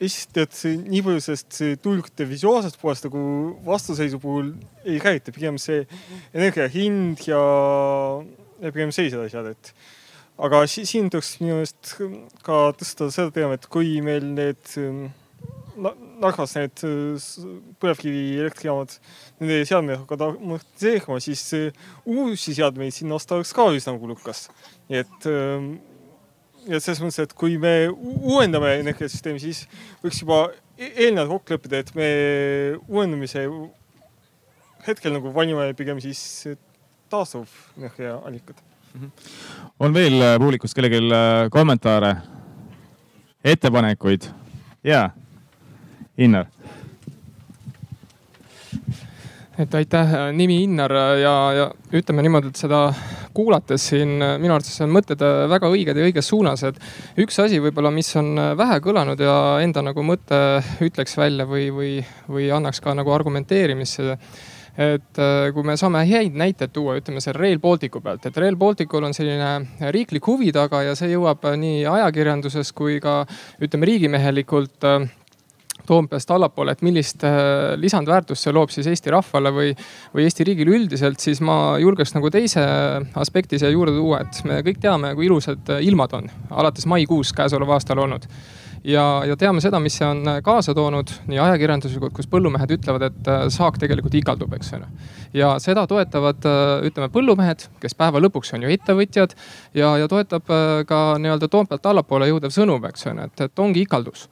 esiteks 0.01 0.65
nii 0.79 1.01
palju 1.05 1.23
sellest 1.25 1.61
tuulikute 1.83 2.27
visuaalsest 2.29 2.79
poolest 2.81 3.07
nagu 3.09 3.23
vastuseisu 3.65 4.19
puhul 4.21 4.53
ei 4.85 4.99
räägita, 5.03 5.35
pigem 5.35 5.59
see 5.61 5.83
energia 6.33 6.69
hind 6.71 7.25
ja, 7.27 7.41
ja 8.63 8.71
pigem 8.71 8.93
sellised 8.95 9.25
asjad, 9.25 9.51
et 9.51 9.73
aga 10.41 10.63
si 10.69 10.85
siin 10.89 11.09
tuleks 11.11 11.35
minu 11.41 11.59
meelest 11.59 11.95
ka 12.45 12.61
tõsta 12.79 13.09
seda 13.13 13.33
teema, 13.35 13.57
et 13.59 13.67
kui 13.71 13.99
meil 14.05 14.31
need 14.35 14.77
Narvas 16.21 16.51
need 16.53 16.81
põlevkivielektrijaamad, 17.81 18.91
nende 19.41 19.63
seadmed 19.65 19.97
hakkavad 20.03 20.37
amortiseerima, 20.37 21.17
siis 21.23 21.43
uusi 22.05 22.53
seadmeid 22.55 22.93
sinna 22.93 23.17
osta 23.17 23.35
oleks 23.39 23.53
ka 23.57 23.67
üsna 23.73 23.97
kulukas 23.99 24.45
et 24.91 25.27
ähm, 25.29 25.75
ja 26.67 26.79
selles 26.81 27.01
mõttes, 27.01 27.21
et 27.23 27.35
kui 27.37 27.57
me 27.61 27.73
uuendame 27.91 28.75
energiasüsteemi, 28.81 29.41
siis 29.41 29.63
võiks 30.03 30.21
juba 30.23 30.41
e-, 30.77 30.91
eelnevalt 31.07 31.37
kokku 31.37 31.55
leppida, 31.55 31.81
et 31.81 31.93
me 31.97 32.09
uuendamise 32.87 33.45
hetkel 34.87 35.15
nagu 35.15 35.31
valime 35.33 35.71
pigem 35.77 36.01
siis 36.03 36.21
taastuvenergiaallikad. 37.11 38.61
-hmm. 38.93 39.09
on 39.79 39.93
veel 39.93 40.21
äh, 40.21 40.37
publikust 40.39 40.75
kellelgi 40.75 40.97
äh, 40.97 41.49
kommentaare, 41.49 42.15
ettepanekuid? 43.43 44.29
jaa, 44.83 45.09
Innar 46.17 46.45
et 49.61 49.75
aitäh, 49.77 50.13
nimi 50.33 50.61
Innar 50.65 50.93
ja, 51.21 51.33
ja 51.55 51.65
ütleme 51.97 52.23
niimoodi, 52.25 52.51
et 52.51 52.61
seda 52.61 52.85
kuulates 53.35 53.89
siin 53.91 54.15
minu 54.19 54.55
arvates 54.55 54.81
on 54.83 54.93
mõtted 54.93 55.21
väga 55.51 55.69
õiged 55.71 55.97
ja 55.97 56.07
õiges 56.07 56.31
suunas, 56.31 56.63
et 56.67 56.79
üks 57.21 57.37
asi 57.43 57.61
võib-olla, 57.63 57.91
mis 57.93 58.09
on 58.19 58.33
vähe 58.57 58.79
kõlanud 58.83 59.21
ja 59.21 59.35
enda 59.63 59.83
nagu 59.85 60.05
mõte 60.05 60.39
ütleks 60.83 61.17
välja 61.19 61.45
või, 61.49 61.69
või, 61.75 61.91
või 62.31 62.49
annaks 62.53 62.81
ka 62.81 62.95
nagu 62.97 63.13
argumenteerimisse 63.13 64.17
et 64.81 65.19
kui 65.51 65.65
me 65.67 65.75
saame 65.75 66.05
häid 66.07 66.35
näiteid 66.39 66.71
tuua, 66.71 66.95
ütleme 67.01 67.19
seal 67.21 67.35
Rail 67.35 67.59
Balticu 67.59 67.99
pealt, 68.01 68.25
et 68.25 68.37
Rail 68.39 68.55
Balticul 68.55 69.03
on 69.03 69.13
selline 69.13 69.89
riiklik 69.91 70.27
huvi 70.31 70.53
taga 70.55 70.79
ja 70.87 70.95
see 70.95 71.11
jõuab 71.11 71.43
nii 71.59 71.83
ajakirjanduses 71.91 72.71
kui 72.75 73.01
ka 73.03 73.21
ütleme 73.59 73.89
riigimehelikult 73.89 74.87
Toompeast 75.91 76.31
allapoole, 76.31 76.75
et 76.75 76.85
millist 76.85 77.25
äh, 77.27 77.75
lisandväärtust 77.81 78.47
see 78.47 78.55
loob 78.55 78.71
siis 78.71 78.87
Eesti 78.91 79.11
rahvale 79.13 79.51
või, 79.55 79.75
või 80.15 80.25
Eesti 80.27 80.47
riigile 80.47 80.77
üldiselt, 80.77 81.19
siis 81.23 81.43
ma 81.43 81.77
julgeks 81.81 82.15
nagu 82.15 82.31
teise 82.33 82.63
aspekti 83.19 83.59
siia 83.59 83.73
juurde 83.73 83.97
tuua, 83.97 84.23
et 84.23 84.41
me 84.47 84.61
kõik 84.65 84.79
teame, 84.83 85.13
kui 85.17 85.27
ilusad 85.27 85.75
ilmad 85.83 86.17
on 86.17 86.31
alates 86.49 86.87
maikuus 86.89 87.35
käesoleval 87.35 87.79
aastal 87.79 88.03
olnud 88.05 88.27
ja, 88.83 89.03
ja 89.27 89.37
teame 89.37 89.61
seda, 89.63 89.79
mis 89.83 89.95
see 89.99 90.07
on 90.07 90.23
kaasa 90.43 90.73
toonud 90.77 91.11
nii 91.29 91.39
ajakirjanduslikult, 91.41 92.13
kus 92.15 92.29
põllumehed 92.31 92.75
ütlevad, 92.77 93.07
et 93.09 93.29
äh, 93.29 93.43
saak 93.53 93.77
tegelikult 93.81 94.15
ikaldub, 94.17 94.53
eks 94.57 94.73
ole. 94.77 94.87
ja 95.37 95.53
seda 95.63 95.85
toetavad, 95.89 96.41
äh, 96.47 96.87
ütleme 96.89 97.11
põllumehed, 97.13 97.67
kes 97.83 97.97
päeva 97.97 98.21
lõpuks 98.23 98.55
on 98.55 98.65
ju 98.65 98.73
ettevõtjad 98.73 99.35
ja, 99.77 99.93
ja 100.01 100.09
toetab 100.11 100.49
ka 100.87 101.01
nii-öelda 101.21 101.51
Toompealt 101.51 101.85
allapoole 101.93 102.29
jõudev 102.31 102.53
sõnum, 102.55 102.83
eks 102.89 103.07
ole, 103.11 103.29
et, 103.29 103.45
et 103.47 103.65
ongi 103.65 103.85
ikaldus 103.85 104.27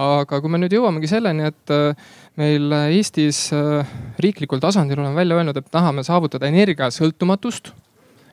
aga 0.00 0.40
kui 0.42 0.50
me 0.50 0.58
nüüd 0.58 0.74
jõuamegi 0.74 1.10
selleni, 1.10 1.46
et 1.52 1.72
äh, 1.74 2.10
meil 2.40 2.72
Eestis 2.90 3.46
äh, 3.54 3.94
riiklikul 4.22 4.62
tasandil 4.62 4.98
oleme 4.98 5.20
välja 5.20 5.38
öelnud, 5.38 5.56
et 5.58 5.70
tahame 5.70 6.02
saavutada 6.06 6.50
energiasõltumatust 6.50 7.72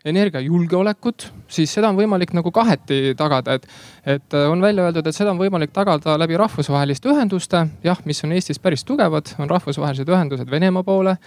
energiajulgeolekut, 0.06 1.28
siis 1.52 1.74
seda 1.76 1.92
on 1.92 1.98
võimalik 2.00 2.32
nagu 2.34 2.50
kaheti 2.54 3.14
tagada, 3.18 3.60
et, 3.60 3.68
et 4.10 4.38
äh, 4.38 4.48
on 4.50 4.64
välja 4.64 4.88
öeldud, 4.88 5.06
et 5.06 5.16
seda 5.16 5.34
on 5.36 5.42
võimalik 5.42 5.74
tagada 5.76 6.18
läbi 6.18 6.40
rahvusvaheliste 6.42 7.12
ühenduste, 7.14 7.68
jah, 7.86 8.02
mis 8.10 8.24
on 8.26 8.34
Eestis 8.34 8.60
päris 8.60 8.86
tugevad, 8.88 9.36
on 9.38 9.52
rahvusvahelised 9.52 10.10
ühendused 10.10 10.50
Venemaa 10.50 10.84
poole, 10.88 11.18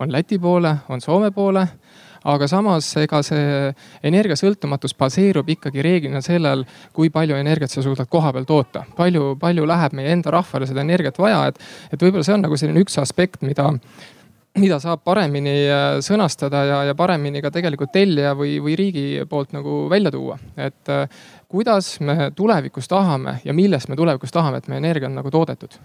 on 0.00 0.12
Läti 0.12 0.40
poole, 0.40 0.78
on 0.88 1.04
Soome 1.04 1.30
poole 1.36 1.66
aga 2.24 2.48
samas 2.50 2.88
ega 3.02 3.22
see 3.26 3.72
energiasõltumatus 4.06 4.96
baseerub 4.98 5.48
ikkagi 5.54 5.84
reeglina 5.84 6.22
sellel, 6.24 6.64
kui 6.92 7.10
palju 7.10 7.36
energiat 7.38 7.72
sa 7.72 7.84
suudad 7.84 8.08
kohapeal 8.10 8.46
toota. 8.48 8.84
palju, 8.96 9.36
palju 9.40 9.66
läheb 9.66 9.98
meie 9.98 10.12
enda 10.12 10.30
rahvale 10.34 10.66
seda 10.66 10.84
energiat 10.84 11.18
vaja, 11.18 11.46
et, 11.52 11.60
et 11.92 12.02
võib-olla 12.02 12.26
see 12.26 12.36
on 12.36 12.44
nagu 12.46 12.58
selline 12.58 12.82
üks 12.84 12.98
aspekt, 13.02 13.42
mida 13.42 13.70
mida 14.58 14.76
saab 14.82 15.00
paremini 15.04 15.54
äh, 15.64 15.98
sõnastada 16.04 16.64
ja, 16.68 16.78
ja 16.90 16.94
paremini 16.96 17.40
ka 17.40 17.50
tegelikult 17.54 17.92
tellija 17.94 18.34
või, 18.36 18.58
või 18.60 18.76
riigi 18.76 19.06
poolt 19.28 19.54
nagu 19.56 19.86
välja 19.90 20.12
tuua. 20.12 20.38
et 20.56 20.92
äh, 20.92 21.08
kuidas 21.48 21.94
me 22.00 22.30
tulevikus 22.36 22.88
tahame 22.88 23.38
ja 23.44 23.54
millest 23.56 23.88
me 23.88 23.96
tulevikus 23.96 24.32
tahame, 24.32 24.60
et 24.60 24.68
meie 24.68 24.82
energia 24.84 25.08
on 25.08 25.16
nagu 25.16 25.32
toodetud 25.32 25.78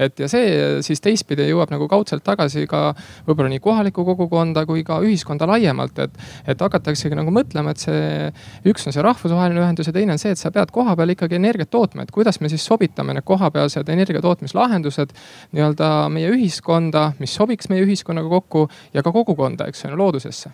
et 0.00 0.20
ja 0.20 0.28
see 0.30 0.80
siis 0.84 1.02
teistpidi 1.04 1.46
jõuab 1.50 1.72
nagu 1.72 1.88
kaudselt 1.90 2.24
tagasi 2.26 2.66
ka 2.70 2.90
võib-olla 3.26 3.50
nii 3.52 3.62
kohalikku 3.64 4.04
kogukonda 4.06 4.64
kui 4.68 4.82
ka 4.86 5.00
ühiskonda 5.04 5.48
laiemalt, 5.50 5.98
et, 6.02 6.16
et 6.48 6.64
hakataksegi 6.64 7.18
nagu 7.18 7.32
mõtlema, 7.34 7.74
et 7.74 7.84
see 7.84 8.30
üks 8.70 8.88
on 8.88 8.96
see 8.96 9.04
rahvusvaheline 9.04 9.60
ühendus 9.62 9.90
ja 9.90 9.94
teine 9.96 10.16
on 10.16 10.22
see, 10.22 10.32
et 10.34 10.40
sa 10.40 10.52
pead 10.54 10.72
kohapeal 10.74 11.14
ikkagi 11.14 11.38
energiat 11.38 11.72
tootma, 11.72 12.06
et 12.06 12.14
kuidas 12.14 12.40
me 12.40 12.50
siis 12.52 12.64
sobitame 12.66 13.16
need 13.16 13.26
kohapealsed 13.28 13.88
energiatootmislahendused 13.92 15.14
nii-öelda 15.52 15.90
meie 16.12 16.32
ühiskonda, 16.32 17.10
mis 17.20 17.34
sobiks 17.36 17.70
meie 17.72 17.84
ühiskonnaga 17.86 18.32
kokku 18.32 18.66
ja 18.94 19.04
ka 19.04 19.12
kogukonda, 19.14 19.68
eks 19.70 19.84
ju, 19.84 19.96
loodusesse 19.96 20.52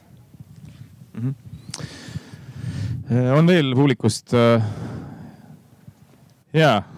mm. 1.15 1.21
-hmm 1.23 1.35
on 3.07 3.47
veel 3.47 3.75
publikust? 3.79 4.35
Äh, 4.35 4.63
jaa 6.53 6.96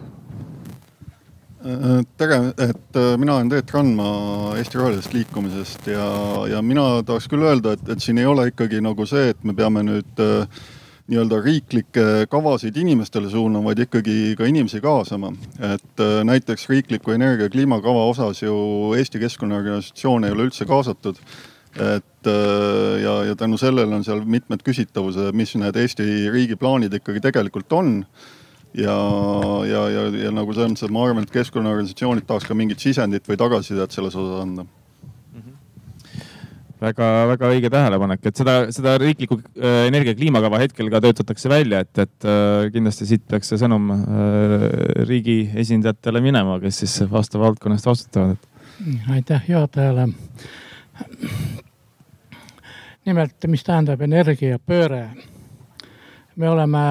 tere, 2.18 2.38
et 2.62 2.96
äh, 2.96 3.16
mina 3.18 3.34
olen 3.36 3.50
Teet 3.50 3.72
Randma 3.74 4.08
Eesti 4.58 4.78
Rohelisest 4.78 5.14
Liikumisest 5.14 5.88
ja, 5.90 6.08
ja 6.52 6.62
mina 6.62 7.02
tahaks 7.06 7.26
küll 7.30 7.42
öelda, 7.42 7.74
et, 7.74 7.88
et 7.90 8.02
siin 8.02 8.20
ei 8.22 8.28
ole 8.30 8.48
ikkagi 8.52 8.78
nagu 8.84 9.06
see, 9.08 9.32
et 9.32 9.42
me 9.42 9.56
peame 9.58 9.82
nüüd 9.86 10.22
äh, 10.22 10.46
nii-öelda 11.08 11.40
riiklikke 11.42 12.06
kavasid 12.30 12.76
inimestele 12.76 13.30
suunama, 13.32 13.72
vaid 13.72 13.82
ikkagi 13.86 14.36
ka 14.38 14.46
inimesi 14.46 14.80
kaasama. 14.84 15.32
et 15.58 16.04
äh, 16.04 16.22
näiteks 16.28 16.68
riikliku 16.70 17.16
energia 17.16 17.50
kliimakava 17.50 18.06
osas 18.06 18.42
ju 18.42 18.94
Eesti 18.96 19.18
Keskkonnaorganisatsioon 19.18 20.28
ei 20.28 20.36
ole 20.36 20.48
üldse 20.48 20.68
kaasatud. 20.68 21.18
et 21.74 22.26
äh, 22.26 23.02
ja, 23.02 23.24
ja 23.32 23.36
tänu 23.36 23.58
sellele 23.58 23.94
on 23.94 24.04
seal 24.04 24.22
mitmed 24.24 24.62
küsitavused, 24.62 25.32
mis 25.34 25.56
need 25.56 25.76
Eesti 25.76 26.30
riigi 26.30 26.56
plaanid 26.56 26.94
ikkagi 26.94 27.24
tegelikult 27.24 27.72
on 27.72 28.04
ja, 28.78 28.96
ja, 29.68 29.84
ja, 29.92 30.08
ja 30.24 30.34
nagu 30.34 30.54
selles 30.54 30.72
mõttes, 30.72 30.86
et 30.86 30.94
ma 30.94 31.06
arvan, 31.06 31.26
et 31.26 31.34
keskkonnaorganisatsioonid 31.34 32.28
tahaks 32.28 32.48
ka 32.48 32.56
mingit 32.58 32.82
sisendit 32.82 33.26
või 33.28 33.40
tagasisidet 33.40 33.94
selles 33.94 34.16
osas 34.18 34.42
anda 34.44 34.68
väga-väga 36.82 37.50
õige 37.52 37.70
tähelepanek, 37.72 38.26
et 38.28 38.38
seda, 38.38 38.54
seda 38.74 38.94
riiklikku 39.02 39.38
äh, 39.38 39.86
energia 39.88 40.14
kliimakava 40.18 40.60
hetkel 40.62 40.90
ka 40.92 41.00
töötatakse 41.02 41.50
välja, 41.50 41.82
et, 41.84 42.02
et 42.04 42.28
äh, 42.28 42.68
kindlasti 42.74 43.08
siit 43.08 43.24
peaks 43.30 43.50
see 43.50 43.60
sõnum 43.60 43.90
äh, 43.94 44.66
riigi 45.08 45.40
esindajatele 45.58 46.22
minema, 46.24 46.58
kes 46.62 46.82
siis 46.84 47.00
vastava 47.10 47.48
valdkonna 47.48 47.78
eest 47.78 47.90
vastutavad. 47.90 48.46
aitäh 49.10 49.50
juhatajale. 49.50 50.08
nimelt, 53.06 53.50
mis 53.50 53.66
tähendab 53.66 54.02
energiapööre? 54.06 55.08
me 56.38 56.48
oleme 56.48 56.86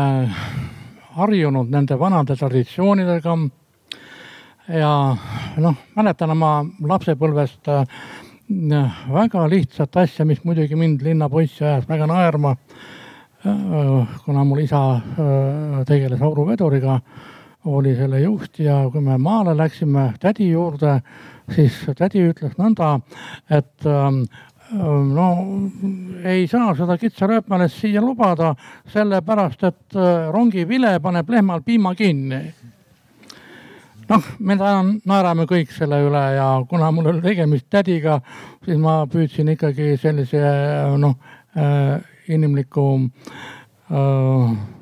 harjunud 1.18 1.72
nende 1.74 1.98
vanade 2.00 2.36
traditsioonidega. 2.36 3.38
ja 4.68 4.92
noh, 5.64 5.76
mäletan 5.96 6.32
oma 6.36 6.52
lapsepõlvest 6.90 7.70
äh, 7.72 7.86
väga 9.14 9.48
lihtsat 9.50 9.96
asja, 9.98 10.26
mis 10.26 10.44
muidugi 10.44 10.76
mind 10.76 11.02
linnapoissi 11.02 11.64
ajas 11.66 11.88
väga 11.90 12.08
naerma. 12.08 12.56
Äh, 13.46 14.20
kuna 14.26 14.44
mul 14.44 14.66
isa 14.66 14.84
äh, 14.96 15.82
tegeles 15.88 16.22
auruveduriga, 16.22 17.00
oli 17.68 17.96
selle 17.96 18.22
juht 18.22 18.60
ja 18.60 18.86
kui 18.92 19.02
me 19.04 19.18
maale 19.18 19.56
läksime 19.58 20.14
tädi 20.20 20.52
juurde, 20.52 21.02
siis 21.56 21.80
tädi 21.98 22.24
ütles 22.30 22.56
nõnda, 22.60 22.98
et 23.50 23.88
ähm, 23.88 24.24
no 24.72 25.28
ei 26.28 26.48
saa 26.48 26.74
seda 26.76 26.98
kitsarööpmelest 27.00 27.80
siia 27.80 28.02
lubada, 28.04 28.54
sellepärast 28.92 29.64
et 29.70 30.00
rongivile 30.34 30.98
paneb 31.04 31.30
lehmal 31.30 31.62
piima 31.64 31.94
kinni 31.96 32.42
noh, 34.10 34.28
me 34.40 34.58
naerame 34.58 35.46
kõik 35.50 35.72
selle 35.76 36.00
üle 36.08 36.24
ja 36.38 36.50
kuna 36.70 36.92
mul 36.96 37.12
oli 37.12 37.24
tegemist 37.24 37.68
tädiga, 37.70 38.20
siis 38.66 38.80
ma 38.82 39.02
püüdsin 39.12 39.54
ikkagi 39.56 39.96
sellise 40.02 40.44
noh 41.00 41.16
inimliku 42.28 42.88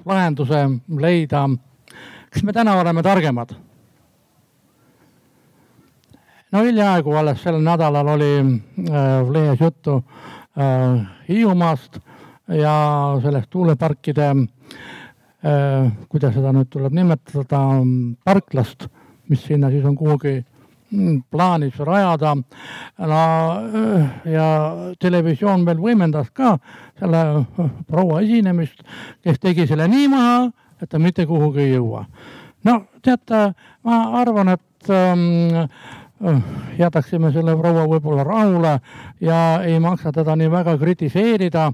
lahenduse 0.06 0.66
leida. 1.00 1.46
kas 2.30 2.44
me 2.44 2.54
täna 2.54 2.76
oleme 2.82 3.04
targemad? 3.04 3.56
No 6.56 6.64
hiljaaegu 6.64 7.16
alles 7.20 7.44
sel 7.44 7.60
nädalal 7.60 8.08
oli 8.16 8.32
äh, 8.40 9.32
lehes 9.32 9.60
juttu 9.60 10.00
äh, 10.00 11.08
Hiiumaast 11.30 12.00
ja 12.48 12.76
sellest 13.24 13.50
tuuleparkide 13.50 14.30
äh,, 14.30 15.92
kuidas 16.10 16.34
seda 16.34 16.54
nüüd 16.56 16.70
tuleb 16.72 16.94
nimetada, 16.94 17.62
parklast 18.24 18.88
mis 19.30 19.44
sinna 19.46 19.70
siis 19.70 19.86
on 19.86 19.96
kuhugi 19.96 20.46
mm, 20.92 21.24
plaanis 21.32 21.80
rajada. 21.80 22.36
no 22.98 23.22
äh, 23.58 24.10
ja 24.32 24.48
televisioon 25.00 25.66
veel 25.66 25.82
võimendas 25.82 26.32
ka 26.34 26.58
selle 27.00 27.24
äh, 27.40 27.72
proua 27.88 28.22
esinemist, 28.22 28.84
kes 29.24 29.40
tegi 29.40 29.68
selle 29.68 29.88
nii 29.88 30.08
maha, 30.08 30.38
et 30.82 30.90
ta 30.90 31.00
mitte 31.00 31.26
kuhugi 31.26 31.66
ei 31.66 31.76
jõua. 31.76 32.06
no 32.64 32.82
teate, 33.02 33.54
ma 33.84 34.02
arvan, 34.22 34.56
et 34.56 34.90
ähm, 34.90 35.28
äh, 35.56 35.70
jätaksime 36.78 37.32
selle 37.36 37.56
proua 37.60 37.86
võib-olla 37.92 38.24
rahule 38.24 38.80
ja 39.22 39.40
ei 39.64 39.80
maksa 39.80 40.12
teda 40.16 40.36
nii 40.36 40.52
väga 40.52 40.78
kritiseerida. 40.78 41.72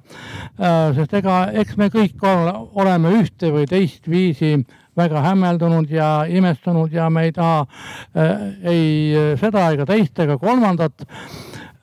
sest 0.95 1.13
ega, 1.13 1.47
eks 1.53 1.77
me 1.77 1.89
kõik 1.93 2.25
oleme 2.73 3.13
ühte 3.21 3.51
või 3.53 3.67
teist 3.69 4.09
viisi 4.09 4.55
väga 4.97 5.21
hämmeldunud 5.21 5.91
ja 5.91 6.25
imestunud 6.27 6.93
ja 6.93 7.09
me 7.09 7.23
ei 7.23 7.31
taha 7.31 7.61
äh, 7.61 8.41
ei 8.63 9.37
seda 9.39 9.69
ega 9.71 9.85
teist 9.85 10.19
ega 10.19 10.37
kolmandat 10.37 11.05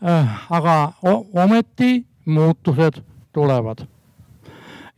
äh,. 0.03 0.51
aga 0.51 0.93
ometi 1.35 2.05
muutused 2.25 3.01
tulevad. 3.33 3.87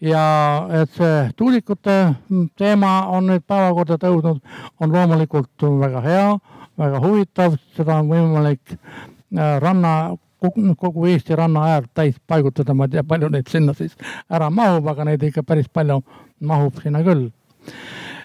ja 0.00 0.66
et 0.82 0.90
see 0.96 1.30
tuulikute 1.36 2.14
teema 2.56 2.92
on 3.12 3.26
nüüd 3.28 3.44
päevakorda 3.46 3.98
tõusnud, 4.00 4.40
on 4.80 4.92
loomulikult 4.92 5.68
väga 5.80 6.00
hea, 6.00 6.30
väga 6.80 7.04
huvitav, 7.04 7.56
seda 7.76 8.00
on 8.00 8.10
võimalik 8.10 8.74
äh, 8.74 9.56
ranna 9.62 9.94
kogu, 10.40 11.06
Eesti 11.06 11.36
ranna 11.36 11.66
äärt 11.74 11.90
täis 11.94 12.16
paigutada, 12.26 12.74
ma 12.74 12.88
ei 12.88 12.96
tea, 12.96 13.04
palju 13.04 13.28
neid 13.28 13.48
sinna 13.52 13.74
siis 13.76 13.92
ära 14.32 14.48
mahub, 14.50 14.88
aga 14.88 15.04
neid 15.10 15.24
ikka 15.28 15.44
päris 15.44 15.68
palju 15.68 16.00
mahub 16.40 16.80
sinna 16.80 17.02
küll. 17.04 17.28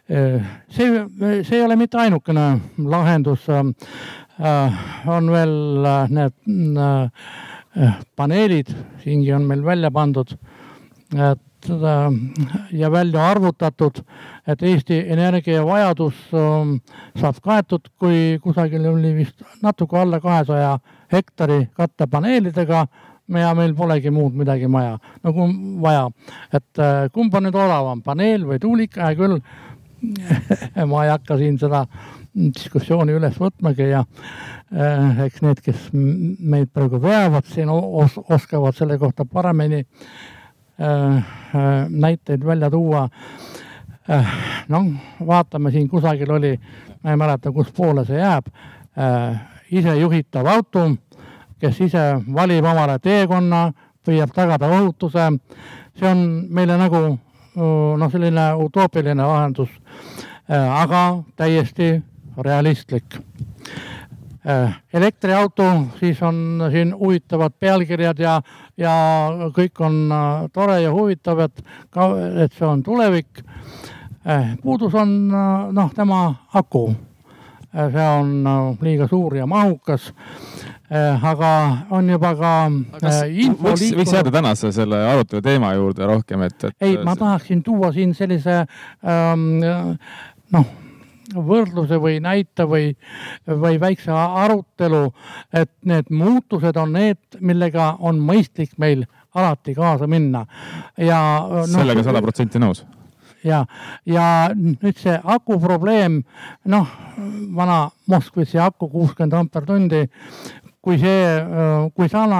See, 0.05 0.87
see 1.17 1.57
ei 1.57 1.63
ole 1.65 1.75
mitte 1.75 1.97
ainukene 1.97 2.43
lahendus. 2.77 3.49
Äh, 4.39 4.71
on 5.07 5.31
veel 5.31 5.85
äh, 5.85 6.09
need 6.11 6.33
äh, 6.77 7.93
paneelid, 8.19 8.67
siingi 8.99 9.31
on 9.33 9.45
meil 9.47 9.61
välja 9.63 9.91
pandud, 9.95 10.33
et 11.15 11.39
ja 12.71 12.91
välja 12.91 13.25
arvutatud, 13.29 14.01
et 14.47 14.63
Eesti 14.63 14.99
energiavajadus 15.13 16.21
saab 16.31 17.41
kaetud, 17.43 17.89
kui 17.99 18.39
kusagil 18.43 18.85
oli 18.91 19.15
vist 19.15 19.43
natuke 19.63 19.99
alla 19.99 20.19
kahesaja 20.19 20.77
hektari 21.11 21.67
kattepaneelidega 21.73 22.87
ja 23.39 23.53
meil 23.57 23.73
polegi 23.75 24.11
muud 24.13 24.35
midagi 24.37 24.67
maja, 24.67 24.97
nagu 25.23 25.47
vaja. 25.81 26.09
et 26.53 26.83
kumb 27.13 27.33
on 27.33 27.47
nüüd 27.47 27.55
odavam, 27.55 28.01
paneel 28.05 28.45
või 28.45 28.59
tuulik, 28.61 28.97
hea 28.97 29.15
küll 29.17 29.39
ma 30.91 31.05
ei 31.05 31.11
hakka 31.13 31.37
siin 31.39 31.57
seda 31.59 31.85
diskussiooni 32.35 33.15
üles 33.15 33.37
võtmagi 33.39 33.89
ja 33.89 34.03
äh, 34.03 35.21
eks 35.27 35.41
need, 35.45 35.61
kes 35.63 35.89
meid 35.93 36.71
praegu 36.75 36.99
veavad 37.01 37.47
siin 37.47 37.71
os, 37.71 38.17
oskavad 38.19 38.75
selle 38.77 38.97
kohta 39.01 39.25
paremini 39.25 39.81
äh, 39.81 39.85
äh, 39.85 40.34
näiteid 41.89 42.45
välja 42.45 42.69
tuua 42.69 43.07
äh,. 44.09 44.33
noh, 44.67 44.85
vaatame 45.27 45.71
siin 45.71 45.87
kusagil 45.89 46.31
oli, 46.31 46.59
ma 47.03 47.11
ei 47.11 47.17
mäleta, 47.17 47.51
kus 47.51 47.71
poole 47.71 48.05
see 48.05 48.19
jääb 48.19 48.47
äh,, 48.51 49.39
isejuhitav 49.71 50.47
auto, 50.51 50.89
kes 51.59 51.81
ise 51.81 52.03
valib 52.33 52.65
omale 52.65 52.99
teekonna, 52.99 53.71
püüab 54.05 54.33
tagada 54.35 54.67
ohutuse. 54.67 55.31
see 55.95 56.09
on 56.09 56.47
meile 56.49 56.77
nagu 56.77 57.17
noh, 57.55 58.11
selline 58.11 58.49
utoopiline 58.59 59.23
lahendus, 59.23 59.69
äh, 60.51 60.81
aga 60.81 61.23
täiesti 61.35 62.03
realistlik. 62.37 63.19
Äh, 64.49 64.81
elektriauto, 64.93 65.63
siis 65.99 66.21
on 66.23 66.67
siin 66.71 66.93
huvitavad 66.99 67.53
pealkirjad 67.59 68.19
ja, 68.21 68.35
ja 68.77 68.91
kõik 69.55 69.81
on 69.81 69.95
äh, 70.13 70.43
tore 70.53 70.75
ja 70.83 70.91
huvitav, 70.93 71.41
et 71.47 71.63
ka, 71.89 72.11
et 72.43 72.53
see 72.53 72.67
on 72.67 72.83
tulevik. 72.85 73.41
puudus 74.61 74.93
on 74.93 75.09
noh, 75.73 75.89
tema 75.95 76.35
aku. 76.53 76.95
see 77.75 78.05
on 78.07 78.77
liiga 78.81 79.07
suur 79.07 79.35
ja 79.35 79.45
mahukas 79.45 80.13
aga 81.21 81.77
on 81.89 82.09
juba 82.09 82.35
ka 82.35 82.53
kas 83.01 83.21
info 83.27 83.73
võiks, 83.73 83.91
võiks 83.97 84.13
jääda 84.13 84.31
tänase 84.31 84.71
selle 84.71 85.01
arutelu 85.09 85.41
teema 85.41 85.73
juurde 85.73 86.05
rohkem, 86.05 86.41
et, 86.41 86.63
et. 86.63 86.75
ei, 86.81 86.97
ma 87.03 87.15
tahaksin 87.15 87.63
tuua 87.63 87.91
siin 87.91 88.13
sellise 88.13 88.63
ähm, 89.03 89.61
noh 90.53 90.84
võrdluse 91.33 91.99
või 92.01 92.19
näite 92.23 92.67
või, 92.69 92.91
või 93.47 93.79
väikse 93.81 94.11
arutelu, 94.13 95.07
et 95.53 95.71
need 95.85 96.11
muutused 96.13 96.77
on 96.77 96.93
need, 96.93 97.39
millega 97.39 97.95
on 97.99 98.19
mõistlik 98.21 98.77
meil 98.77 99.05
alati 99.35 99.75
kaasa 99.75 100.07
minna 100.07 100.45
ja 100.97 101.19
no,. 101.49 101.65
sellega 101.67 102.05
sada 102.05 102.21
protsenti 102.23 102.61
nõus 102.61 102.85
ja, 103.45 103.63
ja 104.05 104.27
nüüd 104.55 104.99
see 104.99 105.15
aku 105.23 105.59
probleem, 105.61 106.21
noh, 106.71 106.93
vana 107.55 107.85
Moskvitši 108.11 108.61
aku 108.61 108.89
kuuskümmend 108.89 109.35
ampertundi, 109.37 110.05
kui 110.85 110.99
see, 111.01 111.29
kui 111.97 112.09
sana, 112.11 112.39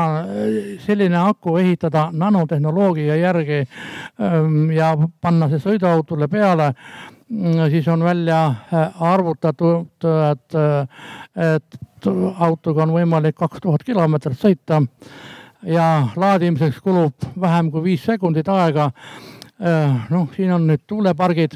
selline 0.86 1.18
aku 1.18 1.58
ehitada 1.62 2.10
nanotehnoloogia 2.14 3.18
järgi 3.18 3.64
ja 4.78 4.92
panna 5.22 5.50
see 5.50 5.64
sõiduautole 5.64 6.30
peale, 6.30 6.72
siis 7.70 7.88
on 7.88 8.04
välja 8.04 8.46
äh, 8.48 9.02
arvutatud, 9.02 9.88
et, 10.32 10.56
äh, 10.56 10.88
et 11.54 11.80
autoga 12.40 12.84
on 12.84 12.94
võimalik 12.94 13.36
kaks 13.40 13.64
tuhat 13.64 13.84
kilomeetrit 13.84 14.38
sõita 14.38 14.82
ja 15.66 16.08
laadimiseks 16.16 16.78
kulub 16.86 17.26
vähem 17.42 17.72
kui 17.74 17.84
viis 17.84 18.06
sekundit 18.06 18.48
aega. 18.48 18.92
noh, 20.10 20.28
siin 20.36 20.52
on 20.52 20.66
nüüd 20.68 20.82
tuulepargid 20.88 21.54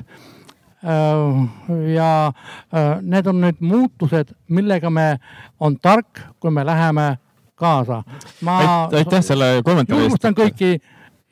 Äh, 0.84 1.94
ja 1.94 2.32
äh, 2.74 3.02
need 3.02 3.28
on 3.28 3.42
nüüd 3.44 3.58
muutused, 3.60 4.32
millega 4.48 4.90
me, 4.90 5.18
on 5.60 5.76
tark, 5.76 6.22
kui 6.40 6.54
me 6.56 6.64
läheme 6.66 7.18
kaasa. 7.60 8.04
ma 8.42 8.88
aitäh 8.88 9.20
selle 9.20 9.60
kommentaari 9.66 10.06
eest. 10.06 10.08
julgustan 10.08 10.38
kõiki, 10.38 10.80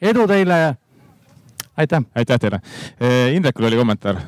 edu 0.01 0.27
teile. 0.27 0.75
Aitäh. 1.78 2.03
aitäh 2.15 2.39
teile. 2.39 2.59
Indrekul 3.34 3.69
oli 3.69 3.80
kommentaar 3.80 4.21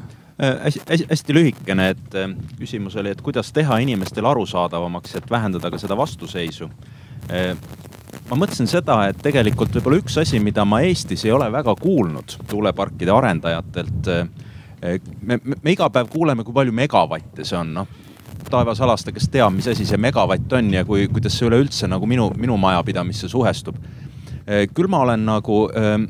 hästi, 0.63 0.81
hästi, 0.89 1.07
hästi 1.09 1.35
lühikene, 1.35 1.89
et 1.89 2.17
küsimus 2.59 2.95
oli, 2.95 3.11
et 3.11 3.21
kuidas 3.21 3.51
teha 3.53 3.77
inimestele 3.83 4.27
arusaadavamaks, 4.27 5.15
et 5.19 5.31
vähendada 5.31 5.71
ka 5.71 5.77
seda 5.77 5.97
vastuseisu. 5.97 6.69
ma 8.29 8.35
mõtlesin 8.37 8.67
seda, 8.67 9.01
et 9.09 9.17
tegelikult 9.21 9.73
võib-olla 9.75 9.99
üks 9.99 10.17
asi, 10.21 10.39
mida 10.39 10.65
ma 10.65 10.79
Eestis 10.81 11.25
ei 11.25 11.31
ole 11.31 11.51
väga 11.51 11.75
kuulnud 11.75 12.37
tuuleparkide 12.47 13.11
arendajatelt 13.11 14.07
me, 15.21 15.39
me, 15.43 15.55
me 15.63 15.73
iga 15.73 15.89
päev 15.89 16.09
kuuleme, 16.11 16.43
kui 16.43 16.55
palju 16.55 16.73
megavatte 16.75 17.45
see 17.47 17.57
on, 17.59 17.73
noh. 17.81 17.89
taevas 18.49 18.79
alasta, 18.81 19.11
kes 19.13 19.27
teab, 19.31 19.53
mis 19.53 19.67
asi 19.69 19.85
see 19.85 19.99
megavatt 20.01 20.53
on 20.57 20.71
ja 20.73 20.85
kui, 20.87 21.07
kuidas 21.11 21.35
see 21.37 21.49
üleüldse 21.49 21.89
nagu 21.91 22.07
minu, 22.09 22.29
minu 22.39 22.57
majapidamisse 22.57 23.29
suhestub. 23.29 23.77
Küll 24.73 24.89
ma 24.89 25.03
olen 25.05 25.25
nagu 25.27 25.59
ähm, 25.77 26.07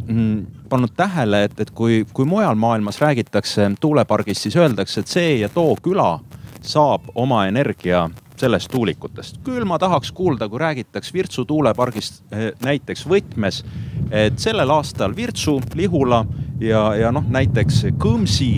pannud 0.70 0.94
tähele, 0.96 1.44
et, 1.50 1.60
et 1.60 1.72
kui, 1.76 2.06
kui 2.14 2.28
mujal 2.30 2.56
maailmas 2.56 3.02
räägitakse 3.02 3.72
tuulepargist, 3.82 4.48
siis 4.48 4.56
öeldakse, 4.56 5.04
et 5.04 5.12
see 5.12 5.38
ja 5.42 5.50
too 5.52 5.76
küla 5.84 6.20
saab 6.62 7.10
oma 7.16 7.46
energia 7.48 8.08
sellest 8.40 8.72
tuulikutest. 8.72 9.42
küll 9.44 9.66
ma 9.68 9.80
tahaks 9.80 10.12
kuulda, 10.12 10.48
kui 10.50 10.60
räägitaks 10.60 11.14
Virtsu 11.14 11.46
tuulepargist 11.46 12.22
eh, 12.32 12.52
näiteks 12.64 13.06
võtmes, 13.08 13.64
et 14.12 14.40
sellel 14.40 14.72
aastal 14.72 15.16
Virtsu, 15.16 15.60
Lihula 15.76 16.24
ja, 16.64 16.84
ja 16.96 17.12
noh, 17.12 17.28
näiteks 17.28 17.86
Kõmsi 18.00 18.54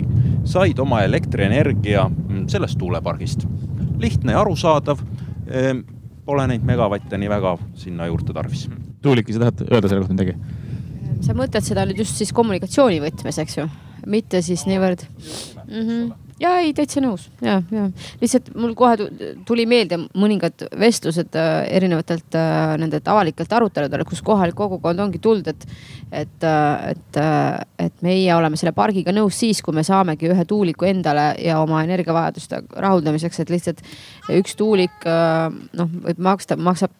said 0.46 0.80
oma 0.80 1.02
elektrienergia 1.08 2.06
mm, 2.10 2.46
sellest 2.52 2.78
tuulepargist. 2.78 3.48
lihtne 4.02 4.32
ja 4.32 4.42
arusaadav. 4.42 5.02
Eh, 5.48 5.74
pole 6.26 6.46
neid 6.48 6.64
megavatte 6.66 7.18
nii 7.18 7.30
väga 7.30 7.58
sinna 7.76 8.06
juurde 8.06 8.34
tarvis. 8.34 8.70
Tuuliki, 9.02 9.34
sa 9.34 9.46
tahad 9.46 9.64
öelda 9.68 9.92
selle 9.92 10.04
kohta 10.04 10.18
midagi? 10.18 10.36
sa 11.22 11.36
mõtled 11.38 11.66
seda 11.66 11.86
nüüd 11.86 12.02
just 12.02 12.18
siis 12.18 12.32
kommunikatsiooni 12.34 12.98
võtmes, 13.04 13.38
eks 13.44 13.60
ju, 13.60 13.68
mitte 14.10 14.42
siis 14.46 14.66
niivõrd 14.70 15.06
mm. 15.06 15.82
-hmm 15.86 16.12
ja 16.42 16.52
ei, 16.62 16.72
täitsa 16.76 17.02
nõus 17.04 17.28
ja, 17.44 17.60
ja 17.74 17.88
lihtsalt 18.22 18.52
mul 18.58 18.74
kohe 18.78 19.08
tuli 19.48 19.66
meelde 19.70 20.00
mõningad 20.18 20.66
vestlused 20.80 21.36
äh, 21.38 21.50
erinevatelt 21.78 22.38
äh, 22.38 22.74
nendelt 22.82 23.08
avalikelt 23.12 23.54
aruteludelt, 23.54 24.08
kus 24.10 24.24
kohalik 24.26 24.56
kogukond 24.58 25.04
ongi 25.04 25.22
tulnud, 25.22 25.52
et, 25.52 25.66
et, 26.24 26.48
äh, 26.48 26.88
et, 26.96 27.20
et 27.86 28.06
meie 28.06 28.34
oleme 28.36 28.60
selle 28.60 28.74
pargiga 28.78 29.14
nõus 29.16 29.38
siis, 29.42 29.62
kui 29.62 29.76
me 29.76 29.86
saamegi 29.88 30.32
ühe 30.32 30.46
tuuliku 30.50 30.90
endale 30.90 31.32
ja 31.42 31.60
oma 31.62 31.84
energiavajaduste 31.86 32.64
rahuldamiseks, 32.74 33.44
et 33.44 33.54
lihtsalt 33.54 33.86
üks 34.42 34.58
tuulik 34.58 35.06
noh, 35.06 35.94
võib 36.08 36.26
maksta, 36.26 36.58
maksab 36.58 36.94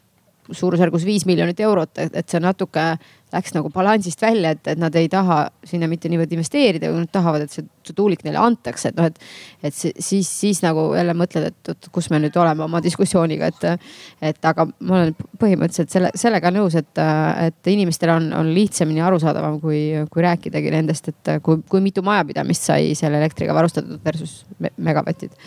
suurusjärgus 0.52 1.06
viis 1.08 1.26
miljonit 1.30 1.60
eurot, 1.64 1.98
et 2.02 2.30
see 2.30 2.42
natuke 2.44 2.86
läks 3.32 3.54
nagu 3.56 3.70
balansist 3.72 4.22
välja, 4.22 4.52
et, 4.56 4.64
et 4.74 4.80
nad 4.80 4.96
ei 5.00 5.08
taha 5.12 5.38
sinna 5.68 5.88
mitte 5.88 6.10
niivõrd 6.12 6.34
investeerida, 6.36 6.90
kui 6.92 7.00
nad 7.00 7.12
tahavad, 7.14 7.46
et 7.46 7.54
see, 7.54 7.64
see 7.88 7.96
tuulik 7.96 8.26
neile 8.28 8.42
antakse, 8.42 8.92
et 8.92 8.98
noh, 9.00 9.08
et. 9.08 9.20
et 9.64 9.76
siis, 9.76 10.28
siis 10.28 10.60
nagu 10.64 10.90
jälle 10.98 11.16
mõtled, 11.18 11.48
et 11.52 11.72
oot, 11.72 11.90
kus 11.96 12.10
me 12.12 12.20
nüüd 12.22 12.36
oleme 12.42 12.66
oma 12.66 12.82
diskussiooniga, 12.84 13.52
et, 13.52 13.86
et 14.32 14.50
aga 14.52 14.66
ma 14.68 14.98
olen 15.00 15.14
põhimõtteliselt 15.40 15.94
selle, 15.94 16.12
sellega 16.20 16.52
nõus, 16.54 16.76
et, 16.80 17.04
et 17.46 17.72
inimestel 17.72 18.12
on, 18.18 18.32
on 18.42 18.52
lihtsamini 18.56 19.04
arusaadavam, 19.06 19.62
kui, 19.64 19.84
kui 20.12 20.26
rääkidagi 20.28 20.74
nendest, 20.76 21.14
et 21.14 21.36
kui, 21.46 21.62
kui 21.72 21.84
mitu 21.84 22.04
majapidamist 22.06 22.68
sai 22.72 22.92
selle 23.00 23.22
elektriga 23.22 23.56
varustatud 23.56 24.02
versus 24.04 24.42
megavatid. 24.76 25.40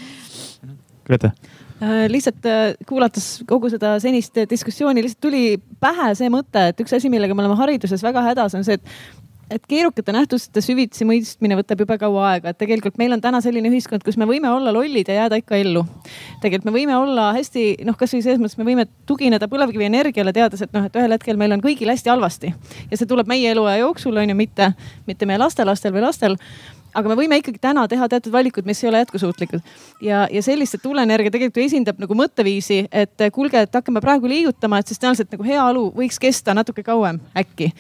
Grete 1.05 1.35
lihtsalt 1.83 2.47
äh, 2.47 2.63
kuulates 2.89 3.43
kogu 3.49 3.69
seda 3.73 3.97
senist 4.03 4.39
diskussiooni, 4.51 5.03
lihtsalt 5.03 5.23
tuli 5.27 5.45
pähe 5.83 6.13
see 6.19 6.31
mõte, 6.33 6.71
et 6.71 6.81
üks 6.81 6.95
asi, 6.97 7.11
millega 7.13 7.35
me 7.35 7.45
oleme 7.45 7.59
hariduses 7.59 8.03
väga 8.05 8.23
hädas, 8.31 8.55
on 8.55 8.67
see, 8.67 8.79
et 8.79 9.23
et 9.51 9.67
keerukate 9.69 10.13
nähtuste 10.15 10.63
süvitsi 10.65 11.05
mõistmine 11.07 11.57
võtab 11.59 11.83
jube 11.85 11.97
kaua 12.01 12.29
aega, 12.33 12.53
et 12.53 12.59
tegelikult 12.59 12.97
meil 13.01 13.13
on 13.15 13.23
täna 13.23 13.41
selline 13.45 13.69
ühiskond, 13.71 14.03
kus 14.05 14.17
me 14.21 14.27
võime 14.29 14.49
olla 14.51 14.73
lollid 14.73 15.09
ja 15.11 15.19
jääda 15.25 15.39
ikka 15.41 15.59
ellu. 15.61 15.85
tegelikult 16.43 16.71
me 16.71 16.75
võime 16.79 16.97
olla 16.97 17.31
hästi 17.37 17.85
noh, 17.85 17.97
kasvõi 18.01 18.23
selles 18.25 18.41
mõttes 18.41 18.59
me 18.59 18.67
võime 18.67 18.87
tugineda 19.07 19.49
põlevkivienergiale, 19.53 20.33
teades, 20.33 20.65
et 20.65 20.73
noh, 20.73 20.87
et 20.89 20.97
ühel 20.97 21.17
hetkel 21.17 21.41
meil 21.41 21.53
on 21.57 21.65
kõigil 21.65 21.93
hästi 21.93 22.13
halvasti. 22.13 22.55
Ja 22.91 22.99
see 22.99 23.11
tuleb 23.11 23.29
meie 23.31 23.53
eluaja 23.53 23.85
jooksul 23.85 24.17
on 24.17 24.33
ju, 24.33 24.39
mitte, 24.39 24.73
mitte 25.07 25.29
meie 25.29 25.43
lastelastel 25.43 25.93
või 25.95 26.07
lastel 26.07 26.39
aga 26.95 27.11
me 27.11 27.19
võime 27.19 27.39
ikkagi 27.41 27.61
täna 27.63 27.87
teha 27.91 28.09
teatud 28.09 28.33
valikud, 28.33 28.67
mis 28.69 28.83
ei 28.85 28.91
ole 28.91 29.03
jätkusuutlikud. 29.05 29.61
ja, 30.03 30.25
ja 30.31 30.43
sellist, 30.43 30.79
et 30.79 30.83
tuuleenergia 30.83 31.35
tegelikult 31.35 31.65
esindab 31.67 32.01
nagu 32.03 32.17
mõtteviisi, 32.19 32.85
et 32.93 33.29
kuulge, 33.35 33.67
et 33.67 33.75
hakkame 33.81 34.03
praegu 34.05 34.31
liigutama, 34.31 34.81
et 34.81 34.91
siis 34.91 35.03
tõenäoliselt 35.03 35.37
nagu 35.37 35.47
heaolu 35.49 35.87
võiks 35.97 36.21
kesta 36.23 36.55
natuke 36.55 36.87
kauem 36.87 37.21
äkki 37.39 37.73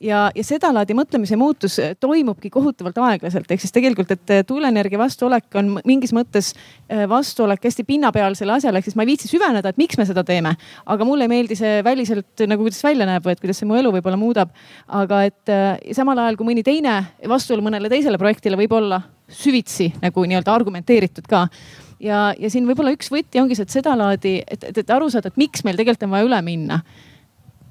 ja, 0.00 0.28
ja 0.34 0.44
sedalaadi 0.46 0.94
mõtlemise 0.96 1.36
muutus 1.38 1.78
eh, 1.82 1.94
toimubki 2.00 2.50
kohutavalt 2.52 2.98
aeglaselt, 3.02 3.50
ehk 3.50 3.62
siis 3.62 3.74
tegelikult, 3.74 4.10
et 4.14 4.32
eh, 4.34 4.44
tuuleenergia 4.46 5.00
vastuolek 5.00 5.58
on 5.58 5.74
mingis 5.88 6.14
mõttes 6.16 6.52
eh, 6.54 7.04
vastuolek 7.10 7.64
hästi 7.68 7.84
pinnapealsele 7.88 8.54
asjale, 8.58 8.80
ehk 8.80 8.88
siis 8.90 8.98
ma 8.98 9.06
ei 9.06 9.12
viitsi 9.12 9.30
süveneda, 9.30 9.72
et 9.72 9.80
miks 9.80 9.98
me 9.98 10.06
seda 10.08 10.24
teeme. 10.26 10.54
aga 10.86 11.08
mulle 11.08 11.26
ei 11.26 11.32
meeldi 11.32 11.58
see 11.58 11.82
väliselt 11.84 12.46
nagu 12.46 12.66
kuidas 12.66 12.82
välja 12.84 13.08
näeb 13.08 13.26
või 13.26 13.34
et 13.34 13.42
kuidas 13.42 13.60
see 13.60 13.68
mu 13.68 13.78
elu 13.78 13.92
võib-olla 13.98 14.20
muudab. 14.20 14.54
aga 14.86 15.24
et 15.28 15.52
samal 15.96 16.18
ajal 16.18 16.38
kui 16.38 16.48
mõni 16.52 16.64
teine 16.66 17.00
vastuolu 17.28 17.64
mõnele 17.66 17.90
teisele 17.90 18.18
projektile 18.18 18.58
võib 18.58 18.72
olla 18.78 19.00
süvitsi 19.28 19.90
nagu 20.02 20.24
nii-öelda 20.24 20.54
argumenteeritud 20.54 21.26
ka 21.28 21.46
ja, 22.00 22.32
ja 22.38 22.50
siin 22.50 22.66
võib-olla 22.68 22.94
üks 22.94 23.10
võti 23.12 23.42
ongi 23.42 23.58
see, 23.58 23.66
et 23.66 23.76
sedalaadi, 23.80 24.34
et, 24.46 24.64
et, 24.70 24.82
et 24.82 24.90
aru 24.94 25.10
saada, 25.12 25.28
et 25.28 25.40
miks 25.40 25.64
meil 25.66 25.76
tegelikult 25.76 26.06
on 26.08 26.16
vaja 26.16 26.28
üle 26.28 26.42
minna 26.46 26.80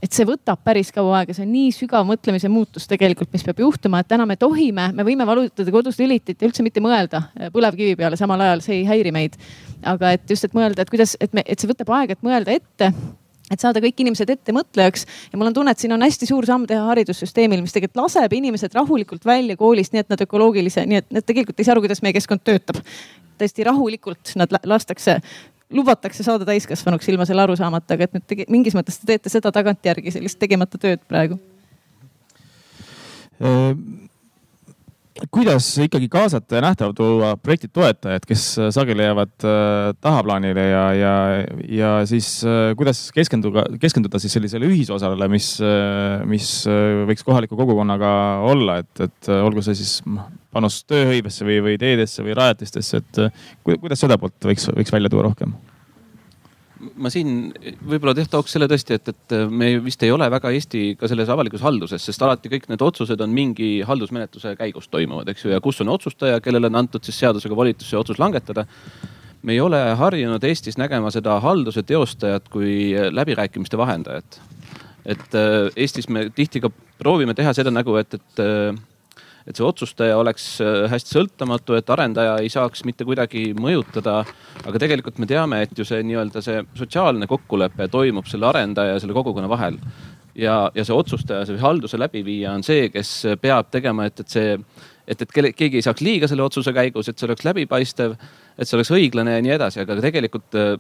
et 0.04 0.14
see 0.14 0.28
võtab 0.30 0.62
päris 0.66 0.92
kaua 0.94 1.22
aega, 1.22 1.36
see 1.36 1.46
on 1.46 1.54
nii 1.54 1.72
sügav 1.76 2.06
mõtlemise 2.08 2.50
muutus 2.52 2.88
tegelikult, 2.90 3.32
mis 3.34 3.46
peab 3.46 3.62
juhtuma, 3.64 4.02
et 4.02 4.10
täna 4.12 4.28
me 4.30 4.38
tohime, 4.40 4.92
me 4.94 5.06
võime 5.08 5.26
valutada 5.28 5.74
kodus 5.74 6.00
lülitit 6.02 6.42
ja 6.42 6.50
üldse 6.50 6.66
mitte 6.66 6.84
mõelda 6.84 7.24
äh, 7.28 7.52
põlevkivi 7.54 7.98
peale, 8.00 8.20
samal 8.20 8.44
ajal 8.46 8.64
see 8.66 8.82
ei 8.82 8.90
häiri 8.90 9.14
meid. 9.16 9.38
aga 9.86 10.16
et 10.18 10.30
just, 10.30 10.46
et 10.46 10.58
mõelda, 10.58 10.82
et 10.82 10.92
kuidas, 10.94 11.16
et 11.22 11.34
me, 11.34 11.44
et 11.46 11.60
see 11.60 11.70
võtab 11.70 11.90
aega, 11.98 12.18
et 12.18 12.26
mõelda 12.26 12.54
ette 12.54 12.92
et 13.52 13.64
saada 13.64 13.82
kõik 13.84 14.02
inimesed 14.04 14.30
ettemõtlejaks 14.34 15.06
ja 15.32 15.40
mul 15.40 15.50
on 15.50 15.56
tunne, 15.56 15.72
et 15.72 15.80
siin 15.80 15.94
on 15.96 16.04
hästi 16.04 16.28
suur 16.30 16.46
samm 16.48 16.68
teha 16.68 16.84
haridussüsteemil, 16.90 17.62
mis 17.64 17.76
tegelikult 17.76 18.04
laseb 18.04 18.34
inimesed 18.36 18.74
rahulikult 18.76 19.26
välja 19.26 19.56
koolist, 19.60 19.94
nii 19.94 20.04
et 20.04 20.10
nad 20.12 20.24
ökoloogilise, 20.28 20.84
nii 20.90 21.02
et 21.04 21.14
nad 21.16 21.26
tegelikult 21.26 21.60
ei 21.60 21.68
saa 21.68 21.78
aru, 21.78 21.86
kuidas 21.86 22.04
meie 22.04 22.18
keskkond 22.18 22.44
töötab. 22.44 22.82
täiesti 23.38 23.64
rahulikult 23.64 24.34
nad 24.36 24.52
lastakse 24.66 25.20
lubatakse 25.74 26.24
saada 26.24 26.48
täiskasvanuks 26.48 27.10
ilma 27.12 27.26
selle 27.28 27.44
aru 27.44 27.56
saamata, 27.60 27.98
aga 27.98 28.08
et 28.08 28.16
nüüd 28.16 28.26
tege, 28.30 28.48
mingis 28.52 28.76
mõttes 28.78 29.00
te 29.02 29.10
teete 29.10 29.32
seda 29.32 29.52
tagantjärgi 29.56 30.14
sellist 30.16 30.40
tegemata 30.40 30.80
tööd 30.82 31.04
praegu? 31.10 31.40
Äh, 33.38 33.74
kuidas 35.32 35.68
ikkagi 35.82 36.10
kaasata 36.12 36.58
ja 36.58 36.64
nähtavalt 36.66 36.98
tuua 36.98 37.32
projekti 37.42 37.70
toetajad, 37.74 38.26
kes 38.28 38.44
sageli 38.76 39.06
jäävad 39.06 39.46
äh, 39.46 39.92
tahaplaanile 40.02 40.66
ja, 40.70 40.84
ja, 40.94 41.14
ja 41.70 41.92
siis 42.10 42.42
äh, 42.46 42.74
kuidas 42.78 43.08
keskenduda, 43.16 43.66
keskenduda 43.82 44.20
siis 44.22 44.36
sellisele 44.38 44.70
ühisosale, 44.70 45.30
mis 45.32 45.54
äh,, 45.62 46.26
mis 46.30 46.52
äh, 46.70 47.04
võiks 47.10 47.26
kohaliku 47.28 47.60
kogukonnaga 47.60 48.12
olla, 48.48 48.82
et, 48.84 48.94
et 49.08 49.32
äh, 49.32 49.46
olgu 49.46 49.64
see 49.66 49.78
siis 49.80 50.00
noh, 50.06 50.30
panus 50.54 50.82
tööhõivesse 50.90 51.48
või, 51.48 51.62
või 51.66 51.80
teedesse 51.82 52.26
või 52.26 52.38
rajatistesse, 52.38 53.02
et 53.04 53.24
äh, 53.26 53.48
kuidas 53.68 54.04
seda 54.04 54.20
poolt 54.22 54.52
võiks, 54.52 54.70
võiks 54.74 54.94
välja 54.94 55.12
tuua 55.14 55.28
rohkem? 55.30 55.56
Ma 56.96 57.10
siin 57.14 57.52
võib-olla 57.86 58.14
tooks 58.30 58.54
selle 58.56 58.68
tõesti, 58.70 58.98
et, 58.98 59.12
et 59.14 59.36
me 59.50 59.70
vist 59.84 60.04
ei 60.06 60.12
ole 60.14 60.28
väga 60.32 60.52
Eesti 60.56 60.96
ka 61.00 61.10
selles 61.10 61.30
avalikus 61.34 61.64
halduses, 61.66 62.04
sest 62.04 62.24
alati 62.26 62.52
kõik 62.52 62.68
need 62.72 62.84
otsused 62.86 63.22
on 63.24 63.34
mingi 63.34 63.70
haldusmenetluse 63.88 64.56
käigus 64.60 64.90
toimuvad, 64.94 65.30
eks 65.32 65.46
ju, 65.46 65.54
ja 65.54 65.62
kus 65.64 65.82
on 65.84 65.94
otsustaja, 65.94 66.42
kellele 66.44 66.72
on 66.72 66.82
antud 66.84 67.06
siis 67.06 67.20
seadusega 67.24 67.58
volitus 67.58 67.90
see 67.92 68.00
otsus 68.00 68.22
langetada. 68.22 68.66
me 69.42 69.54
ei 69.54 69.60
ole 69.62 69.80
harjunud 69.96 70.44
Eestis 70.44 70.78
nägema 70.78 71.12
seda 71.14 71.40
halduse 71.40 71.84
teostajat 71.84 72.50
kui 72.50 72.94
läbirääkimiste 73.12 73.78
vahendajat. 73.78 74.42
et 75.06 75.40
Eestis 75.76 76.10
me 76.10 76.30
tihti 76.30 76.62
ka 76.62 76.70
proovime 76.98 77.34
teha 77.34 77.54
seda 77.54 77.72
nägu, 77.72 77.96
et, 77.96 78.14
et 78.14 78.44
et 79.48 79.56
see 79.56 79.66
otsustaja 79.66 80.18
oleks 80.20 80.46
äh, 80.64 80.86
hästi 80.92 81.14
sõltumatu, 81.16 81.78
et 81.78 81.90
arendaja 81.94 82.36
ei 82.44 82.50
saaks 82.52 82.84
mitte 82.88 83.08
kuidagi 83.08 83.54
mõjutada. 83.58 84.20
aga 84.68 84.82
tegelikult 84.84 85.20
me 85.24 85.30
teame, 85.30 85.62
et 85.64 85.78
ju 85.78 85.86
see 85.88 86.04
nii-öelda 86.04 86.44
see 86.44 86.64
sotsiaalne 86.76 87.28
kokkulepe 87.28 87.88
toimub 87.88 88.28
selle 88.28 88.50
arendaja 88.50 88.98
ja 88.98 89.00
selle 89.00 89.16
kogukonna 89.16 89.50
vahel. 89.50 89.80
ja, 90.36 90.72
ja 90.76 90.86
see 90.86 90.96
otsustaja, 90.96 91.46
see 91.46 91.58
halduse 91.58 91.98
läbiviija 92.00 92.52
on 92.54 92.64
see, 92.64 92.90
kes 92.90 93.14
peab 93.42 93.72
tegema, 93.72 94.06
et, 94.06 94.20
et 94.20 94.30
see, 94.30 94.60
et, 95.08 95.22
et 95.22 95.32
kelle, 95.32 95.54
keegi 95.56 95.80
ei 95.80 95.88
saaks 95.88 96.04
liiga 96.04 96.28
selle 96.28 96.44
otsuse 96.44 96.74
käigus, 96.76 97.10
et 97.10 97.18
see 97.18 97.30
oleks 97.30 97.48
läbipaistev, 97.48 98.20
et 98.58 98.68
see 98.68 98.78
oleks 98.78 98.92
õiglane 98.92 99.40
ja 99.40 99.48
nii 99.48 99.56
edasi, 99.56 99.82
aga 99.86 99.98
tegelikult 100.04 100.60
äh, 100.60 100.76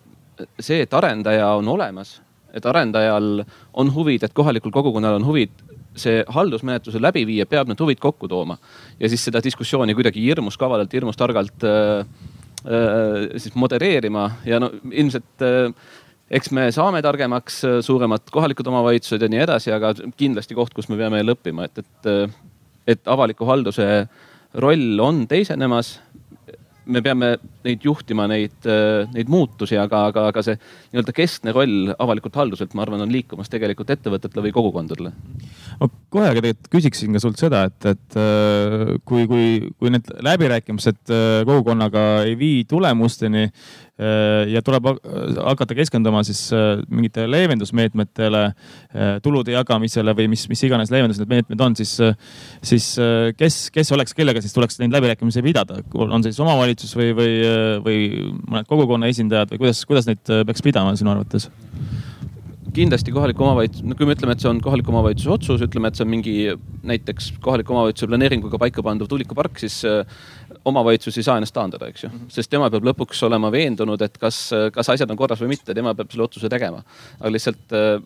see, 0.59 0.83
et 0.83 0.93
arendaja 0.93 1.53
on 1.55 1.75
olemas 1.77 2.17
et 2.57 2.65
arendajal 2.65 3.43
on 3.77 3.89
huvid, 3.93 4.23
et 4.23 4.33
kohalikul 4.33 4.71
kogukonnal 4.73 5.19
on 5.19 5.25
huvid 5.27 5.51
see 5.99 6.23
haldusmenetluse 6.33 7.01
läbiviija 7.01 7.45
peab 7.49 7.69
need 7.71 7.79
huvid 7.83 8.01
kokku 8.01 8.29
tooma. 8.31 8.57
Ja 8.99 9.09
siis 9.09 9.23
seda 9.27 9.41
diskussiooni 9.43 9.95
kuidagi 9.97 10.23
hirmus 10.23 10.57
kavalalt, 10.57 10.93
hirmus 10.93 11.19
targalt 11.19 11.63
äh, 11.67 12.03
äh, 12.65 13.23
siis 13.37 13.55
modereerima. 13.55 14.29
Ja 14.45 14.61
no 14.63 14.71
ilmselt 14.91 15.45
äh, 15.45 15.71
eks 16.33 16.51
me 16.55 16.67
saame 16.75 17.01
targemaks, 17.05 17.61
äh, 17.65 17.77
suuremad 17.85 18.27
kohalikud 18.33 18.67
omavalitsused 18.67 19.23
ja 19.23 19.29
nii 19.31 19.43
edasi, 19.45 19.71
aga 19.75 19.93
kindlasti 20.19 20.57
koht, 20.57 20.73
kus 20.75 20.89
me 20.91 20.99
peame 20.99 21.21
jälle 21.21 21.35
õppima, 21.37 21.67
et, 21.67 21.83
et, 21.83 22.09
äh, 22.11 22.41
et 22.95 23.11
avaliku 23.11 23.47
halduse 23.47 23.87
roll 24.57 24.99
on 25.03 25.25
teisenemas 25.29 25.97
me 26.87 27.01
peame 27.05 27.31
neid 27.65 27.83
juhtima, 27.85 28.27
neid, 28.31 28.55
äh, 28.67 29.05
neid 29.13 29.31
muutusi, 29.31 29.77
aga, 29.79 30.05
aga, 30.11 30.27
aga 30.31 30.43
see 30.45 30.57
nii-öelda 30.57 31.15
keskne 31.15 31.53
roll 31.55 31.93
avalikult 31.97 32.37
halduselt, 32.39 32.75
ma 32.77 32.85
arvan, 32.85 33.03
on 33.05 33.13
liikumas 33.13 33.51
tegelikult 33.51 33.91
ettevõtetele 33.95 34.47
või 34.47 34.55
kogukondadele. 34.55 35.13
ma 35.81 35.89
kohe 36.13 36.31
tegelikult 36.37 36.71
küsiksin 36.73 37.17
ka 37.17 37.23
sult 37.23 37.41
seda, 37.41 37.65
et, 37.69 37.89
et 37.93 38.19
äh, 38.19 38.95
kui, 39.07 39.27
kui, 39.29 39.49
kui 39.79 39.93
need 39.93 40.09
läbirääkimised 40.27 41.03
äh, 41.11 41.41
kogukonnaga 41.47 42.07
ei 42.27 42.37
vii 42.39 42.63
tulemusteni 42.69 43.47
ja 43.97 44.61
tuleb 44.61 44.91
hakata 45.41 45.73
keskenduma 45.77 46.21
siis 46.25 46.51
mingitele 46.85 47.31
leevendusmeetmetele, 47.33 48.43
tulude 49.25 49.55
jagamisele 49.55 50.13
või 50.17 50.27
mis, 50.35 50.43
mis 50.51 50.61
iganes 50.67 50.93
leevendus 50.93 51.17
need 51.21 51.31
meetmed 51.31 51.63
on, 51.65 51.77
siis, 51.79 51.95
siis 52.61 52.91
kes, 53.39 53.59
kes 53.73 53.93
oleks, 53.97 54.13
kellega 54.17 54.43
siis 54.43 54.53
tuleks 54.53 54.77
neid 54.83 54.93
läbirääkimisi 54.93 55.41
pidada, 55.45 55.81
on 55.97 56.21
see 56.21 56.29
siis 56.29 56.43
omavalitsus 56.45 56.93
või, 56.99 57.09
või, 57.17 57.31
või 57.87 57.97
mõned 58.45 58.69
kogukonna 58.69 59.09
esindajad 59.09 59.55
või 59.55 59.65
kuidas, 59.65 59.81
kuidas 59.89 60.09
neid 60.09 60.21
peaks 60.27 60.65
pidama 60.65 60.93
sinu 60.99 61.15
arvates? 61.15 61.49
kindlasti 62.77 63.13
kohalik 63.13 63.39
omavalitsus, 63.41 63.83
no 63.87 63.95
kui 63.97 64.07
me 64.07 64.15
ütleme, 64.15 64.35
et 64.35 64.43
see 64.43 64.49
on 64.49 64.59
kohaliku 64.63 64.93
omavalitsuse 64.93 65.31
otsus, 65.33 65.63
ütleme, 65.65 65.89
et 65.89 65.97
see 65.97 66.05
on 66.05 66.11
mingi 66.11 66.33
näiteks 66.87 67.31
kohaliku 67.43 67.73
omavalitsuse 67.73 68.09
planeeringuga 68.11 68.59
paika 68.61 68.83
pandud 68.85 69.09
tuulikupark, 69.09 69.57
siis 69.61 69.79
äh, 69.87 70.03
omavalitsus 70.67 71.17
ei 71.17 71.25
saa 71.25 71.37
ennast 71.39 71.55
taandada, 71.55 71.89
eks 71.91 72.03
ju. 72.03 72.09
Mhm. 72.09 72.29
sest 72.33 72.51
tema 72.51 72.69
peab 72.73 72.85
lõpuks 72.87 73.23
olema 73.27 73.51
veendunud, 73.53 74.01
et 74.05 74.17
kas, 74.21 74.39
kas 74.73 74.91
asjad 74.93 75.11
on 75.11 75.19
korras 75.19 75.41
või 75.43 75.53
mitte, 75.55 75.75
tema 75.77 75.93
peab 75.95 76.11
selle 76.11 76.27
otsuse 76.27 76.49
tegema. 76.51 76.83
aga 77.19 77.31
lihtsalt 77.33 77.75
äh, 77.77 78.01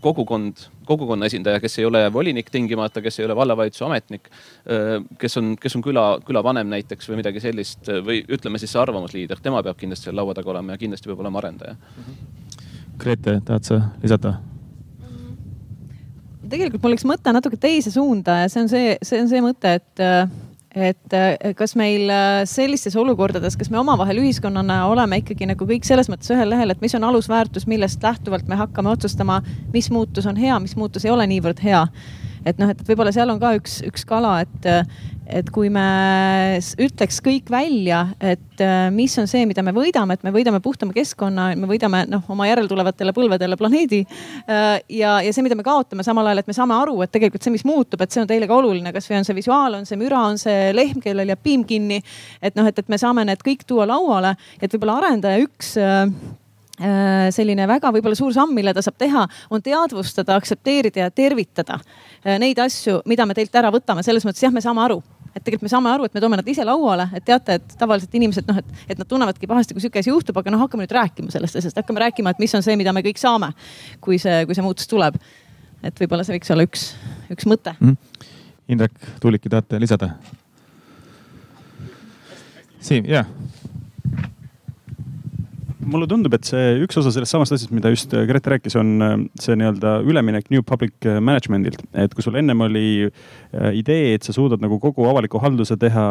kogukond, 0.00 0.66
kogukonna 0.88 1.26
esindaja, 1.30 1.60
kes 1.60 1.78
ei 1.78 1.88
ole 1.88 2.04
volinik 2.12 2.50
tingimata, 2.50 3.02
kes 3.02 3.20
ei 3.20 3.28
ole 3.28 3.36
vallavalitsuse 3.36 3.86
ametnik, 3.86 4.30
äh, 4.66 4.98
kes 5.18 5.36
on, 5.40 5.54
kes 5.60 5.76
on 5.76 5.86
küla, 5.86 6.06
külavanem 6.26 6.68
näiteks 6.74 7.10
või 7.10 7.22
midagi 7.22 7.40
sellist 7.40 7.88
või 8.04 8.22
ütleme 8.28 8.58
siis 8.58 8.74
see 8.74 8.82
arvamusliider, 8.82 9.40
tema 9.42 9.62
peab 9.62 9.78
kindlasti 9.80 10.10
seal 10.10 10.16
laua 10.16 10.34
taga 10.34 10.50
olema 10.50 10.76
ja 10.76 10.82
kindlasti 10.82 11.10
peab 11.10 11.24
olema 11.24 11.42
arendaja 11.42 11.74
mm. 11.74 12.04
-hmm 12.04 12.38
Grete, 13.00 13.40
tahad 13.44 13.64
sa 13.64 13.80
lisada? 14.02 14.36
tegelikult 16.50 16.82
mul 16.82 16.94
läks 16.96 17.06
mõte 17.06 17.32
natuke 17.32 17.56
teise 17.60 17.92
suunda 17.94 18.40
ja 18.42 18.48
see 18.50 18.64
on 18.64 18.70
see, 18.72 18.94
see 19.06 19.20
on 19.22 19.28
see 19.30 19.42
mõte, 19.44 19.76
et 19.78 20.02
et 20.74 21.14
kas 21.58 21.74
meil 21.78 22.10
sellistes 22.46 22.94
olukordades, 22.96 23.56
kas 23.58 23.70
me 23.72 23.80
omavahel 23.80 24.20
ühiskonnana 24.22 24.84
oleme 24.90 25.18
ikkagi 25.22 25.48
nagu 25.50 25.66
kõik 25.66 25.86
selles 25.88 26.10
mõttes 26.12 26.30
ühel 26.30 26.52
lehel, 26.52 26.70
et 26.70 26.82
mis 26.84 26.94
on 26.94 27.06
alusväärtus, 27.08 27.66
millest 27.70 28.02
lähtuvalt 28.06 28.46
me 28.48 28.58
hakkame 28.60 28.92
otsustama, 28.92 29.40
mis 29.74 29.90
muutus 29.90 30.28
on 30.30 30.38
hea, 30.38 30.58
mis 30.62 30.76
muutus 30.78 31.06
ei 31.06 31.14
ole 31.14 31.26
niivõrd 31.30 31.62
hea. 31.64 31.86
Et 32.46 32.60
noh, 32.60 32.70
et 32.72 32.84
võib-olla 32.88 33.12
seal 33.14 33.30
on 33.32 33.40
ka 33.40 33.54
üks, 33.58 33.80
üks 33.86 34.04
kala, 34.08 34.40
et, 34.44 34.68
et 35.30 35.50
kui 35.54 35.70
me 35.72 35.84
ütleks 36.80 37.20
kõik 37.24 37.50
välja, 37.52 38.02
et 38.20 38.62
mis 38.94 39.14
on 39.20 39.28
see, 39.30 39.44
mida 39.48 39.62
me 39.64 39.74
võidame, 39.76 40.16
et 40.16 40.24
me 40.26 40.32
võidame 40.34 40.60
puhtama 40.64 40.94
keskkonna, 40.96 41.50
me 41.58 41.68
võidame 41.70 42.02
noh, 42.10 42.24
oma 42.32 42.48
järeltulevatele 42.50 43.14
põlvedele 43.16 43.58
planeedi. 43.60 44.02
Äh, 44.48 44.80
ja, 45.00 45.18
ja 45.24 45.32
see, 45.34 45.44
mida 45.46 45.58
me 45.58 45.66
kaotame 45.66 46.04
samal 46.06 46.30
ajal, 46.30 46.42
et 46.42 46.50
me 46.50 46.56
saame 46.56 46.76
aru, 46.76 46.98
et 47.04 47.12
tegelikult 47.14 47.46
see, 47.46 47.54
mis 47.54 47.66
muutub, 47.68 48.02
et 48.02 48.12
see 48.12 48.24
on 48.24 48.30
teile 48.30 48.48
ka 48.50 48.58
oluline, 48.58 48.92
kasvõi 48.96 49.20
on 49.20 49.28
see 49.28 49.38
visuaal, 49.38 49.78
on 49.80 49.88
see 49.88 50.00
müra, 50.00 50.24
on 50.32 50.40
see 50.40 50.74
lehm, 50.76 51.00
kellel 51.04 51.32
jääb 51.32 51.44
piim 51.44 51.64
kinni. 51.68 52.02
et 52.42 52.56
noh, 52.58 52.68
et, 52.68 52.78
et 52.78 52.92
me 52.92 52.98
saame 53.00 53.24
need 53.28 53.44
kõik 53.46 53.66
tuua 53.68 53.88
lauale, 53.88 54.34
et 54.60 54.72
võib-olla 54.72 55.00
arendaja 55.00 55.44
üks 55.44 55.76
äh, 55.80 56.06
selline 56.80 57.66
väga 57.68 57.90
võib-olla 57.92 58.16
suur 58.16 58.32
samm, 58.34 58.54
mille 58.56 58.72
ta 58.74 58.82
saab 58.84 58.96
teha, 59.00 59.26
on 59.52 59.62
teadvustada, 59.62 60.36
aktsepteerida 60.40 61.04
ja 61.04 61.10
tervitada 61.12 61.76
neid 62.40 62.58
asju, 62.60 63.00
mida 63.08 63.26
me 63.28 63.36
teilt 63.36 63.54
ära 63.56 63.72
võtame, 63.72 64.04
selles 64.06 64.24
mõttes 64.24 64.44
jah, 64.44 64.52
me 64.54 64.62
saame 64.64 64.82
aru. 64.86 65.00
Et 65.30 65.44
tegelikult 65.44 65.68
me 65.68 65.70
saame 65.70 65.90
aru, 65.92 66.06
et 66.08 66.14
me 66.16 66.22
toome 66.22 66.38
nad 66.40 66.48
ise 66.50 66.64
lauale, 66.66 67.06
et 67.14 67.24
teate, 67.26 67.60
et 67.60 67.74
tavaliselt 67.78 68.14
inimesed 68.18 68.48
noh, 68.50 68.56
et, 68.58 68.72
et 68.90 68.98
nad 68.98 69.06
tunnevadki 69.06 69.46
pahasti, 69.50 69.76
kui 69.76 69.84
sihuke 69.84 70.02
asi 70.02 70.10
juhtub, 70.10 70.40
aga 70.40 70.50
noh, 70.50 70.64
hakkame 70.64 70.82
nüüd 70.82 70.94
rääkima 70.96 71.30
sellest 71.30 71.60
asjast, 71.60 71.78
hakkame 71.78 72.02
rääkima, 72.02 72.32
et 72.34 72.42
mis 72.42 72.54
on 72.58 72.66
see, 72.66 72.74
mida 72.80 72.94
me 72.96 73.04
kõik 73.06 73.20
saame, 73.20 73.52
kui 74.02 74.18
see, 74.18 74.42
kui 74.48 74.58
see 74.58 74.66
muutus 74.66 74.90
tuleb. 74.90 75.20
et 75.86 75.96
võib-olla 76.02 76.26
see 76.26 76.34
võiks 76.34 76.50
olla 76.52 76.66
üks, 76.66 76.82
üks 77.32 77.46
mõte. 77.48 77.72
Mm.. 77.78 78.26
Indrek, 78.74 78.98
Tuulik, 79.22 79.46
tahate 79.48 79.80
lisada? 79.80 80.10
Siim, 82.80 83.06
jah 83.08 83.30
mulle 85.88 86.06
tundub, 86.10 86.34
et 86.36 86.46
see 86.46 86.74
üks 86.84 86.98
osa 87.00 87.12
sellest 87.14 87.32
samast 87.34 87.54
asjast, 87.54 87.72
mida 87.74 87.90
just 87.92 88.12
äh, 88.16 88.24
Grete 88.28 88.52
rääkis, 88.52 88.76
on 88.78 88.90
äh, 89.04 89.14
see 89.40 89.56
nii-öelda 89.58 89.96
üleminek 90.08 90.50
New 90.52 90.62
Public 90.66 91.08
äh, 91.08 91.20
Management'ilt. 91.24 91.82
et 91.94 92.14
kui 92.14 92.24
sul 92.24 92.36
ennem 92.40 92.60
oli 92.66 93.08
idee, 93.74 94.14
et 94.14 94.26
sa 94.26 94.34
suudad 94.34 94.62
nagu 94.62 94.78
kogu 94.82 95.06
avaliku 95.10 95.40
halduse 95.42 95.74
teha 95.80 96.04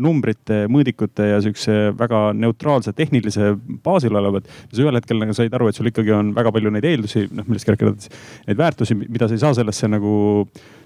numbrite, 0.00 0.62
mõõdikute 0.72 1.26
ja 1.32 1.40
sihukese 1.44 1.92
väga 1.98 2.22
neutraalse 2.38 2.94
tehnilise 2.96 3.52
baasil 3.84 4.16
olevat. 4.16 4.48
siis 4.70 4.82
ühel 4.84 4.96
hetkel 4.96 5.20
nagu 5.20 5.36
said 5.36 5.54
aru, 5.54 5.68
et 5.68 5.78
sul 5.78 5.90
ikkagi 5.90 6.14
on 6.16 6.32
väga 6.36 6.52
palju 6.54 6.72
neid 6.74 6.88
eeldusi, 6.88 7.26
noh 7.32 7.48
millest 7.48 7.68
Grete 7.68 7.88
rääkis, 7.88 8.12
neid 8.48 8.60
väärtusi, 8.60 8.96
mida 9.02 9.28
sa 9.28 9.36
ei 9.36 9.44
saa 9.44 9.56
sellesse 9.58 9.90
nagu 9.90 10.12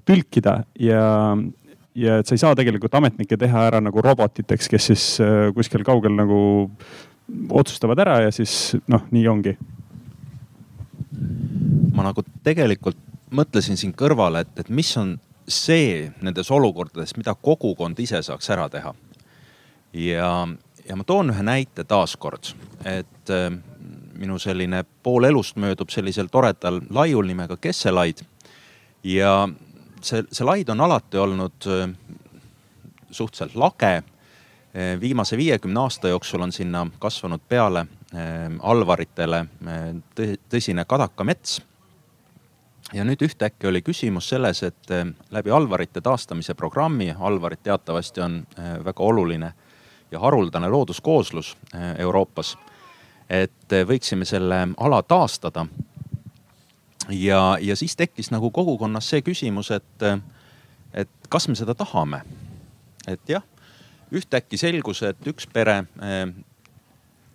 tõlkida 0.09 0.63
ja 0.81 1.37
ja 1.95 2.19
et 2.23 2.27
sa 2.27 2.33
ei 2.33 2.41
saa 2.41 2.57
tegelikult 2.57 2.95
ametnikke 2.97 3.37
teha 3.37 3.67
ära 3.69 3.81
nagu 3.85 4.01
robotiteks, 4.01 4.69
kes 4.73 4.87
siis 4.89 5.07
kuskil 5.55 5.85
kaugel 5.85 6.15
nagu 6.17 6.39
otsustavad 7.51 7.99
ära 8.03 8.21
ja 8.27 8.33
siis 8.35 8.77
noh, 8.91 9.05
nii 9.11 9.29
ongi. 9.29 9.57
ma 11.93 12.07
nagu 12.07 12.25
tegelikult 12.45 12.99
mõtlesin 13.33 13.79
siin 13.81 13.93
kõrvale, 13.97 14.43
et, 14.45 14.53
et 14.61 14.69
mis 14.73 14.91
on 15.01 15.17
see 15.49 16.11
nendes 16.23 16.51
olukordades, 16.53 17.17
mida 17.17 17.35
kogukond 17.35 17.99
ise 18.01 18.23
saaks 18.23 18.51
ära 18.51 18.69
teha. 18.73 18.95
ja, 19.93 20.31
ja 20.89 20.97
ma 20.97 21.05
toon 21.05 21.33
ühe 21.33 21.45
näite 21.45 21.85
taaskord, 21.89 22.53
et 22.85 23.33
äh, 23.33 23.51
minu 24.19 24.39
selline 24.39 24.85
pool 25.03 25.27
elust 25.29 25.57
möödub 25.57 25.91
sellisel 25.91 26.31
toredal 26.33 26.81
laiul 26.91 27.27
nimega 27.27 27.57
Kesselaid. 27.57 28.25
ja 29.05 29.49
see, 30.01 30.25
see 30.31 30.47
laid 30.47 30.69
on 30.69 30.81
alati 30.81 31.19
olnud 31.19 31.69
äh, 31.69 31.89
suhteliselt 33.11 33.57
lage 33.57 34.03
viimase 35.01 35.37
viiekümne 35.37 35.81
aasta 35.81 36.09
jooksul 36.09 36.41
on 36.41 36.53
sinna 36.53 36.87
kasvanud 36.99 37.41
peale 37.49 37.81
eh, 38.15 38.21
alvaritele 38.61 39.45
eh, 40.19 40.39
tõsine 40.49 40.85
kadakamets. 40.89 41.61
ja 42.93 43.05
nüüd 43.05 43.23
ühtäkki 43.25 43.67
oli 43.69 43.83
küsimus 43.83 44.29
selles, 44.29 44.63
et 44.63 44.91
läbi 45.31 45.51
alvarite 45.51 46.01
taastamise 46.01 46.55
programmi, 46.55 47.15
alvarid 47.19 47.63
teatavasti 47.63 48.21
on 48.21 48.47
väga 48.85 49.03
oluline 49.03 49.53
ja 50.11 50.21
haruldane 50.21 50.69
looduskooslus 50.69 51.57
Euroopas. 51.99 52.59
et 53.31 53.73
võiksime 53.89 54.25
selle 54.25 54.69
ala 54.77 55.03
taastada. 55.03 55.67
ja, 57.09 57.57
ja 57.61 57.77
siis 57.77 57.97
tekkis 57.97 58.31
nagu 58.31 58.51
kogukonnas 58.51 59.09
see 59.11 59.23
küsimus, 59.23 59.71
et, 59.71 60.03
et 60.95 61.11
kas 61.29 61.49
me 61.49 61.55
seda 61.55 61.75
tahame. 61.75 62.23
et 63.07 63.21
jah 63.29 63.43
ühtäkki 64.13 64.59
selgus, 64.61 65.03
et 65.07 65.29
üks 65.29 65.47
pere 65.53 65.83
eh, 66.05 66.27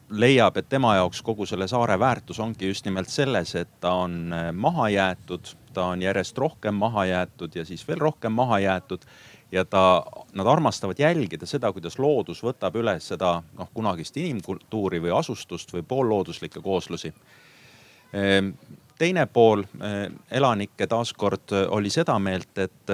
leiab, 0.10 0.58
et 0.58 0.70
tema 0.70 0.96
jaoks 1.00 1.22
kogu 1.26 1.46
selle 1.50 1.68
saare 1.68 1.98
väärtus 2.00 2.40
ongi 2.40 2.70
just 2.70 2.86
nimelt 2.86 3.10
selles, 3.12 3.56
et 3.60 3.80
ta 3.82 3.96
on 4.04 4.34
eh, 4.34 4.52
maha 4.54 4.90
jäetud, 4.94 5.54
ta 5.74 5.90
on 5.94 6.02
järjest 6.06 6.38
rohkem 6.38 6.78
maha 6.78 7.06
jäetud 7.10 7.56
ja 7.56 7.66
siis 7.66 7.88
veel 7.88 8.02
rohkem 8.04 8.32
maha 8.32 8.60
jäetud. 8.60 9.10
ja 9.52 9.66
ta, 9.66 10.04
nad 10.34 10.48
armastavad 10.48 11.00
jälgida 11.00 11.46
seda, 11.48 11.72
kuidas 11.72 11.96
loodus 12.00 12.42
võtab 12.44 12.76
üles 12.76 13.06
seda 13.08 13.38
noh, 13.58 13.70
kunagist 13.74 14.18
inimkultuuri 14.18 15.00
või 15.00 15.14
asustust 15.16 15.72
või 15.74 15.86
poollooduslikke 15.88 16.62
kooslusi. 16.62 17.14
Eh, 18.14 18.42
teine 18.98 19.26
pool 19.26 19.64
elanikke 20.32 20.88
taaskord 20.88 21.54
oli 21.70 21.90
seda 21.90 22.20
meelt, 22.20 22.58
et 22.58 22.92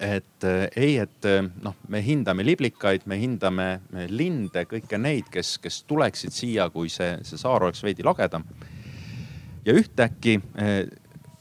et 0.00 0.44
äh, 0.44 0.68
ei, 0.76 0.98
et 0.98 1.24
äh, 1.24 1.42
noh, 1.62 1.74
me 1.88 2.02
hindame 2.04 2.44
liblikaid, 2.46 3.06
me 3.06 3.18
hindame 3.20 3.80
linde, 4.08 4.64
kõiki 4.68 4.98
neid, 5.00 5.30
kes, 5.32 5.58
kes 5.62 5.82
tuleksid 5.88 6.34
siia, 6.34 6.68
kui 6.70 6.88
see, 6.92 7.16
see 7.26 7.38
saar 7.40 7.62
oleks 7.66 7.82
veidi 7.84 8.02
lagedam. 8.06 8.44
ja 9.66 9.74
ühtäkki 9.74 10.40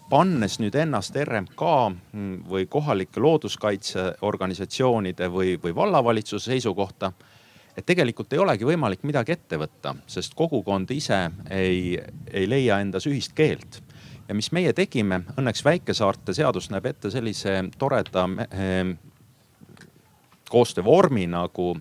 pannes 0.09 0.59
nüüd 0.61 0.75
ennast 0.77 1.15
RMK 1.17 1.61
mm, 2.13 2.35
või 2.49 2.65
kohalike 2.69 3.19
looduskaitseorganisatsioonide 3.21 5.29
või, 5.29 5.55
või 5.61 5.75
vallavalitsuse 5.75 6.51
seisukohta, 6.51 7.11
et 7.77 7.85
tegelikult 7.85 8.33
ei 8.33 8.39
olegi 8.41 8.65
võimalik 8.65 9.03
midagi 9.03 9.31
ette 9.35 9.57
võtta, 9.61 9.95
sest 10.07 10.33
kogukond 10.37 10.91
ise 10.95 11.29
ei, 11.49 11.99
ei 12.31 12.49
leia 12.49 12.79
endas 12.81 13.05
ühist 13.09 13.33
keelt 13.37 13.81
ja 14.27 14.35
mis 14.35 14.51
meie 14.55 14.73
tegime, 14.73 15.21
õnneks 15.37 15.63
väikesaarte 15.65 16.33
seadus 16.35 16.69
näeb 16.73 16.87
ette 16.89 17.11
sellise 17.13 17.57
toreda 17.79 18.25
eh, 18.49 18.95
koostöövormi 20.49 21.27
nagu, 21.29 21.73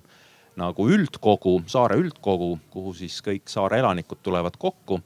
nagu 0.60 0.88
üldkogu, 0.90 1.60
saare 1.70 1.98
üldkogu, 2.00 2.54
kuhu 2.72 2.94
siis 2.96 3.20
kõik 3.24 3.48
saare 3.50 3.80
elanikud 3.82 4.22
tulevad 4.22 4.58
kokku. 4.60 5.00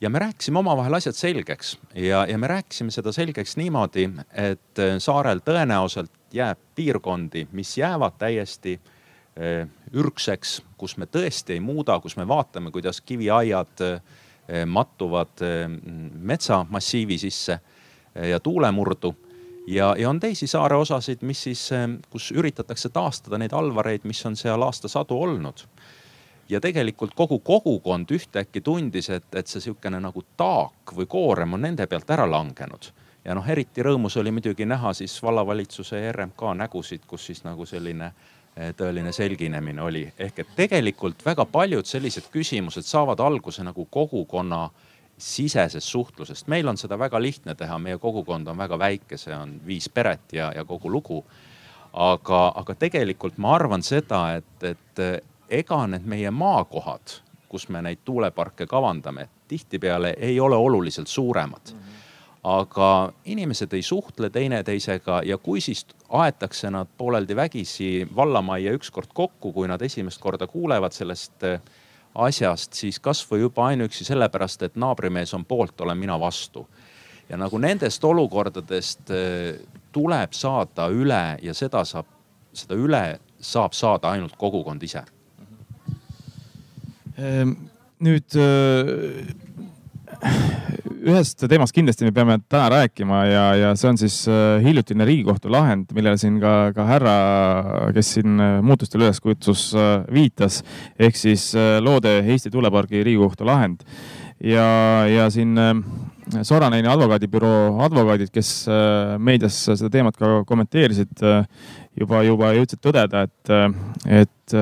Ja 0.00 0.10
me 0.12 0.20
rääkisime 0.20 0.60
omavahel 0.60 0.98
asjad 0.98 1.16
selgeks. 1.16 1.78
Ja, 1.94 2.26
ja 2.28 2.36
me 2.38 2.50
rääkisime 2.52 2.92
seda 2.92 3.14
selgeks 3.16 3.56
niimoodi, 3.56 4.10
et 4.36 4.82
saarel 5.00 5.40
tõenäoliselt 5.40 6.12
jääb 6.36 6.60
piirkondi, 6.76 7.46
mis 7.56 7.70
jäävad 7.78 8.18
täiesti 8.20 8.76
eh, 8.76 9.64
ürgseks, 9.96 10.60
kus 10.76 10.98
me 11.00 11.08
tõesti 11.08 11.56
ei 11.56 11.64
muuda, 11.64 11.96
kus 12.04 12.18
me 12.20 12.28
vaatame, 12.28 12.70
kuidas 12.74 13.00
kiviaiad 13.00 13.84
eh, 13.86 13.96
Eh, 13.96 14.25
mattuvad 14.66 15.42
eh, 15.42 15.68
metsamassiivi 16.18 17.18
sisse. 17.18 17.60
ja 18.16 18.40
tuulemurdu 18.40 19.14
ja, 19.66 19.94
ja 19.98 20.08
on 20.10 20.20
teisi 20.20 20.46
saare 20.46 20.76
osasid, 20.76 21.18
mis 21.20 21.42
siis, 21.42 21.68
kus 22.10 22.30
üritatakse 22.32 22.88
taastada 22.88 23.38
neid 23.38 23.52
alvareid, 23.52 24.06
mis 24.08 24.26
on 24.26 24.36
seal 24.36 24.62
aastasadu 24.62 25.18
olnud 25.20 25.66
ja 26.48 26.60
tegelikult 26.60 27.14
kogu 27.14 27.38
kogukond 27.38 28.10
ühtäkki 28.10 28.60
tundis, 28.60 29.10
et, 29.10 29.26
et 29.34 29.46
see 29.46 29.60
sihukene 29.60 30.00
nagu 30.00 30.22
taak 30.36 30.94
või 30.96 31.06
koorem 31.06 31.58
on 31.58 31.66
nende 31.66 31.86
pealt 31.86 32.10
ära 32.10 32.24
langenud. 32.30 32.92
ja 33.24 33.34
noh, 33.34 33.48
eriti 33.48 33.82
rõõmus 33.82 34.16
oli 34.16 34.30
vallavalitsuse 35.22 36.00
ja 36.00 36.12
RMK 36.12 36.54
nägusid, 36.56 37.06
kus 37.06 37.26
siis 37.26 37.44
nagu 37.44 37.66
selline 37.66 38.06
eh, 38.06 38.35
tõeline 38.56 39.12
selginemine 39.12 39.82
oli. 39.82 40.12
ehk 40.18 40.38
et 40.38 40.52
tegelikult 40.56 41.24
väga 41.24 41.44
paljud 41.44 41.86
sellised 41.86 42.30
küsimused 42.32 42.86
saavad 42.88 43.20
alguse 43.20 43.64
nagu 43.64 43.84
kogukonna 43.90 44.70
sisesest 45.18 45.86
suhtlusest. 45.86 46.46
meil 46.46 46.68
on 46.68 46.76
seda 46.76 46.98
väga 46.98 47.22
lihtne 47.22 47.54
teha, 47.54 47.78
meie 47.78 47.98
kogukond 47.98 48.48
on 48.48 48.58
väga 48.58 48.78
väike, 48.78 49.16
see 49.16 49.34
on 49.36 49.60
viis 49.66 49.88
peret 49.88 50.32
ja, 50.32 50.52
ja 50.56 50.64
kogu 50.64 50.90
lugu. 50.90 51.24
aga, 51.92 52.52
aga 52.56 52.74
tegelikult 52.74 53.38
ma 53.38 53.54
arvan 53.54 53.82
seda, 53.82 54.36
et, 54.36 54.62
et 54.62 55.22
ega 55.48 55.86
need 55.86 56.04
meie 56.04 56.30
maakohad, 56.30 57.20
kus 57.48 57.68
me 57.68 57.82
neid 57.82 57.98
tuuleparke 58.04 58.66
kavandame, 58.66 59.28
tihtipeale 59.48 60.16
ei 60.18 60.40
ole 60.40 60.56
oluliselt 60.56 61.08
suuremad 61.08 61.72
mm. 61.72 61.78
-hmm 61.78 62.05
aga 62.46 63.12
inimesed 63.26 63.72
ei 63.74 63.82
suhtle 63.82 64.30
teineteisega 64.30 65.20
ja 65.26 65.38
kui 65.38 65.60
siis 65.60 65.82
aetakse 66.08 66.70
nad 66.70 66.90
pooleldi 66.98 67.36
vägisi 67.36 67.88
vallamajja 68.16 68.74
ükskord 68.78 69.10
kokku, 69.14 69.52
kui 69.52 69.68
nad 69.68 69.82
esimest 69.82 70.20
korda 70.22 70.46
kuulevad 70.46 70.94
sellest 70.94 71.46
äh, 71.48 71.60
asjast, 72.14 72.78
siis 72.78 73.00
kasvõi 73.02 73.40
juba 73.42 73.66
ainuüksi 73.72 74.06
sellepärast, 74.06 74.62
et 74.62 74.78
naabrimees 74.78 75.34
on 75.34 75.44
poolt, 75.44 75.80
olen 75.80 75.98
mina 75.98 76.20
vastu. 76.20 76.68
ja 77.28 77.36
nagu 77.36 77.58
nendest 77.58 78.04
olukordadest 78.04 79.10
äh, 79.10 79.58
tuleb 79.92 80.32
saada 80.32 80.88
üle 80.88 81.38
ja 81.42 81.54
seda 81.54 81.84
saab, 81.84 82.06
seda 82.52 82.74
üle 82.74 83.18
saab 83.40 83.72
saada 83.74 84.10
ainult 84.14 84.36
kogukond 84.38 84.82
ise 84.82 85.02
Ehm, 87.16 87.52
nüüd 88.04 88.34
äh, 88.36 89.24
ühest 91.06 91.44
teemast 91.48 91.74
kindlasti 91.76 92.06
me 92.06 92.12
peame 92.14 92.38
täna 92.50 92.66
rääkima 92.72 93.20
ja, 93.28 93.44
ja 93.60 93.72
see 93.78 93.90
on 93.92 94.00
siis 94.00 94.18
äh, 94.30 94.58
hiljutine 94.64 95.06
Riigikohtu 95.06 95.50
lahend, 95.52 95.92
millele 95.96 96.18
siin 96.20 96.40
ka, 96.42 96.72
ka 96.76 96.86
härra, 96.88 97.16
kes 97.94 98.16
siin 98.16 98.40
äh, 98.42 98.58
muutustele 98.66 99.06
üles 99.06 99.22
kutsus, 99.22 99.68
viitas. 100.12 100.62
ehk 100.98 101.18
siis 101.18 101.52
loode 101.80 102.18
Eesti 102.24 102.50
tuulepargi 102.50 103.04
Riigikohtu 103.06 103.46
lahend 103.46 103.86
ja, 104.42 104.66
ja 105.10 105.30
siin 105.30 105.54
Soraneini 106.26 106.88
advokaadibüroo 106.90 107.76
advokaadid, 107.86 108.32
kes 108.34 108.48
meedias 109.22 109.60
seda 109.68 109.90
teemat 109.92 110.16
ka 110.18 110.40
kommenteerisid, 110.48 111.22
juba, 112.00 112.22
juba 112.26 112.50
jõudsid 112.56 112.82
tõdeda, 112.82 113.22
et, 113.28 113.52
et, 114.22 114.56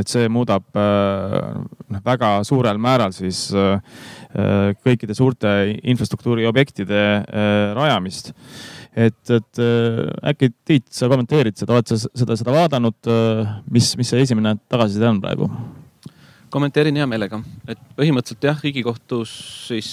et 0.00 0.14
see 0.14 0.30
muudab 0.32 0.64
noh, 0.72 2.00
väga 2.08 2.30
suurel 2.48 2.80
määral 2.80 3.12
siis 3.16 3.46
kõikide 4.86 5.16
suurte 5.18 5.54
infrastruktuuriobjektide 5.92 7.04
rajamist. 7.76 8.32
et, 8.96 9.20
et 9.28 9.64
äkki 10.32 10.54
Tiit, 10.64 10.88
sa 10.88 11.12
kommenteerid 11.12 11.60
seda, 11.60 11.76
oled 11.76 11.92
sa 11.92 12.00
seda, 12.00 12.40
seda 12.40 12.56
vaadanud, 12.56 13.14
mis, 13.68 13.92
mis 14.00 14.08
see 14.08 14.24
esimene 14.24 14.56
tagasiside 14.72 15.12
on 15.12 15.20
praegu? 15.20 15.52
Kommenteerin 16.54 16.96
hea 17.00 17.06
meelega, 17.10 17.40
et 17.66 17.80
põhimõtteliselt 17.98 18.46
jah, 18.46 18.60
riigikohtus 18.62 19.32
siis 19.66 19.88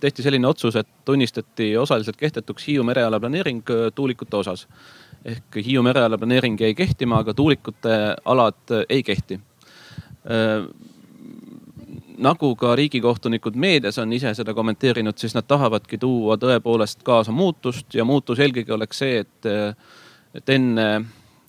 tehti 0.00 0.22
selline 0.22 0.46
otsus, 0.46 0.76
et 0.78 0.88
tunnistati 1.04 1.72
osaliselt 1.76 2.16
kehtetuks 2.20 2.68
Hiiu 2.68 2.86
mereala 2.86 3.18
planeering 3.20 3.66
tuulikute 3.94 4.38
osas 4.38 4.68
ehk 5.24 5.58
Hiiu 5.64 5.82
mereala 5.82 6.18
planeering 6.18 6.60
jäi 6.60 6.74
kehtima, 6.74 7.22
aga 7.22 7.34
tuulikute 7.34 7.96
alad 8.24 8.74
ei 8.88 9.02
kehti. 9.02 9.40
Äh, 10.28 10.68
nagu 12.18 12.54
ka 12.56 12.74
riigikohtunikud 12.76 13.56
meedias 13.56 13.98
on 13.98 14.12
ise 14.12 14.34
seda 14.34 14.54
kommenteerinud, 14.54 15.18
siis 15.18 15.34
nad 15.34 15.46
tahavadki 15.48 15.98
tuua 15.98 16.36
tõepoolest 16.40 17.04
kaasa 17.06 17.32
muutust 17.32 17.94
ja 17.94 18.04
muutus 18.04 18.42
eelkõige 18.42 18.74
oleks 18.74 19.04
see, 19.04 19.22
et, 19.22 19.50
et 20.34 20.54
enne 20.54 20.88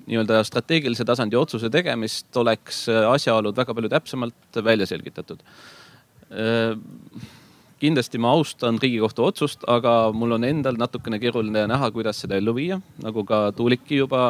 nii-öelda 0.10 0.44
strateegilise 0.48 1.06
tasandi 1.06 1.38
otsuse 1.38 1.70
tegemist 1.70 2.38
oleks 2.42 2.88
asjaolud 2.90 3.58
väga 3.58 3.76
palju 3.78 3.92
täpsemalt 3.94 4.64
välja 4.66 4.88
selgitatud. 4.90 5.44
Äh, 6.30 6.74
kindlasti 7.80 8.20
ma 8.22 8.34
austan 8.36 8.80
Riigikohtu 8.82 9.26
otsust, 9.26 9.64
aga 9.68 10.12
mul 10.16 10.36
on 10.38 10.48
endal 10.48 10.78
natukene 10.80 11.20
keeruline 11.22 11.66
näha, 11.72 11.92
kuidas 11.96 12.20
seda 12.24 12.40
ellu 12.40 12.54
viia, 12.58 12.80
nagu 13.04 13.24
ka 13.28 13.50
Tuuliki 13.56 14.02
juba, 14.02 14.24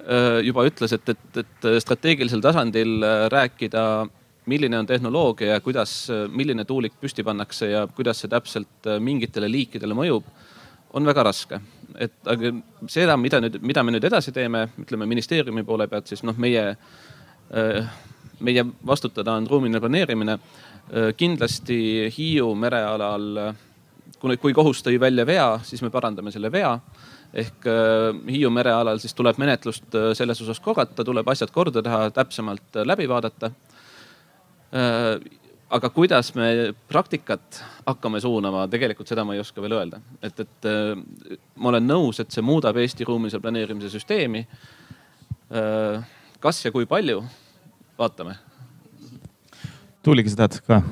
äh, 0.00 0.40
juba 0.46 0.64
ütles, 0.68 0.94
et, 0.96 1.12
et, 1.12 1.42
et 1.42 1.68
strateegilisel 1.84 2.42
tasandil 2.44 2.98
äh, 3.04 3.26
rääkida, 3.32 3.84
milline 4.50 4.78
on 4.80 4.88
tehnoloogia 4.88 5.54
ja 5.54 5.62
kuidas, 5.62 5.92
milline 6.32 6.64
tuulik 6.66 6.96
püsti 7.00 7.22
pannakse 7.22 7.68
ja 7.70 7.84
kuidas 7.94 8.22
see 8.22 8.32
täpselt 8.32 8.88
äh, 8.88 8.98
mingitele 9.02 9.50
liikidele 9.52 9.96
mõjub, 9.96 10.24
on 10.92 11.06
väga 11.06 11.22
raske. 11.22 11.60
et 11.98 12.12
aga 12.26 12.52
seda, 12.88 13.16
mida 13.16 13.40
nüüd, 13.40 13.60
mida 13.62 13.82
me 13.82 13.92
nüüd 13.92 14.04
edasi 14.04 14.32
teeme, 14.32 14.68
ütleme 14.78 15.06
ministeeriumi 15.06 15.64
poole 15.64 15.88
pealt, 15.88 16.06
siis 16.06 16.22
noh, 16.22 16.36
meie, 16.38 16.76
meie 18.40 18.64
vastutada 18.86 19.34
on 19.36 19.48
ruumiline 19.50 19.80
planeerimine 19.80 20.38
Äh, 20.90 21.12
kindlasti 21.14 22.10
Hiiu 22.10 22.48
merealal, 22.58 23.52
kui, 24.18 24.34
kui 24.42 24.54
kohus 24.56 24.80
tõi 24.82 24.96
välja 24.98 25.22
vea, 25.26 25.46
siis 25.62 25.84
me 25.86 25.90
parandame 25.94 26.32
selle 26.34 26.50
vea. 26.50 26.72
ehk 27.30 27.66
äh, 27.70 28.16
Hiiu 28.26 28.50
merealal 28.50 28.98
siis 28.98 29.14
tuleb 29.14 29.38
menetlust 29.38 29.94
äh, 29.94 30.10
selles 30.18 30.42
osas 30.42 30.58
korrata, 30.60 31.04
tuleb 31.06 31.28
asjad 31.30 31.52
korda 31.54 31.82
teha, 31.82 32.08
täpsemalt 32.10 32.82
läbi 32.84 33.08
vaadata. 33.08 33.52
Aga 35.70 35.90
kuidas 35.94 36.32
me 36.34 36.50
praktikat 36.90 37.62
hakkame 37.86 38.20
suunama, 38.20 38.66
tegelikult 38.70 39.08
seda 39.10 39.24
ma 39.24 39.36
ei 39.36 39.42
oska 39.42 39.62
veel 39.62 39.78
öelda. 39.78 40.00
et, 40.22 40.40
et 40.40 40.70
ma 41.56 41.72
olen 41.72 41.86
nõus, 41.86 42.20
et 42.20 42.30
see 42.30 42.44
muudab 42.44 42.76
Eesti 42.76 43.06
ruumilise 43.06 43.40
planeerimise 43.40 43.90
süsteemi. 43.92 44.46
kas 46.40 46.64
ja 46.64 46.70
kui 46.72 46.86
palju, 46.86 47.22
vaatame 47.98 48.36
Tuuliki, 50.02 50.30
sa 50.32 50.46
tahad 50.46 50.62
ka? 50.64 50.82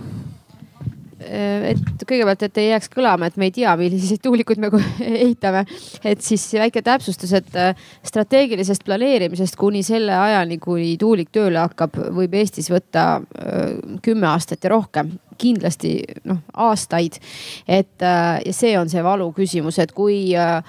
Äh, 1.19 1.73
et 1.73 2.03
kõigepealt, 2.07 2.45
et 2.47 2.59
ei 2.63 2.69
jääks 2.69 2.93
kõlama, 2.93 3.27
et 3.27 3.39
me 3.41 3.49
ei 3.49 3.55
tea, 3.55 3.73
milliseid 3.79 4.21
tuulikuid 4.23 4.61
me 4.63 4.71
ehitame. 5.25 5.65
et 6.07 6.23
siis 6.23 6.45
väike 6.55 6.83
täpsustus, 6.87 7.33
et 7.35 7.57
äh, 7.59 7.73
strateegilisest 8.07 8.87
planeerimisest 8.87 9.59
kuni 9.59 9.83
selle 9.83 10.15
ajani, 10.15 10.61
kui 10.63 10.93
tuulik 11.01 11.33
tööle 11.35 11.59
hakkab, 11.65 11.99
võib 12.15 12.39
Eestis 12.39 12.71
võtta 12.71 13.09
äh, 13.19 13.75
kümme 14.03 14.31
aastat 14.31 14.63
ja 14.63 14.77
rohkem 14.77 15.17
kindlasti 15.39 15.97
noh 16.27 16.39
aastaid. 16.55 17.19
et 17.67 18.03
ja 18.03 18.53
see 18.55 18.73
on 18.79 18.89
see 18.91 19.03
valu 19.07 19.29
küsimus, 19.35 19.79
et 19.79 19.93
kui 19.95 20.35
äh, 20.39 20.63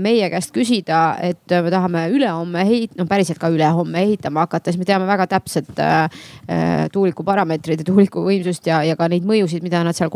meie 0.00 0.28
käest 0.32 0.52
küsida, 0.54 1.00
et 1.20 1.52
me 1.52 1.72
tahame 1.72 2.06
ülehomme 2.14 2.64
heit-, 2.68 2.94
no 2.98 3.06
päriselt 3.10 3.40
ka 3.40 3.50
ülehomme 3.52 4.04
ehitama 4.06 4.46
hakata, 4.46 4.72
siis 4.72 4.80
me 4.80 4.88
teame 4.88 5.08
väga 5.08 5.26
täpselt 5.34 5.80
äh, 5.82 6.06
äh 6.48 6.86
tuuliku 6.92 7.24
parameetreid 7.24 7.82
ja 7.82 7.88
tuuliku 7.88 8.24
võimsust 8.24 8.66
ja, 8.68 8.82
ja 8.86 8.96
ka 8.96 9.08
neid 9.10 9.26
mõjusid, 9.28 9.64
mida 9.64 9.82
nad 9.84 9.96
seal 9.96 10.12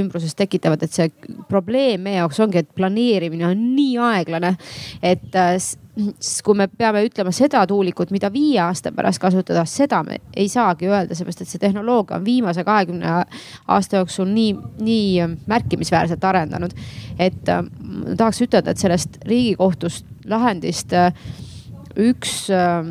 ümbruses 0.00 0.36
tekitavad, 0.38 0.82
et 0.84 0.94
see 0.94 1.10
probleem 1.48 2.04
meie 2.06 2.20
jaoks 2.20 2.40
ongi, 2.40 2.62
et 2.62 2.72
planeerimine 2.76 3.48
on 3.50 3.62
nii 3.76 3.96
aeglane, 4.10 4.56
et 5.02 5.38
äh, 5.38 5.56
siis 6.20 6.42
kui 6.44 6.56
me 6.58 6.66
peame 6.68 7.02
ütlema 7.06 7.32
seda 7.34 7.62
tuulikut, 7.68 8.12
mida 8.14 8.30
viie 8.32 8.60
aasta 8.62 8.92
pärast 8.94 9.20
kasutada, 9.22 9.64
seda 9.68 10.02
me 10.06 10.20
ei 10.36 10.48
saagi 10.50 10.88
öelda, 10.90 11.16
seepärast 11.16 11.44
et 11.44 11.50
see 11.52 11.62
tehnoloogia 11.62 12.18
on 12.18 12.24
viimase 12.24 12.64
kahekümne 12.66 13.12
aasta 13.68 14.00
jooksul 14.00 14.28
nii, 14.30 14.54
nii 14.80 15.28
märkimisväärselt 15.50 16.24
arendanud. 16.24 16.74
et 17.18 17.48
äh, 17.48 17.62
tahaks 18.16 18.42
ütelda, 18.46 18.70
et 18.70 18.82
sellest 18.82 19.20
Riigikohtust 19.26 20.06
lahendist 20.30 20.92
äh, 20.92 21.12
üks 21.98 22.48
äh, 22.54 22.84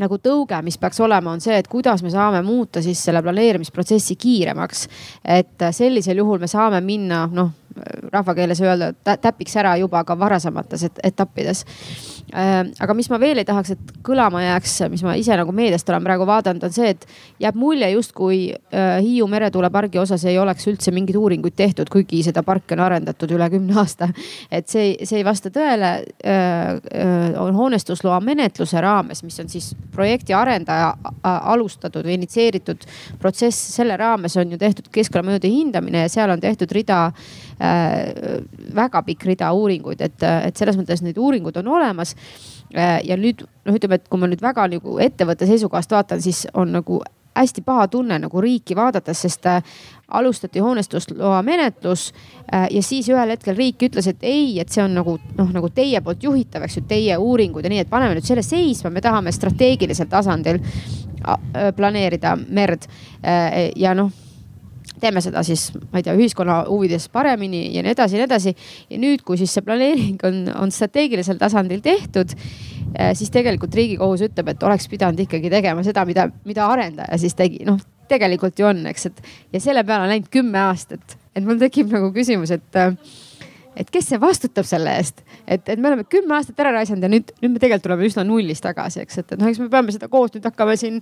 nagu 0.00 0.16
tõuge, 0.22 0.62
mis 0.64 0.78
peaks 0.80 1.00
olema, 1.00 1.32
on 1.32 1.40
see, 1.44 1.58
et 1.58 1.68
kuidas 1.68 2.02
me 2.02 2.10
saame 2.10 2.42
muuta 2.42 2.82
siis 2.82 3.02
selle 3.04 3.22
planeerimisprotsessi 3.22 4.16
kiiremaks. 4.16 4.88
et 5.24 5.70
sellisel 5.72 6.22
juhul 6.22 6.38
me 6.40 6.48
saame 6.48 6.80
minna, 6.80 7.26
noh 7.32 7.59
rahvakeeles 8.12 8.60
öelda, 8.64 8.92
täpiks 9.22 9.56
ära 9.56 9.76
juba 9.80 10.02
ka 10.04 10.18
varasemates 10.18 10.88
etappides 11.04 11.64
Äh, 12.30 12.68
aga 12.78 12.94
mis 12.94 13.08
ma 13.10 13.18
veel 13.18 13.40
ei 13.42 13.46
tahaks, 13.46 13.72
et 13.74 13.92
kõlama 14.06 14.42
jääks, 14.44 14.76
mis 14.92 15.02
ma 15.02 15.16
ise 15.18 15.34
nagu 15.38 15.50
meediast 15.54 15.88
olen 15.90 16.04
praegu 16.06 16.26
vaadanud, 16.28 16.62
on 16.68 16.74
see, 16.74 16.92
et 16.94 17.06
jääb 17.42 17.56
mulje 17.58 17.88
justkui 17.90 18.38
äh, 18.54 19.00
Hiiu 19.02 19.26
meretuulepargi 19.30 19.98
osas 19.98 20.24
ei 20.30 20.38
oleks 20.38 20.68
üldse 20.70 20.94
mingeid 20.94 21.18
uuringuid 21.18 21.56
tehtud, 21.58 21.90
kuigi 21.90 22.22
seda 22.26 22.44
parki 22.46 22.76
on 22.76 22.84
arendatud 22.84 23.34
üle 23.34 23.50
kümne 23.50 23.74
aasta. 23.82 24.10
et 24.50 24.70
see, 24.70 24.94
see 25.02 25.18
ei 25.18 25.26
vasta 25.26 25.50
tõele. 25.54 25.90
Äh, 26.22 27.34
on 27.40 27.56
hoonestusloa 27.56 28.20
menetluse 28.22 28.80
raames, 28.80 29.24
mis 29.26 29.40
on 29.42 29.50
siis 29.50 29.72
projekti 29.90 30.34
arendaja 30.36 30.92
alustatud 31.24 32.06
või 32.06 32.20
initsieeritud 32.20 32.86
protsess, 33.18 33.74
selle 33.74 33.96
raames 33.98 34.36
on 34.38 34.54
ju 34.54 34.58
tehtud 34.60 34.90
keskkonnamõjude 34.94 35.50
hindamine 35.50 36.06
ja 36.06 36.12
seal 36.12 36.30
on 36.30 36.42
tehtud 36.42 36.70
rida 36.78 37.08
väga 37.60 39.02
pikk 39.04 39.26
rida 39.28 39.50
uuringuid, 39.52 40.00
et, 40.00 40.22
et 40.24 40.56
selles 40.56 40.78
mõttes 40.80 41.02
need 41.04 41.18
uuringud 41.20 41.58
on 41.60 41.68
olemas. 41.76 42.14
ja 42.72 43.16
nüüd 43.20 43.42
noh, 43.66 43.74
ütleme, 43.74 43.98
et 43.98 44.08
kui 44.08 44.20
ma 44.20 44.28
nüüd 44.30 44.40
väga 44.40 44.64
nagu 44.70 44.98
ettevõtte 45.02 45.48
seisukohast 45.48 45.90
vaatan, 45.92 46.22
siis 46.22 46.46
on 46.54 46.72
nagu 46.72 47.02
hästi 47.36 47.62
paha 47.62 47.88
tunne 47.88 48.18
nagu 48.18 48.40
riiki 48.40 48.76
vaadates, 48.76 49.22
sest 49.22 49.46
äh, 49.46 49.62
alustati 50.08 50.60
hoonestusloa 50.60 51.42
menetlus 51.42 52.12
äh, 52.54 52.66
ja 52.70 52.82
siis 52.82 53.08
ühel 53.08 53.34
hetkel 53.34 53.56
riik 53.56 53.82
ütles, 53.86 54.08
et 54.10 54.24
ei, 54.26 54.58
et 54.60 54.68
see 54.68 54.82
on 54.84 54.94
nagu 54.98 55.16
noh, 55.38 55.52
nagu 55.54 55.70
teie 55.74 56.00
poolt 56.04 56.24
juhitav, 56.26 56.66
eks 56.66 56.80
ju, 56.80 56.86
teie 56.90 57.18
uuringud 57.18 57.64
ja 57.64 57.72
nii, 57.72 57.84
et 57.84 57.92
paneme 57.92 58.18
nüüd 58.18 58.26
selle 58.26 58.44
seisma, 58.46 58.90
me 58.90 59.04
tahame 59.04 59.32
strateegilisel 59.34 60.10
tasandil 60.10 60.58
äh, 60.60 61.70
planeerida 61.76 62.36
merd 62.48 62.90
ja 63.76 63.94
noh 63.94 64.10
teeme 65.02 65.22
seda 65.24 65.42
siis, 65.46 65.68
ma 65.90 66.00
ei 66.00 66.06
tea, 66.06 66.16
ühiskonna 66.18 66.62
huvides 66.68 67.08
paremini 67.12 67.66
ja 67.74 67.84
nii 67.84 67.94
edasi 67.94 68.16
ja 68.16 68.22
nii 68.22 68.28
edasi. 68.28 68.54
ja 68.90 69.00
nüüd, 69.02 69.24
kui 69.26 69.40
siis 69.40 69.54
see 69.56 69.64
planeering 69.66 70.20
on, 70.28 70.42
on 70.64 70.74
strateegilisel 70.74 71.40
tasandil 71.40 71.82
tehtud, 71.84 72.34
siis 73.14 73.32
tegelikult 73.32 73.74
riigikohus 73.74 74.26
ütleb, 74.28 74.52
et 74.52 74.62
oleks 74.66 74.88
pidanud 74.90 75.20
ikkagi 75.26 75.50
tegema 75.52 75.84
seda, 75.86 76.04
mida, 76.08 76.28
mida 76.48 76.68
arendaja 76.70 77.18
siis 77.20 77.36
tegi, 77.38 77.64
noh 77.68 77.80
tegelikult 78.10 78.58
ju 78.58 78.66
on, 78.70 78.84
eks, 78.90 79.06
et 79.10 79.20
ja 79.54 79.62
selle 79.62 79.84
peale 79.86 80.06
on 80.06 80.12
läinud 80.12 80.30
kümme 80.32 80.58
aastat, 80.64 81.16
et 81.36 81.44
mul 81.46 81.60
tekib 81.60 81.92
nagu 81.94 82.10
küsimus, 82.14 82.50
et 82.56 82.80
et 83.80 83.90
kes 83.92 84.10
see 84.12 84.20
vastutab 84.20 84.66
selle 84.68 84.92
eest, 85.00 85.22
et, 85.46 85.62
et 85.64 85.80
me 85.80 85.88
oleme 85.88 86.04
kümme 86.08 86.36
aastat 86.36 86.58
ära 86.60 86.72
raisanud 86.74 87.04
ja 87.06 87.10
nüüd, 87.12 87.30
nüüd 87.40 87.54
me 87.54 87.62
tegelikult 87.62 87.86
tuleme 87.86 88.08
üsna 88.10 88.24
nullist 88.28 88.64
tagasi, 88.64 89.04
eks, 89.04 89.20
et, 89.22 89.32
et 89.34 89.40
noh, 89.40 89.48
eks 89.48 89.60
me 89.62 89.68
peame 89.72 89.94
seda 89.94 90.10
koos 90.12 90.34
nüüd 90.34 90.44
hakkama 90.44 90.76
siin, 90.80 90.98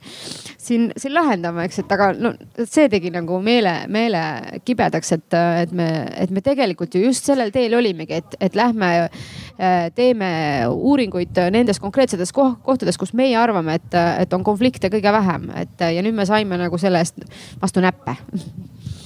siin, 0.55 0.88
siin 0.96 1.14
lahendama, 1.14 1.66
eks, 1.66 1.80
et 1.82 1.94
aga 1.96 2.10
no 2.16 2.32
see 2.62 2.86
tegi 2.92 3.10
nagu 3.14 3.40
meele, 3.44 3.74
meele 3.92 4.22
kibedaks, 4.68 5.12
et, 5.18 5.38
et 5.64 5.74
me, 5.74 5.88
et 6.22 6.34
me 6.34 6.44
tegelikult 6.44 6.94
ju 6.94 7.02
just 7.09 7.28
sellel 7.28 7.50
teel 7.55 7.74
olimegi, 7.78 8.20
et, 8.22 8.38
et 8.48 8.59
lähme 8.59 8.92
äh, 9.09 9.88
teeme 9.98 10.30
uuringuid 10.70 11.42
nendes 11.55 11.82
konkreetsetes 11.82 12.32
kohtades, 12.34 13.00
kus 13.00 13.14
meie 13.18 13.36
arvame, 13.40 13.78
et, 13.80 13.98
et 14.22 14.38
on 14.38 14.46
konflikte 14.46 14.92
kõige 14.92 15.12
vähem, 15.18 15.50
et 15.59 15.88
ja 15.88 16.05
nüüd 16.05 16.16
me 16.16 16.28
saime 16.28 16.60
nagu 16.60 16.78
selle 16.78 17.02
eest 17.02 17.18
vastu 17.60 17.82
näppe. 17.82 18.16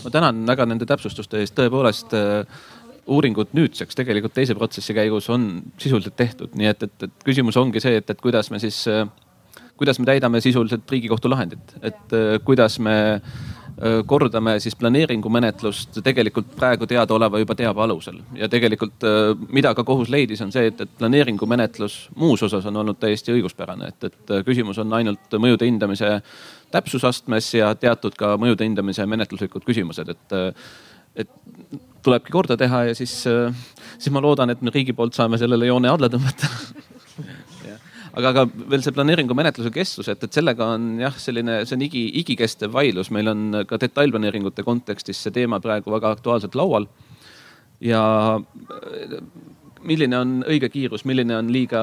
ma 0.02 0.10
tänan 0.10 0.46
väga 0.46 0.66
nende 0.66 0.86
täpsustuste 0.86 1.40
eest, 1.40 1.54
tõepoolest 1.56 2.14
äh, 2.18 2.62
uuringud 3.06 3.54
nüüdseks 3.56 3.98
tegelikult 3.98 4.34
teise 4.36 4.54
protsessi 4.54 4.94
käigus 4.94 5.28
on 5.32 5.48
sisuliselt 5.80 6.16
tehtud, 6.16 6.54
nii 6.58 6.70
et, 6.70 6.82
et, 6.86 7.08
et 7.08 7.24
küsimus 7.26 7.58
ongi 7.58 7.82
see, 7.82 7.96
et, 7.98 8.10
et 8.10 8.20
kuidas 8.20 8.50
me 8.52 8.60
siis, 8.62 8.84
kuidas 9.80 9.98
me 9.98 10.06
täidame 10.06 10.40
sisuliselt 10.44 10.90
Riigikohtu 10.90 11.30
lahendit, 11.32 11.74
et 11.82 12.14
kuidas 12.46 12.78
me 12.82 12.94
kordame 14.06 14.58
siis 14.60 14.76
planeeringumenetlust 14.76 15.96
tegelikult 16.04 16.50
praegu 16.56 16.86
teadaoleva 16.86 17.40
juba 17.40 17.54
teabe 17.58 17.80
alusel. 17.82 18.18
Ja 18.36 18.46
tegelikult 18.52 19.02
mida 19.50 19.72
ka 19.74 19.84
kohus 19.88 20.12
leidis, 20.12 20.42
on 20.44 20.52
see, 20.54 20.68
et, 20.68 20.80
et 20.84 20.92
planeeringumenetlus 20.98 21.96
muus 22.20 22.44
osas 22.46 22.66
on 22.68 22.76
olnud 22.82 23.00
täiesti 23.00 23.32
õiguspärane, 23.34 23.88
et, 23.88 24.10
et 24.10 24.34
küsimus 24.46 24.78
on 24.78 24.92
ainult 25.00 25.38
mõjude 25.40 25.66
hindamise 25.66 26.18
täpsusastmes 26.70 27.48
ja 27.56 27.72
teatud 27.74 28.14
ka 28.18 28.36
mõjude 28.40 28.68
hindamise 28.68 29.08
menetluslikud 29.08 29.64
küsimused, 29.66 30.12
et, 30.14 30.36
et 31.24 31.80
tulebki 32.02 32.34
korda 32.34 32.56
teha 32.60 32.86
ja 32.90 32.96
siis, 32.98 33.14
äh, 33.30 33.54
siis 33.98 34.12
ma 34.14 34.22
loodan, 34.24 34.50
et 34.50 34.62
me 34.62 34.74
riigi 34.74 34.94
poolt 34.96 35.14
saame 35.16 35.40
sellele 35.40 35.68
joone 35.68 35.90
alla 35.92 36.10
tõmmata 36.12 36.50
aga, 38.16 38.32
aga 38.32 38.44
veel 38.72 38.84
see 38.84 38.94
planeeringumenetluse 38.96 39.72
kestus, 39.74 40.10
et, 40.12 40.26
et 40.26 40.40
sellega 40.40 40.72
on 40.74 40.92
jah, 41.02 41.16
selline, 41.20 41.62
see 41.68 41.78
on 41.78 41.86
igi, 41.86 42.04
igikestev 42.22 42.74
vaidlus, 42.74 43.12
meil 43.14 43.32
on 43.32 43.62
ka 43.68 43.80
detailplaneeringute 43.80 44.64
kontekstis 44.66 45.22
see 45.24 45.34
teema 45.34 45.60
praegu 45.64 45.94
väga 45.94 46.14
aktuaalselt 46.18 46.58
laual. 46.58 46.88
ja 47.82 48.02
äh, 48.38 49.18
milline 49.82 50.14
on 50.18 50.34
õige 50.46 50.68
kiirus, 50.70 51.02
milline 51.08 51.34
on 51.34 51.48
liiga, 51.52 51.82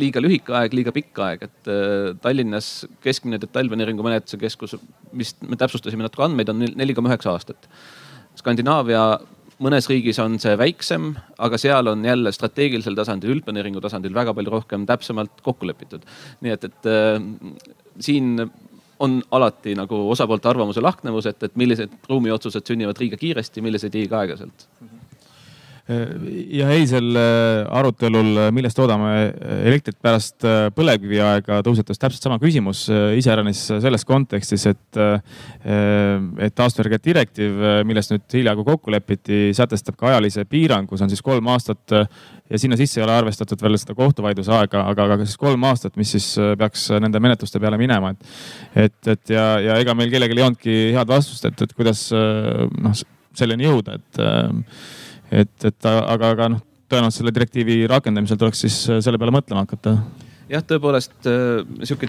liiga 0.00 0.22
lühike 0.24 0.54
aeg, 0.56 0.74
liiga 0.76 0.92
pikk 0.96 1.20
aeg, 1.26 1.46
et 1.48 1.70
äh, 1.72 2.14
Tallinnas 2.22 2.86
keskmine 3.04 3.40
detailplaneeringu 3.42 4.04
menetluse 4.06 4.40
keskus, 4.40 4.76
vist 5.16 5.42
me 5.44 5.58
täpsustasime 5.60 6.06
natuke 6.06 6.24
andmeid, 6.26 6.52
on 6.52 6.64
neli 6.64 6.96
koma 6.96 7.12
üheksa 7.12 7.34
aastat. 7.34 7.68
Skandinaavia 8.36 9.02
mõnes 9.62 9.88
riigis 9.90 10.18
on 10.22 10.38
see 10.42 10.56
väiksem, 10.58 11.10
aga 11.42 11.58
seal 11.60 11.92
on 11.92 12.04
jälle 12.04 12.32
strateegilisel 12.34 12.96
tasandil, 12.98 13.36
üldplaneeringu 13.36 13.80
tasandil 13.84 14.14
väga 14.16 14.34
palju 14.36 14.52
rohkem 14.52 14.86
täpsemalt 14.88 15.42
kokku 15.44 15.68
lepitud. 15.68 16.04
nii 16.44 16.54
et, 16.56 16.68
et 16.68 16.90
äh, 16.90 17.20
siin 18.00 18.50
on 18.98 19.18
alati 19.36 19.74
nagu 19.76 20.02
osapoolte 20.10 20.48
arvamuse 20.48 20.80
lahknevus, 20.80 21.26
et, 21.28 21.42
et 21.42 21.56
millised 21.56 21.92
ruumiotsused 22.08 22.64
sünnivad 22.68 23.00
liiga 23.00 23.18
kiiresti, 23.20 23.64
millised 23.64 23.96
liiga 23.96 24.22
aeglaselt 24.22 24.68
ja 25.86 26.66
eilsel 26.74 27.14
äh, 27.14 27.64
arutelul, 27.78 28.32
äh, 28.42 28.48
millest 28.54 28.74
toodame 28.78 29.10
äh, 29.28 29.60
elektrit 29.70 29.98
pärast 30.02 30.42
põlevkiviaega, 30.74 31.60
tõusetus 31.66 32.00
täpselt 32.02 32.26
sama 32.26 32.40
küsimus 32.42 32.86
iseäranis 32.90 33.60
selles 33.70 34.04
kontekstis, 34.06 34.66
et, 34.70 34.98
et 35.66 36.54
taastuvenergia 36.58 37.02
direktiiv, 37.04 37.60
milles 37.86 38.10
nüüd 38.10 38.36
hiljaaegu 38.38 38.64
kokku 38.66 38.92
lepiti, 38.94 39.52
sätestab 39.56 39.98
ka 40.00 40.10
ajalise 40.10 40.44
piirangu, 40.50 40.98
see 40.98 41.06
on 41.06 41.12
siis 41.12 41.22
kolm 41.24 41.52
aastat 41.54 41.94
ja 41.94 42.60
sinna 42.60 42.78
sisse 42.78 43.00
ei 43.00 43.06
ole 43.06 43.14
arvestatud 43.16 43.62
veel 43.62 43.78
seda 43.80 43.94
kohtuvaidluse 43.98 44.52
aega, 44.58 44.84
aga, 44.90 45.08
aga 45.16 45.24
siis 45.24 45.38
kolm 45.40 45.64
aastat, 45.70 45.96
mis 46.00 46.16
siis 46.16 46.28
peaks 46.58 46.88
nende 47.02 47.22
menetluste 47.22 47.62
peale 47.62 47.78
minema, 47.80 48.12
et, 48.14 48.28
et, 48.86 49.00
et 49.14 49.34
ja, 49.36 49.48
ja 49.62 49.80
ega 49.82 49.94
meil 49.98 50.12
kellelgi 50.12 50.38
ei 50.38 50.46
olnudki 50.48 50.78
head 50.98 51.10
vastust, 51.10 51.46
et, 51.48 51.66
et 51.66 51.74
kuidas 51.78 52.08
noh 52.12 53.02
selleni 53.36 53.68
jõuda, 53.68 53.98
et 54.00 54.22
et, 55.30 55.52
et 55.64 55.88
aga, 55.90 56.30
aga 56.32 56.48
noh, 56.54 56.62
tõenäoliselt 56.90 57.22
selle 57.22 57.34
direktiivi 57.34 57.80
rakendamisel 57.90 58.38
tuleks 58.40 58.62
siis 58.66 58.78
äh, 58.90 59.02
selle 59.04 59.18
peale 59.20 59.34
mõtlema 59.34 59.64
hakata 59.66 59.96
jah, 60.50 60.62
tõepoolest 60.66 61.26
äh, 61.26 61.62
sihuke 61.86 62.08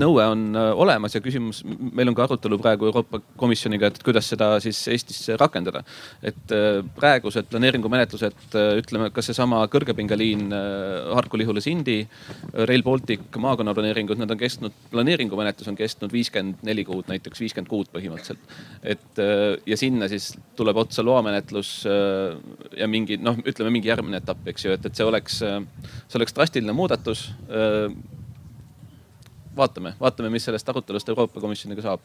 nõue 0.00 0.24
on 0.28 0.44
äh, 0.56 0.70
olemas 0.76 1.16
ja 1.16 1.20
küsimus, 1.24 1.62
meil 1.66 2.08
on 2.10 2.16
ka 2.16 2.24
arutelu 2.26 2.58
praegu 2.60 2.88
Euroopa 2.88 3.20
Komisjoniga, 3.40 3.90
et 3.90 4.00
kuidas 4.04 4.28
seda 4.32 4.54
siis 4.64 4.80
Eestis 4.92 5.20
rakendada. 5.40 5.82
et 6.22 6.54
äh, 6.54 6.80
praegused 6.96 7.48
planeeringumenetlused, 7.50 8.56
ütleme, 8.80 9.10
kas 9.14 9.30
seesama 9.30 9.62
kõrgepingeliin 9.72 10.48
Harku-Lihula-Sindi, 11.16 11.98
Rail 12.68 12.84
Baltic 12.86 13.36
maakonnaplaneeringud, 13.42 14.18
need 14.20 14.32
on 14.32 14.40
kestnud, 14.40 14.76
planeeringumenetlus 14.92 15.68
on 15.70 15.78
kestnud 15.78 16.12
viiskümmend 16.12 16.64
neli 16.66 16.84
kuud, 16.88 17.06
näiteks 17.10 17.42
viiskümmend 17.42 17.70
kuud 17.70 17.90
põhimõtteliselt. 17.92 18.40
et 18.82 19.20
ja 19.66 19.76
sinna 19.76 20.08
siis 20.08 20.32
tuleb 20.56 20.76
otsa 20.80 21.04
loamenetlus 21.04 21.70
ja 21.86 22.88
mingi 22.88 23.18
noh, 23.20 23.38
ütleme 23.44 23.72
mingi 23.74 23.90
järgmine 23.90 24.20
etapp, 24.22 24.46
eks 24.48 24.66
ju, 24.66 24.74
et, 24.76 24.86
et 24.86 24.96
see 24.96 25.06
oleks, 25.06 25.40
see 25.42 26.20
oleks 26.20 26.36
drastiline 26.36 26.74
muudatus 26.76 27.28
vaatame, 29.56 29.94
vaatame, 30.00 30.30
mis 30.30 30.44
sellest 30.44 30.68
arutelust 30.68 31.08
Euroopa 31.08 31.40
Komisjoniga 31.40 31.82
saab. 31.82 32.00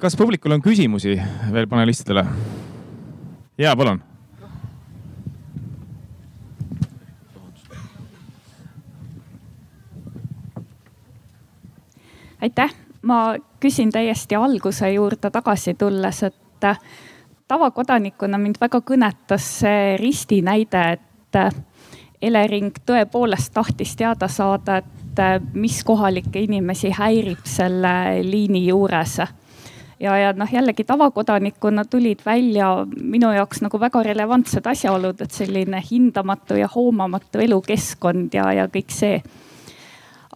kas 0.00 0.16
publikul 0.16 0.52
on 0.52 0.62
küsimusi 0.62 1.16
veel 1.52 1.66
panelistidele? 1.66 2.26
ja 3.58 3.76
palun. 3.76 4.02
aitäh, 12.42 12.74
ma 13.02 13.34
küsin 13.60 13.90
täiesti 13.92 14.36
alguse 14.36 14.92
juurde 14.92 15.30
tagasi 15.30 15.74
tulles, 15.74 16.22
et 16.22 16.66
tavakodanikuna 17.48 18.38
mind 18.38 18.60
väga 18.60 18.80
kõnetas 18.86 19.48
see 19.62 19.96
risti 20.00 20.42
näide, 20.46 20.82
et 20.92 21.40
Elering 22.22 22.72
tõepoolest 22.86 23.52
tahtis 23.54 23.96
teada 23.96 24.28
saada, 24.28 24.78
et 24.78 25.20
äh, 25.20 25.40
mis 25.54 25.82
kohalikke 25.84 26.40
inimesi 26.40 26.90
häirib 26.96 27.44
selle 27.44 28.22
liini 28.24 28.66
juures. 28.66 29.18
ja, 30.00 30.16
ja 30.18 30.32
noh, 30.32 30.52
jällegi 30.52 30.84
tavakodanikuna 30.84 31.84
tulid 31.84 32.20
välja 32.26 32.86
minu 33.00 33.32
jaoks 33.32 33.62
nagu 33.62 33.80
väga 33.80 34.02
relevantsed 34.02 34.66
asjaolud, 34.66 35.20
et 35.20 35.30
selline 35.30 35.82
hindamatu 35.90 36.54
ja 36.54 36.68
hoomamatu 36.74 37.38
elukeskkond 37.38 38.34
ja, 38.34 38.52
ja 38.52 38.68
kõik 38.68 38.92
see 38.92 39.22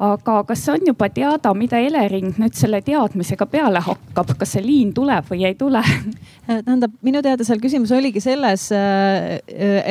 aga 0.01 0.37
kas 0.49 0.63
on 0.73 0.87
juba 0.87 1.11
teada, 1.13 1.53
mida 1.57 1.81
Elering 1.81 2.39
nüüd 2.41 2.57
selle 2.57 2.81
teadmisega 2.85 3.47
peale 3.51 3.83
hakkab, 3.85 4.33
kas 4.41 4.57
see 4.57 4.65
liin 4.65 4.95
tuleb 4.97 5.29
või 5.29 5.45
ei 5.49 5.57
tule? 5.59 5.83
tähendab, 6.47 6.95
minu 7.05 7.21
teada 7.23 7.45
seal 7.47 7.61
küsimus 7.63 7.93
oligi 7.95 8.23
selles, 8.25 8.71
äh, 8.73 9.39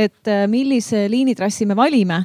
et 0.05 0.33
millise 0.49 1.05
liinitrassi 1.11 1.69
me 1.69 1.77
valime. 1.77 2.23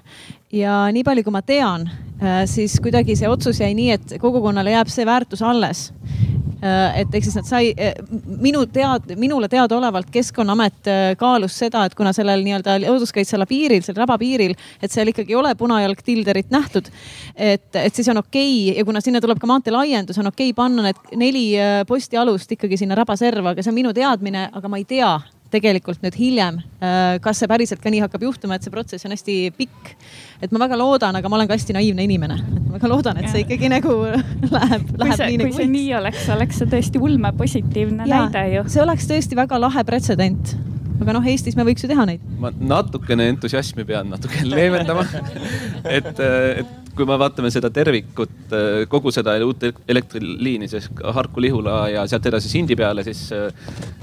Ja 0.54 0.84
nii 0.94 1.02
palju, 1.06 1.24
kui 1.26 1.34
ma 1.34 1.42
tean, 1.42 1.88
äh, 2.22 2.44
siis 2.50 2.78
kuidagi 2.82 3.16
see 3.18 3.28
otsus 3.30 3.60
jäi 3.60 3.72
nii, 3.74 3.90
et 3.98 4.16
kogukonnale 4.22 4.74
jääb 4.74 4.90
see 4.92 5.06
väärtus 5.06 5.42
alles. 5.42 5.88
Äh, 5.90 6.33
et 6.64 7.14
ehk 7.14 7.26
siis 7.26 7.36
nad 7.38 7.48
sai, 7.48 7.72
äh, 7.76 7.92
minu 8.40 8.64
tead, 8.72 9.14
minule 9.20 9.48
teadaolevalt 9.52 10.08
Keskkonnaamet 10.14 10.88
äh, 10.88 11.02
kaalus 11.20 11.58
seda, 11.60 11.84
et 11.84 11.94
kuna 11.98 12.12
sellel 12.16 12.44
nii-öelda 12.46 12.78
looduskaitseala 12.86 13.46
piiril, 13.50 13.84
seal 13.84 13.98
rabapiiril, 14.00 14.56
et 14.82 14.94
seal 14.94 15.12
ikkagi 15.12 15.34
ei 15.34 15.40
ole 15.40 15.54
punajalg 15.60 16.00
tilderit 16.04 16.50
nähtud. 16.54 16.88
et, 17.36 17.68
et 17.76 17.94
siis 17.94 18.08
on 18.08 18.22
okei 18.22 18.70
okay, 18.70 18.78
ja 18.78 18.84
kuna 18.84 19.00
sinna 19.04 19.20
tuleb 19.20 19.40
ka 19.40 19.50
maantee 19.50 19.74
laiendus, 19.74 20.18
on 20.18 20.32
okei 20.32 20.50
okay 20.50 20.56
panna 20.56 20.88
need 20.88 21.16
neli 21.20 21.46
postialust 21.88 22.52
ikkagi 22.56 22.78
sinna 22.80 22.96
rabaserva, 22.98 23.52
aga 23.52 23.62
see 23.62 23.72
on 23.74 23.80
minu 23.82 23.92
teadmine, 23.96 24.48
aga 24.52 24.68
ma 24.68 24.80
ei 24.80 24.88
tea 24.88 25.18
tegelikult 25.54 26.02
nüüd 26.04 26.18
hiljem, 26.18 26.60
äh, 26.82 27.16
kas 27.24 27.40
see 27.42 27.50
päriselt 27.50 27.82
ka 27.82 27.92
nii 27.92 28.02
hakkab 28.04 28.26
juhtuma, 28.26 28.58
et 28.58 28.66
see 28.66 28.74
protsess 28.74 29.06
on 29.06 29.14
hästi 29.14 29.38
pikk. 29.56 29.94
et 30.42 30.52
ma 30.52 30.60
väga 30.66 30.76
loodan, 30.76 31.16
aga 31.16 31.30
ma 31.30 31.38
olen 31.38 31.48
ka 31.48 31.56
hästi 31.56 31.76
naiivne 31.76 32.04
inimene, 32.04 32.36
et 32.42 32.66
ma 32.66 32.76
väga 32.76 32.90
loodan, 32.90 33.22
et 33.22 33.30
see 33.32 33.44
ikkagi 33.46 33.70
nagu 33.72 33.96
läheb, 34.56 34.92
läheb 35.00 35.16
see, 35.16 35.30
nii 35.30 35.40
nagu 35.40 35.48
võiks. 35.48 35.56
kui 35.56 35.62
see 35.62 35.72
nii 35.72 35.96
oleks, 36.00 36.28
oleks 36.36 36.62
see 36.62 36.70
tõesti 36.76 37.02
ulmepositiivne 37.08 38.08
ja, 38.10 38.22
näide 38.26 38.46
ju. 38.58 38.68
see 38.74 38.84
oleks 38.84 39.10
tõesti 39.10 39.38
väga 39.38 39.60
lahe 39.62 39.86
pretsedent 39.88 40.56
aga 41.00 41.16
noh, 41.16 41.26
Eestis 41.26 41.56
me 41.58 41.66
võiks 41.66 41.84
ju 41.84 41.90
teha 41.90 42.06
neid. 42.08 42.22
ma 42.40 42.52
natukene 42.54 43.26
entusiasmi 43.32 43.86
pean 43.88 44.10
natuke 44.12 44.44
leevendama 44.52 45.06
et, 45.96 46.12
et 46.20 46.83
kui 46.94 47.06
me 47.08 47.16
vaatame 47.18 47.50
seda 47.50 47.70
tervikut, 47.74 48.52
kogu 48.90 49.12
seda 49.14 49.34
uut 49.44 49.66
elektriliini, 49.90 50.68
siis 50.70 50.88
Harku-Lihula 51.16 51.76
ja 51.90 52.04
sealt 52.10 52.26
edasi 52.30 52.50
Sindi 52.52 52.76
peale, 52.78 53.04
siis 53.06 53.26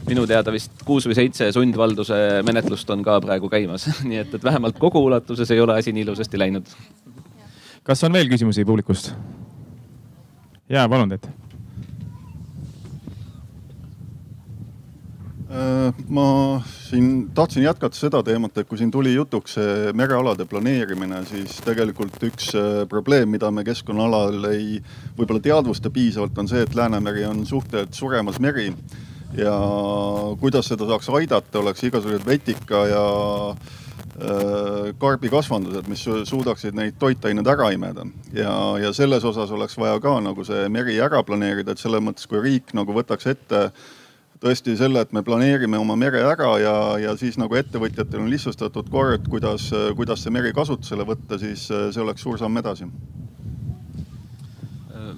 minu 0.07 0.26
teada 0.30 0.53
vist 0.53 0.84
kuus 0.88 1.07
või 1.07 1.18
seitse 1.18 1.51
sundvalduse 1.55 2.41
menetlust 2.47 2.89
on 2.91 3.05
ka 3.05 3.19
praegu 3.23 3.51
käimas. 3.51 3.88
nii 4.09 4.23
et, 4.23 4.34
et 4.38 4.43
vähemalt 4.43 4.80
kogu 4.81 5.03
ulatuses 5.07 5.51
ei 5.55 5.63
ole 5.63 5.77
asi 5.80 5.95
nii 5.95 6.07
ilusasti 6.07 6.39
läinud. 6.41 6.73
kas 7.84 8.03
on 8.03 8.13
veel 8.13 8.30
küsimusi 8.30 8.65
publikust? 8.65 9.13
ja 10.69 10.88
palun 10.89 11.15
teid 11.15 11.27
ma 16.07 16.61
siin 16.65 17.32
tahtsin 17.36 17.64
jätkata 17.64 17.98
seda 17.98 18.22
teemat, 18.23 18.57
et 18.57 18.68
kui 18.68 18.78
siin 18.80 18.91
tuli 18.91 19.14
jutuks 19.14 19.57
see 19.57 19.91
merealade 19.98 20.45
planeerimine, 20.48 21.26
siis 21.28 21.57
tegelikult 21.65 22.23
üks 22.23 22.53
äh, 22.56 22.69
probleem, 22.90 23.30
mida 23.36 23.52
me 23.52 23.65
keskkonnaalal 23.68 24.48
ei 24.52 24.80
võib-olla 25.18 25.44
teadvusta 25.44 25.91
piisavalt, 25.91 26.38
on 26.40 26.48
see, 26.52 26.64
et 26.64 26.76
Läänemeri 26.76 27.26
on 27.28 27.45
suhteliselt 27.45 27.98
suremas 27.98 28.40
meri. 28.40 28.72
ja 29.36 29.53
kuidas 30.40 30.68
seda 30.68 30.88
saaks 30.88 31.07
aidata, 31.10 31.60
oleks 31.60 31.84
igasugused 31.88 32.26
vetika 32.28 32.86
ja 32.88 33.06
äh, 33.52 34.91
karbikasvandused, 34.99 35.88
mis 35.88 36.03
suudaksid 36.28 36.76
neid 36.76 36.99
toitaineid 36.99 37.48
ära 37.48 37.72
imeda 37.76 38.07
ja, 38.34 38.52
ja 38.80 38.94
selles 38.94 39.23
osas 39.23 39.52
oleks 39.52 39.78
vaja 39.78 39.99
ka 39.99 40.19
nagu 40.23 40.44
see 40.48 40.68
meri 40.69 40.99
ära 40.99 41.23
planeerida, 41.23 41.72
et 41.72 41.80
selles 41.80 42.03
mõttes, 42.03 42.28
kui 42.28 42.44
riik 42.44 42.76
nagu 42.76 42.95
võtaks 42.95 43.28
ette 43.36 43.72
tõesti 44.41 44.73
selle, 44.77 45.03
et 45.03 45.11
me 45.13 45.22
planeerime 45.26 45.77
oma 45.77 45.95
mere 45.99 46.23
ära 46.26 46.55
ja, 46.61 46.76
ja 47.01 47.13
siis 47.19 47.38
nagu 47.38 47.55
ettevõtjatel 47.59 48.23
on 48.23 48.31
lihtsustatud 48.31 48.89
kord, 48.91 49.27
kuidas, 49.30 49.68
kuidas 49.97 50.23
see 50.26 50.34
meri 50.34 50.53
kasutusele 50.55 51.05
võtta, 51.05 51.38
siis 51.41 51.68
see 51.69 52.01
oleks 52.01 52.26
suur 52.26 52.41
samm 52.41 52.61
edasi. 52.61 52.89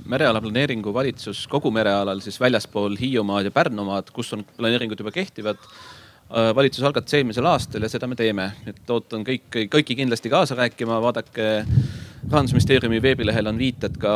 mereala 0.09 0.41
planeeringu 0.43 0.91
valitsus 0.93 1.45
kogu 1.47 1.71
merealal 1.71 2.19
siis 2.21 2.35
väljaspool 2.39 2.97
Hiiumaad 2.99 3.47
ja 3.47 3.51
Pärnumaad, 3.51 4.09
kus 4.11 4.33
on 4.35 4.43
planeeringud 4.57 4.99
juba 4.99 5.11
kehtivad 5.15 5.61
valitsus 6.55 6.83
algatas 6.83 7.13
eelmisel 7.13 7.45
aastal 7.47 7.85
ja 7.85 7.89
seda 7.89 8.07
me 8.07 8.17
teeme, 8.19 8.49
et 8.67 8.89
ootan 8.89 9.23
kõik, 9.23 9.47
kõiki 9.71 9.95
kindlasti 9.95 10.31
kaasa 10.33 10.57
rääkima, 10.59 10.99
vaadake 11.01 11.47
rahandusministeeriumi 12.23 13.01
veebilehel 13.01 13.47
on 13.47 13.57
viited 13.59 13.95
ka 14.01 14.13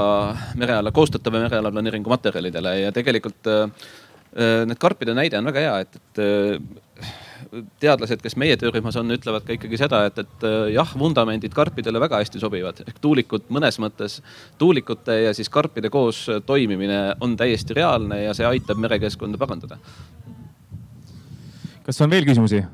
mereala, 0.59 0.91
koostatava 0.91 1.43
mereala 1.45 1.71
planeeringu 1.71 2.11
materjalidele 2.11 2.75
ja 2.81 2.91
tegelikult 2.95 3.47
Äh, 3.47 4.06
need 4.35 4.79
karpide 4.81 5.15
näide 5.17 5.39
on 5.39 5.47
väga 5.49 5.63
hea, 5.63 5.77
et, 5.85 5.95
et 5.97 6.21
äh, 6.21 7.13
teadlased, 7.81 8.21
kes 8.23 8.35
meie 8.39 8.57
töörühmas 8.59 8.97
on, 8.99 9.11
ütlevad 9.13 9.45
ka 9.47 9.55
ikkagi 9.55 9.79
seda, 9.79 10.03
et, 10.09 10.19
et 10.23 10.45
äh, 10.47 10.57
jah, 10.75 10.91
vundamendid 10.99 11.53
karpidele 11.55 12.01
väga 12.01 12.21
hästi 12.21 12.41
sobivad 12.41 12.81
ehk 12.85 12.99
tuulikud 13.03 13.47
mõnes 13.53 13.79
mõttes, 13.81 14.19
tuulikute 14.61 15.19
ja 15.23 15.35
siis 15.37 15.51
karpide 15.53 15.91
koos 15.93 16.25
toimimine 16.45 17.01
on 17.23 17.37
täiesti 17.39 17.77
reaalne 17.77 18.23
ja 18.25 18.35
see 18.37 18.47
aitab 18.47 18.81
merekeskkonda 18.83 19.39
parandada. 19.41 19.79
kas 21.87 22.01
on 22.03 22.11
veel 22.11 22.27
küsimusi? 22.27 22.65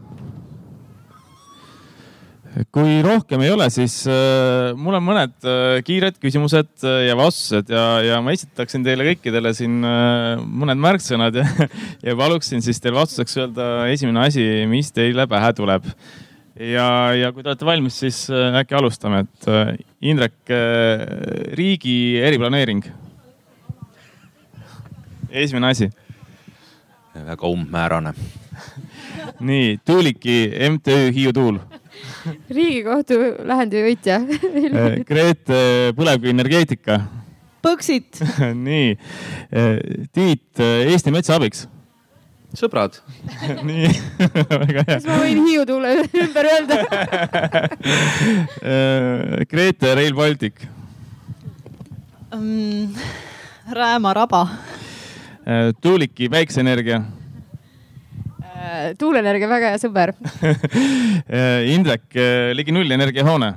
Kui 2.74 3.00
rohkem 3.02 3.42
ei 3.42 3.52
ole, 3.54 3.66
siis 3.74 4.04
äh, 4.10 4.74
mul 4.78 4.98
on 5.00 5.06
mõned 5.06 5.48
äh, 5.48 5.80
kiired 5.86 6.20
küsimused 6.22 6.86
äh, 6.86 7.08
ja 7.08 7.16
vastused 7.18 7.72
ja, 7.74 7.86
ja 8.06 8.20
ma 8.22 8.34
esitaksin 8.36 8.86
teile 8.86 9.08
kõikidele 9.08 9.54
siin 9.58 9.80
mõned 9.82 10.82
märksõnad 10.84 11.38
ja, 11.42 11.48
ja 12.06 12.16
paluksin 12.20 12.62
siis 12.66 12.82
teil 12.84 12.94
vastuseks 12.98 13.40
öelda 13.42 13.70
esimene 13.94 14.28
asi, 14.28 14.46
mis 14.70 14.94
teile 14.94 15.26
pähe 15.30 15.50
tuleb. 15.58 15.90
ja, 16.60 16.88
ja 17.18 17.34
kui 17.34 17.42
te 17.42 17.50
olete 17.50 17.68
valmis, 17.68 17.98
siis 18.06 18.28
äkki 18.30 18.78
alustame, 18.78 19.26
et 19.26 19.50
Indrek, 20.04 20.36
riigi 21.58 21.98
eriplaneering. 22.22 22.86
esimene 25.32 25.74
asi. 25.74 25.90
väga 27.14 27.50
umbmäärane 27.50 28.14
nii, 29.40 29.80
Tuuliki 29.86 30.52
MTÜ 30.70 31.14
Hiiu 31.16 31.34
Tuul 31.34 31.58
riigikohtu 32.58 33.20
lahendi 33.48 33.84
võitja 33.86 34.20
Grete 35.10 35.60
Põlevkivienergeetika. 35.98 37.00
Põxit 37.64 38.20
nii, 38.68 38.98
Tiit 40.14 40.60
Eesti 40.64 41.14
Metsa 41.16 41.38
abiks. 41.40 41.68
sõbrad 42.54 43.00
nii 43.66 43.88
väga 44.20 44.84
hea. 44.84 44.86
kas 44.92 45.08
ma 45.08 45.16
võin 45.24 45.40
Hiiu 45.48 45.64
tuule 45.66 45.94
ümber 46.22 46.50
öelda 46.52 46.78
Grete 49.50 49.96
Rail 49.98 50.14
Baltic 50.14 50.66
um,. 52.36 52.94
Rääma 53.74 54.12
raba. 54.14 54.42
Tuuliki 55.82 56.28
päikseenergia 56.30 56.98
tuuleenergia 59.00 59.50
väga 59.50 59.74
hea 59.74 59.80
sõber 59.82 60.14
Indrek, 61.76 62.06
äh, 62.16 62.52
ligi 62.56 62.76
null 62.76 62.92
energiahoone. 62.92 63.54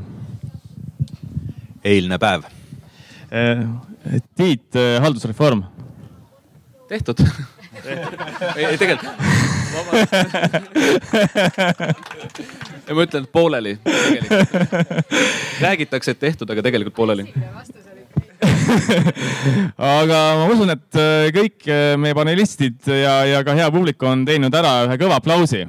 eilne 1.86 2.18
päev. 2.18 2.46
Äh, 3.30 3.66
Tiit, 4.38 4.76
haldusreform. 5.02 5.64
tehtud 6.88 7.22
ei, 8.56 8.64
ei 8.64 8.78
tegelikult. 8.78 9.12
ja 12.86 12.94
ma 12.94 13.02
ütlen, 13.02 13.26
et 13.26 13.32
pooleli 13.32 13.76
tegelikult. 13.82 14.48
räägitakse, 15.60 16.10
et 16.14 16.22
tehtud, 16.22 16.50
aga 16.50 16.62
tegelikult 16.66 16.96
pooleli 16.96 17.28
aga 19.96 20.20
ma 20.40 20.46
usun, 20.52 20.72
et 20.74 21.00
äh, 21.00 21.28
kõik 21.34 21.68
äh, 21.70 21.94
meie 22.00 22.16
panelistid 22.16 22.88
ja, 22.90 23.18
ja 23.28 23.42
ka 23.46 23.56
hea 23.56 23.68
publik 23.72 24.02
on 24.06 24.26
teinud 24.28 24.54
ära 24.54 24.82
ühe 24.86 24.98
kõva 25.00 25.20
aplausi 25.20 25.64